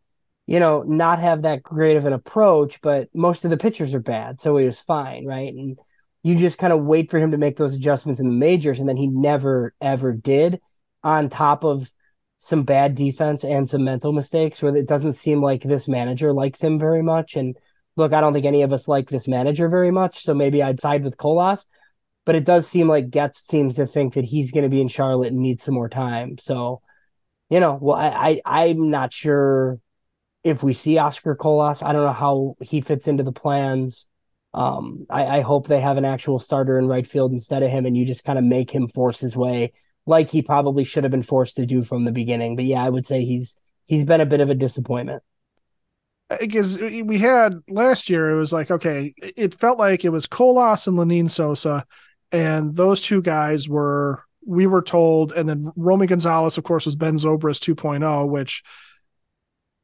you 0.49 0.59
know 0.59 0.81
not 0.81 1.19
have 1.19 1.43
that 1.43 1.61
great 1.61 1.95
of 1.95 2.07
an 2.07 2.13
approach, 2.13 2.81
but 2.81 3.07
most 3.13 3.45
of 3.45 3.51
the 3.51 3.57
pitchers 3.57 3.93
are 3.93 3.99
bad, 3.99 4.41
so 4.41 4.57
he 4.57 4.65
was 4.65 4.79
fine, 4.79 5.25
right? 5.27 5.53
And 5.53 5.77
you 6.23 6.35
just 6.35 6.57
kind 6.57 6.73
of 6.73 6.83
wait 6.83 7.11
for 7.11 7.19
him 7.19 7.31
to 7.31 7.37
make 7.37 7.55
those 7.55 7.75
adjustments 7.75 8.19
in 8.19 8.27
the 8.27 8.33
majors, 8.33 8.79
and 8.79 8.89
then 8.89 8.97
he 8.97 9.05
never 9.05 9.75
ever 9.79 10.11
did. 10.11 10.59
On 11.03 11.29
top 11.29 11.63
of 11.63 11.89
some 12.39 12.63
bad 12.63 12.95
defense 12.95 13.43
and 13.43 13.69
some 13.69 13.83
mental 13.83 14.11
mistakes 14.11 14.61
where 14.61 14.75
it 14.75 14.87
doesn't 14.87 15.13
seem 15.13 15.41
like 15.41 15.61
this 15.61 15.87
manager 15.87 16.33
likes 16.33 16.61
him 16.61 16.79
very 16.79 17.03
much. 17.03 17.35
And 17.35 17.55
look, 17.95 18.11
I 18.11 18.19
don't 18.19 18.33
think 18.33 18.45
any 18.45 18.63
of 18.63 18.73
us 18.73 18.87
like 18.87 19.09
this 19.09 19.27
manager 19.27 19.69
very 19.69 19.91
much. 19.91 20.23
So 20.23 20.33
maybe 20.33 20.63
I'd 20.63 20.81
side 20.81 21.03
with 21.03 21.17
Colas. 21.17 21.65
But 22.25 22.35
it 22.35 22.43
does 22.43 22.67
seem 22.67 22.87
like 22.87 23.11
Getz 23.11 23.45
seems 23.45 23.75
to 23.75 23.85
think 23.85 24.15
that 24.15 24.25
he's 24.25 24.51
going 24.51 24.63
to 24.63 24.69
be 24.69 24.81
in 24.81 24.87
Charlotte 24.87 25.31
and 25.31 25.41
need 25.41 25.61
some 25.61 25.73
more 25.73 25.89
time. 25.89 26.37
So, 26.37 26.81
you 27.49 27.59
know, 27.59 27.77
well, 27.79 27.97
I, 27.97 28.41
I 28.45 28.65
I'm 28.65 28.89
not 28.89 29.13
sure 29.13 29.79
if 30.43 30.63
we 30.63 30.73
see 30.73 30.97
Oscar 30.97 31.35
Colas. 31.35 31.83
I 31.83 31.93
don't 31.93 32.05
know 32.05 32.13
how 32.13 32.55
he 32.61 32.81
fits 32.81 33.07
into 33.07 33.23
the 33.23 33.31
plans. 33.31 34.05
Um, 34.53 35.05
I, 35.09 35.25
I 35.25 35.41
hope 35.41 35.67
they 35.67 35.79
have 35.79 35.97
an 35.97 36.05
actual 36.05 36.39
starter 36.39 36.79
in 36.79 36.87
right 36.87 37.05
field 37.05 37.31
instead 37.31 37.63
of 37.63 37.69
him, 37.69 37.85
and 37.85 37.95
you 37.95 38.05
just 38.05 38.23
kind 38.23 38.39
of 38.39 38.45
make 38.45 38.71
him 38.71 38.87
force 38.87 39.19
his 39.19 39.35
way 39.35 39.73
like 40.05 40.31
he 40.31 40.41
probably 40.41 40.83
should 40.83 41.03
have 41.03 41.11
been 41.11 41.23
forced 41.23 41.57
to 41.57 41.65
do 41.65 41.83
from 41.83 42.03
the 42.03 42.11
beginning. 42.11 42.55
But 42.55 42.65
yeah, 42.65 42.83
I 42.83 42.89
would 42.89 43.05
say 43.05 43.25
he's 43.25 43.55
he's 43.85 44.05
been 44.05 44.21
a 44.21 44.25
bit 44.25 44.41
of 44.41 44.49
a 44.49 44.55
disappointment. 44.55 45.23
Because 46.39 46.79
we 46.79 47.17
had 47.17 47.61
last 47.69 48.09
year, 48.09 48.29
it 48.29 48.35
was 48.35 48.51
like 48.51 48.71
okay, 48.71 49.13
it 49.17 49.55
felt 49.55 49.77
like 49.77 50.03
it 50.03 50.09
was 50.09 50.25
Colas 50.25 50.87
and 50.87 50.97
Lenyn 50.97 51.29
Sosa, 51.29 51.85
and 52.31 52.73
those 52.75 53.01
two 53.01 53.21
guys 53.21 53.69
were 53.69 54.23
we 54.45 54.65
were 54.65 54.81
told, 54.81 55.31
and 55.31 55.47
then 55.47 55.71
Romy 55.75 56.07
Gonzalez, 56.07 56.57
of 56.57 56.63
course, 56.63 56.85
was 56.85 56.95
Ben 56.95 57.15
Zobrist 57.15 57.61
2.0, 57.75 58.27
which 58.27 58.63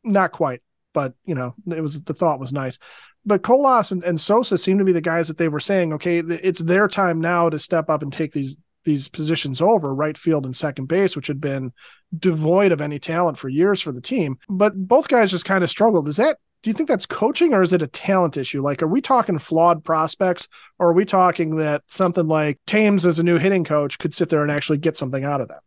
not 0.06 0.32
quite, 0.32 0.62
but 0.94 1.14
you 1.26 1.36
know, 1.36 1.56
it 1.72 1.82
was 1.82 2.04
the 2.04 2.14
thought 2.14 2.40
was 2.40 2.54
nice. 2.54 2.80
But 3.26 3.42
Colas 3.42 3.92
and, 3.92 4.04
and 4.04 4.22
Sosa 4.22 4.58
seem 4.58 4.78
to 4.78 4.84
be 4.84 4.92
the 4.92 5.02
guys 5.02 5.28
that 5.28 5.38
they 5.38 5.48
were 5.48 5.60
saying, 5.60 5.94
okay, 5.94 6.20
it's 6.20 6.60
their 6.60 6.88
time 6.88 7.20
now 7.20 7.50
to 7.50 7.58
step 7.58 7.90
up 7.90 8.04
and 8.04 8.14
take 8.14 8.34
these 8.34 8.56
these 8.84 9.08
positions 9.08 9.62
over, 9.62 9.94
right 9.94 10.16
field 10.18 10.46
and 10.46 10.56
second 10.56 10.86
base, 10.86 11.16
which 11.16 11.26
had 11.26 11.42
been 11.42 11.74
devoid 12.18 12.72
of 12.72 12.82
any 12.82 13.00
talent 13.00 13.38
for 13.38 13.50
years 13.50 13.82
for 13.82 13.92
the 13.92 14.00
team. 14.00 14.38
But 14.48 14.76
both 14.76 15.08
guys 15.08 15.32
just 15.32 15.44
kind 15.44 15.64
of 15.64 15.72
struggled. 15.72 16.08
Is 16.08 16.18
that 16.18 16.38
do 16.66 16.70
you 16.72 16.74
think 16.74 16.90
that's 16.90 17.06
coaching 17.06 17.54
or 17.54 17.62
is 17.62 17.74
it 17.74 17.84
a 17.84 17.88
talent 17.88 18.38
issue? 18.38 18.60
Like, 18.60 18.82
are 18.82 18.88
we 18.88 19.00
talking 19.00 19.38
flawed 19.38 19.84
prospects 19.84 20.48
or 20.80 20.90
are 20.90 20.94
we 20.94 21.06
talking 21.06 21.58
that 21.58 21.84
something 21.86 22.28
like 22.28 22.58
Thames 22.66 23.06
as 23.06 23.20
a 23.20 23.24
new 23.24 23.38
hitting 23.38 23.64
coach 23.64 24.00
could 24.00 24.16
sit 24.16 24.30
there 24.30 24.42
and 24.42 24.50
actually 24.50 24.80
get 24.80 24.98
something 24.98 25.24
out 25.24 25.42
of 25.42 25.50
that? 25.50 25.60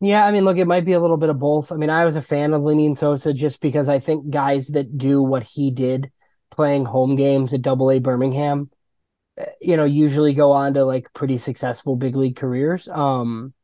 Yeah, 0.00 0.24
I 0.24 0.30
mean, 0.30 0.44
look, 0.44 0.58
it 0.58 0.66
might 0.66 0.84
be 0.84 0.92
a 0.92 1.00
little 1.00 1.16
bit 1.16 1.28
of 1.28 1.40
both. 1.40 1.72
I 1.72 1.76
mean, 1.76 1.90
I 1.90 2.04
was 2.04 2.14
a 2.14 2.22
fan 2.22 2.52
of 2.54 2.62
Lenyn 2.62 2.96
Sosa 2.96 3.32
just 3.32 3.60
because 3.60 3.88
I 3.88 3.98
think 3.98 4.30
guys 4.30 4.68
that 4.68 4.96
do 4.96 5.22
what 5.22 5.42
he 5.42 5.70
did 5.72 6.12
playing 6.50 6.84
home 6.84 7.16
games 7.16 7.52
at 7.52 7.62
Double 7.62 7.90
A 7.90 7.98
Birmingham 7.98 8.70
you 9.60 9.76
know, 9.76 9.84
usually 9.84 10.34
go 10.34 10.52
on 10.52 10.74
to 10.74 10.84
like 10.84 11.12
pretty 11.12 11.38
successful 11.38 11.96
big 11.96 12.16
league 12.16 12.36
careers. 12.36 12.88
Um, 12.88 13.54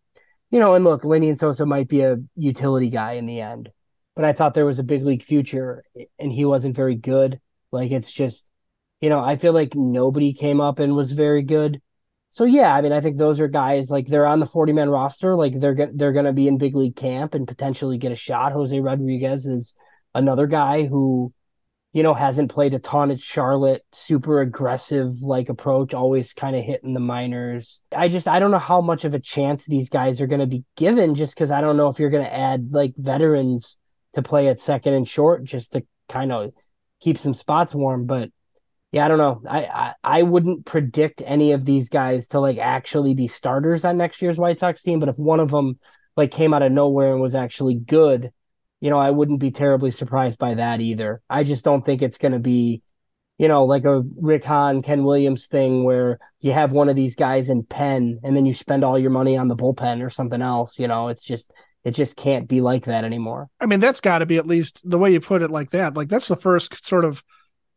you 0.51 0.61
know, 0.61 0.75
and 0.75 0.85
look, 0.85 1.03
Lenyn 1.03 1.39
Sosa 1.39 1.67
might 1.67 1.89
be 1.89 2.03
a 2.03 2.19
utility 2.37 2.91
guy 2.91 3.13
in 3.13 3.27
the 3.27 3.41
end, 3.41 3.71
but 4.15 4.25
I 4.25 4.33
thought 4.33 4.55
there 4.55 4.67
was 4.67 4.79
a 4.79 4.85
big 4.85 5.05
league 5.05 5.25
future 5.25 5.85
and 6.19 6.33
he 6.33 6.45
wasn't 6.45 6.77
very 6.77 6.95
good. 6.95 7.41
Like 7.73 7.91
it's 7.91 8.13
just, 8.13 8.45
you 9.01 9.09
know, 9.09 9.21
I 9.21 9.37
feel 9.37 9.53
like 9.53 9.75
nobody 9.75 10.33
came 10.33 10.61
up 10.61 10.79
and 10.79 10.95
was 10.95 11.13
very 11.13 11.43
good. 11.43 11.81
So 12.35 12.45
yeah, 12.45 12.75
I 12.75 12.81
mean, 12.81 12.91
I 12.91 13.01
think 13.01 13.17
those 13.17 13.39
are 13.39 13.47
guys 13.47 13.93
like 13.93 14.09
they're 14.09 14.27
on 14.27 14.41
the 14.41 14.47
40 14.47 14.73
man 14.73 14.91
roster, 14.91 15.37
like 15.37 15.61
they're 15.61 15.89
they're 15.95 16.13
going 16.13 16.25
to 16.25 16.33
be 16.33 16.49
in 16.49 16.59
big 16.59 16.75
league 16.75 16.97
camp 16.97 17.33
and 17.33 17.47
potentially 17.47 17.97
get 17.97 18.11
a 18.11 18.17
shot. 18.17 18.51
Jose 18.51 18.77
Rodriguez 18.81 19.47
is 19.47 19.73
another 20.17 20.49
guy 20.49 20.85
who 20.85 21.33
you 21.93 22.03
know, 22.03 22.13
hasn't 22.13 22.51
played 22.51 22.75
a 22.75 22.81
ton 22.81 23.13
at 23.13 23.21
Charlotte, 23.21 23.85
super 23.93 24.41
aggressive 24.41 25.23
like 25.23 25.49
approach, 25.49 25.95
always 25.95 26.33
kind 26.33 26.57
of 26.57 26.65
hitting 26.65 26.93
the 26.93 26.99
minors. 26.99 27.81
I 27.97 28.09
just 28.09 28.27
I 28.27 28.41
don't 28.41 28.51
know 28.51 28.59
how 28.59 28.81
much 28.81 29.05
of 29.05 29.15
a 29.15 29.21
chance 29.21 29.65
these 29.65 29.89
guys 29.89 30.21
are 30.21 30.27
going 30.27 30.41
to 30.41 30.47
be 30.47 30.65
given 30.75 31.15
just 31.15 31.37
cuz 31.37 31.53
I 31.53 31.61
don't 31.61 31.77
know 31.77 31.89
if 31.89 32.01
you're 32.01 32.11
going 32.11 32.25
to 32.25 32.35
add 32.35 32.73
like 32.73 32.95
veterans 32.97 33.77
to 34.15 34.23
play 34.23 34.49
at 34.49 34.61
second 34.61 34.95
and 34.95 35.09
short 35.09 35.45
just 35.45 35.75
to 35.75 35.87
kind 36.09 36.33
of 36.33 36.53
keep 36.99 37.17
some 37.17 37.33
spots 37.33 37.77
warm, 37.77 38.07
but 38.07 38.31
yeah, 38.95 39.07
I 39.07 39.09
don't 39.09 39.19
know. 39.19 39.43
I, 39.49 39.65
I, 39.65 39.95
I 40.05 40.23
wouldn't 40.23 40.67
predict 40.67 41.21
any 41.27 41.51
of 41.51 41.65
these 41.65 41.89
guys 41.89 42.29
to 42.29 42.39
like 42.39 42.59
actually 42.59 43.13
be 43.15 43.27
starters 43.27 43.85
on 43.85 43.97
next 43.97 44.23
year's 44.23 44.39
White 44.39 44.61
Sox 44.61 44.83
team. 44.83 45.01
But 45.01 45.09
if 45.09 45.19
one 45.19 45.41
of 45.41 45.51
them 45.51 45.81
like 46.17 46.31
came 46.31 46.55
out 46.55 46.63
of 46.63 46.71
nowhere 46.71 47.11
and 47.11 47.21
was 47.21 47.35
actually 47.35 47.75
good, 47.75 48.31
you 48.81 48.91
know, 48.91 48.99
I 48.99 49.11
wouldn't 49.11 49.41
be 49.41 49.51
terribly 49.51 49.91
surprised 49.91 50.39
by 50.39 50.55
that 50.55 50.81
either. 50.81 51.21
I 51.29 51.43
just 51.43 51.65
don't 51.65 51.85
think 51.85 52.03
it's 52.03 52.19
going 52.19 52.35
to 52.35 52.39
be, 52.39 52.83
you 53.37 53.49
know, 53.49 53.65
like 53.65 53.85
a 53.85 54.05
Rick 54.21 54.45
Hahn, 54.45 54.81
Ken 54.81 55.03
Williams 55.03 55.47
thing 55.47 55.83
where 55.83 56.21
you 56.39 56.53
have 56.53 56.71
one 56.71 56.89
of 56.89 56.95
these 56.95 57.17
guys 57.17 57.51
in 57.51 57.65
pen 57.65 58.21
and 58.23 58.37
then 58.37 58.47
you 58.47 58.55
spend 58.55 58.85
all 58.85 58.97
your 58.97 59.11
money 59.11 59.37
on 59.37 59.49
the 59.49 59.57
bullpen 59.57 60.07
or 60.07 60.11
something 60.11 60.41
else. 60.41 60.79
You 60.79 60.87
know, 60.87 61.09
it's 61.09 61.25
just 61.25 61.53
it 61.83 61.97
just 61.97 62.15
can't 62.15 62.47
be 62.47 62.61
like 62.61 62.85
that 62.85 63.03
anymore. 63.03 63.49
I 63.61 63.67
mean, 63.67 63.81
that's 63.81 64.01
got 64.01 64.21
to 64.21 64.27
be 64.27 64.37
at 64.37 64.47
least 64.47 64.89
the 64.89 64.99
way 64.99 65.13
you 65.13 65.21
put 65.21 65.43
it 65.43 65.51
like 65.51 65.73
that. 65.73 65.97
Like 65.97 66.09
that's 66.09 66.29
the 66.29 66.37
first 66.37 66.87
sort 66.87 67.05
of 67.05 67.25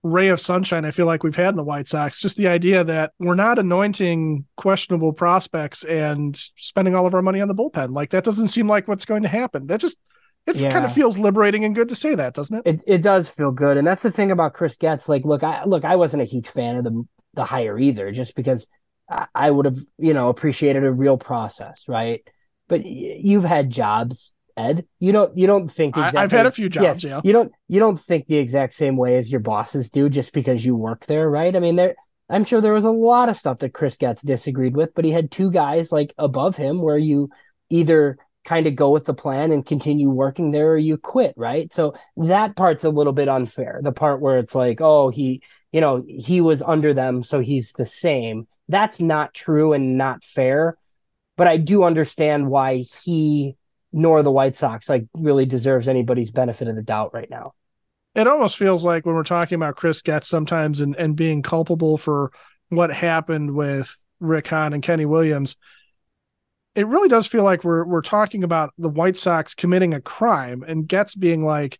ray 0.03 0.27
of 0.29 0.39
sunshine 0.39 0.85
I 0.85 0.91
feel 0.91 1.05
like 1.05 1.23
we've 1.23 1.35
had 1.35 1.49
in 1.49 1.55
the 1.55 1.63
White 1.63 1.87
Sox. 1.87 2.19
Just 2.21 2.37
the 2.37 2.47
idea 2.47 2.83
that 2.83 3.13
we're 3.19 3.35
not 3.35 3.59
anointing 3.59 4.45
questionable 4.55 5.13
prospects 5.13 5.83
and 5.83 6.39
spending 6.55 6.95
all 6.95 7.05
of 7.05 7.13
our 7.13 7.21
money 7.21 7.41
on 7.41 7.47
the 7.47 7.55
bullpen. 7.55 7.93
Like 7.93 8.11
that 8.11 8.23
doesn't 8.23 8.49
seem 8.49 8.67
like 8.67 8.87
what's 8.87 9.05
going 9.05 9.23
to 9.23 9.29
happen. 9.29 9.67
That 9.67 9.79
just 9.79 9.97
it 10.45 10.55
yeah. 10.55 10.71
kind 10.71 10.85
of 10.85 10.93
feels 10.93 11.17
liberating 11.17 11.65
and 11.65 11.75
good 11.75 11.89
to 11.89 11.95
say 11.95 12.15
that, 12.15 12.33
doesn't 12.33 12.57
it? 12.57 12.61
It 12.65 12.83
it 12.87 13.01
does 13.01 13.27
feel 13.27 13.51
good, 13.51 13.77
and 13.77 13.85
that's 13.85 14.01
the 14.01 14.11
thing 14.11 14.31
about 14.31 14.53
Chris 14.53 14.77
Getz. 14.77 15.09
Like, 15.09 15.25
look, 15.25 15.43
I 15.43 15.65
look, 15.65 15.83
I 15.83 15.97
wasn't 15.97 16.21
a 16.23 16.25
huge 16.25 16.47
fan 16.47 16.77
of 16.77 16.83
the 16.85 17.03
the 17.33 17.43
hire 17.43 17.77
either, 17.77 18.11
just 18.11 18.33
because 18.35 18.65
I, 19.09 19.27
I 19.35 19.51
would 19.51 19.65
have 19.65 19.77
you 19.97 20.13
know 20.13 20.29
appreciated 20.29 20.83
a 20.85 20.91
real 20.91 21.17
process, 21.17 21.83
right? 21.87 22.25
But 22.69 22.85
you've 22.85 23.43
had 23.43 23.69
jobs 23.69 24.33
Ed. 24.57 24.85
You 24.99 25.11
don't 25.11 25.37
you 25.37 25.47
don't 25.47 25.69
think 25.69 25.95
exactly, 25.95 26.19
I've 26.19 26.31
had 26.31 26.45
a 26.45 26.51
few 26.51 26.67
jobs, 26.67 27.03
yes, 27.03 27.03
yeah. 27.03 27.21
You 27.23 27.31
don't 27.31 27.51
you 27.67 27.79
don't 27.79 27.99
think 27.99 28.27
the 28.27 28.37
exact 28.37 28.73
same 28.73 28.97
way 28.97 29.17
as 29.17 29.31
your 29.31 29.39
bosses 29.39 29.89
do 29.89 30.09
just 30.09 30.33
because 30.33 30.65
you 30.65 30.75
work 30.75 31.05
there, 31.05 31.29
right? 31.29 31.55
I 31.55 31.59
mean, 31.59 31.75
there 31.75 31.95
I'm 32.29 32.43
sure 32.43 32.59
there 32.59 32.73
was 32.73 32.85
a 32.85 32.91
lot 32.91 33.29
of 33.29 33.37
stuff 33.37 33.59
that 33.59 33.73
Chris 33.73 33.95
Getz 33.95 34.21
disagreed 34.21 34.75
with, 34.75 34.93
but 34.93 35.05
he 35.05 35.11
had 35.11 35.31
two 35.31 35.51
guys 35.51 35.91
like 35.91 36.13
above 36.17 36.57
him 36.57 36.81
where 36.81 36.97
you 36.97 37.29
either 37.69 38.17
kind 38.47 38.65
of 38.65 38.75
go 38.75 38.89
with 38.89 39.03
the 39.03 39.13
plan 39.13 39.51
and 39.51 39.65
continue 39.65 40.09
working 40.09 40.51
there 40.51 40.71
or 40.71 40.77
you 40.77 40.97
quit, 40.97 41.33
right? 41.35 41.73
So 41.73 41.95
that 42.15 42.55
part's 42.55 42.85
a 42.85 42.89
little 42.89 43.11
bit 43.11 43.27
unfair. 43.27 43.81
The 43.83 43.91
part 43.91 44.21
where 44.21 44.39
it's 44.39 44.55
like, 44.55 44.79
oh, 44.79 45.09
he, 45.09 45.41
you 45.73 45.81
know, 45.81 46.01
he 46.07 46.39
was 46.39 46.61
under 46.61 46.93
them, 46.93 47.23
so 47.23 47.41
he's 47.41 47.73
the 47.73 47.85
same. 47.85 48.47
That's 48.69 49.01
not 49.01 49.33
true 49.33 49.73
and 49.73 49.97
not 49.97 50.23
fair. 50.23 50.77
But 51.35 51.47
I 51.47 51.57
do 51.57 51.83
understand 51.83 52.47
why 52.47 52.85
he 53.03 53.56
nor 53.91 54.23
the 54.23 54.31
White 54.31 54.55
Sox 54.55 54.89
like 54.89 55.05
really 55.13 55.45
deserves 55.45 55.87
anybody's 55.87 56.31
benefit 56.31 56.67
of 56.67 56.75
the 56.75 56.81
doubt 56.81 57.13
right 57.13 57.29
now. 57.29 57.53
It 58.15 58.27
almost 58.27 58.57
feels 58.57 58.83
like 58.83 59.05
when 59.05 59.15
we're 59.15 59.23
talking 59.23 59.55
about 59.55 59.75
Chris 59.75 60.01
Getz 60.01 60.27
sometimes 60.27 60.79
and, 60.79 60.95
and 60.95 61.15
being 61.15 61.43
culpable 61.43 61.97
for 61.97 62.31
what 62.69 62.91
happened 62.91 63.53
with 63.53 63.95
Rick 64.19 64.47
Hahn 64.47 64.73
and 64.73 64.81
Kenny 64.81 65.05
Williams, 65.05 65.55
it 66.75 66.87
really 66.87 67.09
does 67.09 67.27
feel 67.27 67.43
like 67.43 67.63
we're 67.63 67.85
we're 67.85 68.01
talking 68.01 68.43
about 68.43 68.73
the 68.77 68.89
White 68.89 69.17
Sox 69.17 69.55
committing 69.55 69.93
a 69.93 70.01
crime 70.01 70.63
and 70.67 70.87
Getz 70.87 71.15
being 71.15 71.45
like, 71.45 71.79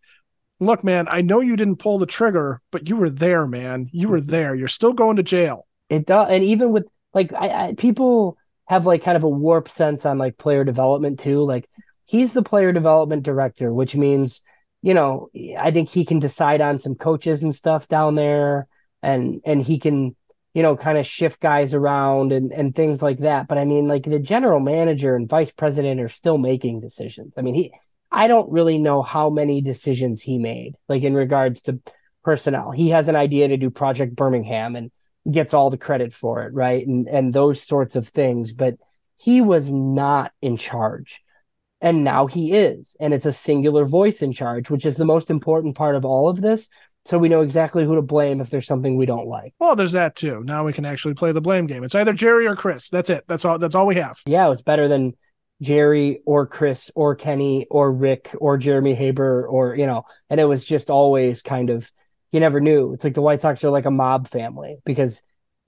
look, 0.60 0.82
man, 0.82 1.06
I 1.10 1.20
know 1.20 1.40
you 1.40 1.56
didn't 1.56 1.76
pull 1.76 1.98
the 1.98 2.06
trigger, 2.06 2.60
but 2.70 2.88
you 2.88 2.96
were 2.96 3.10
there, 3.10 3.46
man. 3.46 3.88
You 3.92 4.08
were 4.08 4.18
mm-hmm. 4.18 4.30
there. 4.30 4.54
You're 4.54 4.68
still 4.68 4.92
going 4.92 5.16
to 5.16 5.22
jail. 5.22 5.66
It 5.88 6.06
does, 6.06 6.28
and 6.30 6.44
even 6.44 6.72
with 6.72 6.86
like 7.14 7.32
I, 7.32 7.68
I 7.68 7.74
people 7.74 8.36
have 8.66 8.86
like 8.86 9.02
kind 9.02 9.16
of 9.16 9.24
a 9.24 9.28
warped 9.28 9.72
sense 9.72 10.04
on 10.04 10.18
like 10.18 10.36
player 10.36 10.64
development 10.64 11.18
too. 11.18 11.42
Like 11.42 11.68
he's 12.08 12.32
the 12.32 12.42
player 12.42 12.72
development 12.72 13.22
director, 13.22 13.70
which 13.70 13.94
means, 13.94 14.40
you 14.80 14.94
know, 14.94 15.28
I 15.58 15.70
think 15.70 15.90
he 15.90 16.06
can 16.06 16.18
decide 16.18 16.62
on 16.62 16.80
some 16.80 16.94
coaches 16.94 17.42
and 17.42 17.54
stuff 17.54 17.86
down 17.86 18.14
there 18.14 18.66
and 19.02 19.42
and 19.44 19.62
he 19.62 19.78
can, 19.78 20.16
you 20.54 20.62
know, 20.62 20.74
kind 20.74 20.96
of 20.96 21.06
shift 21.06 21.38
guys 21.38 21.74
around 21.74 22.32
and 22.32 22.50
and 22.50 22.74
things 22.74 23.02
like 23.02 23.18
that. 23.18 23.46
But 23.46 23.58
I 23.58 23.66
mean, 23.66 23.88
like 23.88 24.04
the 24.04 24.18
general 24.18 24.58
manager 24.58 25.14
and 25.14 25.28
vice 25.28 25.50
president 25.50 26.00
are 26.00 26.08
still 26.08 26.38
making 26.38 26.80
decisions. 26.80 27.34
I 27.36 27.42
mean, 27.42 27.54
he 27.54 27.72
I 28.10 28.26
don't 28.26 28.50
really 28.50 28.78
know 28.78 29.02
how 29.02 29.28
many 29.28 29.60
decisions 29.60 30.22
he 30.22 30.38
made, 30.38 30.76
like 30.88 31.02
in 31.02 31.12
regards 31.12 31.60
to 31.62 31.78
personnel. 32.24 32.70
He 32.70 32.88
has 32.88 33.08
an 33.08 33.16
idea 33.16 33.48
to 33.48 33.58
do 33.58 33.68
Project 33.68 34.16
Birmingham 34.16 34.76
and 34.76 34.90
gets 35.30 35.52
all 35.52 35.68
the 35.68 35.76
credit 35.76 36.14
for 36.14 36.44
it, 36.44 36.54
right? 36.54 36.86
And 36.86 37.06
and 37.06 37.34
those 37.34 37.62
sorts 37.62 37.96
of 37.96 38.08
things, 38.08 38.54
but 38.54 38.76
he 39.18 39.42
was 39.42 39.70
not 39.70 40.32
in 40.40 40.56
charge 40.56 41.20
and 41.80 42.04
now 42.04 42.26
he 42.26 42.52
is. 42.52 42.96
And 43.00 43.14
it's 43.14 43.26
a 43.26 43.32
singular 43.32 43.84
voice 43.84 44.22
in 44.22 44.32
charge, 44.32 44.70
which 44.70 44.86
is 44.86 44.96
the 44.96 45.04
most 45.04 45.30
important 45.30 45.76
part 45.76 45.94
of 45.94 46.04
all 46.04 46.28
of 46.28 46.40
this. 46.40 46.68
So 47.04 47.18
we 47.18 47.28
know 47.28 47.40
exactly 47.40 47.84
who 47.84 47.94
to 47.94 48.02
blame 48.02 48.40
if 48.40 48.50
there's 48.50 48.66
something 48.66 48.96
we 48.96 49.06
don't 49.06 49.28
like. 49.28 49.54
Well, 49.58 49.76
there's 49.76 49.92
that 49.92 50.14
too. 50.14 50.42
Now 50.44 50.64
we 50.64 50.72
can 50.72 50.84
actually 50.84 51.14
play 51.14 51.32
the 51.32 51.40
blame 51.40 51.66
game. 51.66 51.82
It's 51.84 51.94
either 51.94 52.12
Jerry 52.12 52.46
or 52.46 52.54
Chris. 52.54 52.90
That's 52.90 53.08
it. 53.08 53.24
That's 53.26 53.44
all 53.44 53.58
that's 53.58 53.74
all 53.74 53.86
we 53.86 53.94
have. 53.94 54.20
Yeah, 54.26 54.50
it's 54.50 54.60
better 54.60 54.88
than 54.88 55.14
Jerry 55.62 56.20
or 56.26 56.46
Chris 56.46 56.90
or 56.94 57.14
Kenny 57.14 57.66
or 57.70 57.90
Rick 57.90 58.34
or 58.38 58.58
Jeremy 58.58 58.94
Haber 58.94 59.46
or 59.46 59.74
you 59.74 59.86
know, 59.86 60.04
and 60.28 60.38
it 60.38 60.44
was 60.44 60.64
just 60.64 60.90
always 60.90 61.40
kind 61.40 61.70
of 61.70 61.90
you 62.30 62.40
never 62.40 62.60
knew. 62.60 62.92
It's 62.92 63.04
like 63.04 63.14
the 63.14 63.22
White 63.22 63.40
Sox 63.40 63.64
are 63.64 63.70
like 63.70 63.86
a 63.86 63.90
mob 63.90 64.28
family 64.28 64.76
because 64.84 65.22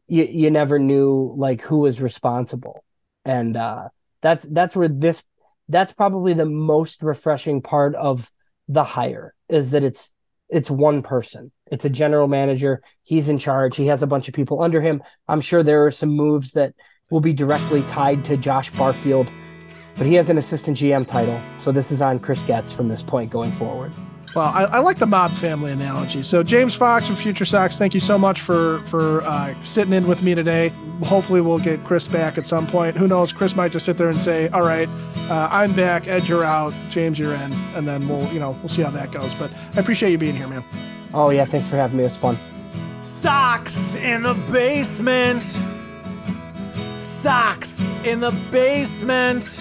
you 0.08 0.24
you 0.24 0.50
never 0.50 0.78
knew 0.78 1.34
like 1.38 1.62
who 1.62 1.78
was 1.78 2.02
responsible. 2.02 2.84
And 3.24 3.56
uh 3.56 3.88
that's 4.20 4.42
that's 4.42 4.76
where 4.76 4.88
this 4.88 5.22
that's 5.70 5.92
probably 5.92 6.34
the 6.34 6.44
most 6.46 7.02
refreshing 7.02 7.62
part 7.62 7.94
of 7.94 8.30
the 8.68 8.84
hire 8.84 9.34
is 9.48 9.70
that 9.70 9.82
it's 9.82 10.12
it's 10.48 10.70
one 10.70 11.02
person. 11.02 11.52
It's 11.70 11.84
a 11.84 11.90
general 11.90 12.26
manager. 12.26 12.82
He's 13.04 13.28
in 13.28 13.38
charge. 13.38 13.76
He 13.76 13.86
has 13.86 14.02
a 14.02 14.06
bunch 14.06 14.26
of 14.26 14.34
people 14.34 14.62
under 14.62 14.80
him. 14.80 15.00
I'm 15.28 15.40
sure 15.40 15.62
there 15.62 15.86
are 15.86 15.92
some 15.92 16.10
moves 16.10 16.52
that 16.52 16.74
will 17.08 17.20
be 17.20 17.32
directly 17.32 17.82
tied 17.82 18.24
to 18.24 18.36
Josh 18.36 18.70
Barfield, 18.72 19.30
but 19.96 20.06
he 20.06 20.14
has 20.14 20.28
an 20.28 20.38
assistant 20.38 20.76
GM 20.76 21.06
title. 21.06 21.40
So 21.60 21.70
this 21.70 21.92
is 21.92 22.02
on 22.02 22.18
Chris 22.18 22.42
Getz 22.42 22.72
from 22.72 22.88
this 22.88 23.02
point 23.02 23.30
going 23.30 23.52
forward. 23.52 23.92
Well, 24.34 24.46
I, 24.46 24.64
I, 24.64 24.78
like 24.78 24.98
the 24.98 25.06
mob 25.06 25.32
family 25.32 25.72
analogy. 25.72 26.22
So, 26.22 26.44
James 26.44 26.74
Fox 26.74 27.06
from 27.06 27.16
Future 27.16 27.44
Sox, 27.44 27.76
thank 27.76 27.94
you 27.94 28.00
so 28.00 28.16
much 28.16 28.40
for 28.40 28.80
for 28.86 29.22
uh, 29.22 29.60
sitting 29.62 29.92
in 29.92 30.06
with 30.06 30.22
me 30.22 30.36
today. 30.36 30.72
Hopefully, 31.04 31.40
we'll 31.40 31.58
get 31.58 31.82
Chris 31.84 32.06
back 32.06 32.38
at 32.38 32.46
some 32.46 32.66
point. 32.68 32.96
Who 32.96 33.08
knows? 33.08 33.32
Chris 33.32 33.56
might 33.56 33.72
just 33.72 33.86
sit 33.86 33.98
there 33.98 34.08
and 34.08 34.22
say, 34.22 34.48
"All 34.50 34.62
right, 34.62 34.88
uh, 35.28 35.48
I'm 35.50 35.72
back. 35.72 36.06
Ed, 36.06 36.28
you're 36.28 36.44
out. 36.44 36.72
James, 36.90 37.18
you're 37.18 37.34
in," 37.34 37.52
and 37.74 37.88
then 37.88 38.08
we'll 38.08 38.32
you 38.32 38.38
know 38.38 38.56
we'll 38.60 38.68
see 38.68 38.82
how 38.82 38.90
that 38.90 39.10
goes. 39.10 39.34
But 39.34 39.50
I 39.74 39.80
appreciate 39.80 40.12
you 40.12 40.18
being 40.18 40.36
here, 40.36 40.46
man. 40.46 40.64
Oh 41.12 41.30
yeah, 41.30 41.44
thanks 41.44 41.68
for 41.68 41.76
having 41.76 41.96
me. 41.96 42.04
It 42.04 42.06
was 42.06 42.16
fun. 42.16 42.38
Sox 43.02 43.96
in 43.96 44.22
the 44.22 44.34
basement. 44.52 45.42
Sox 47.00 47.80
in 48.04 48.20
the 48.20 48.30
basement. 48.52 49.60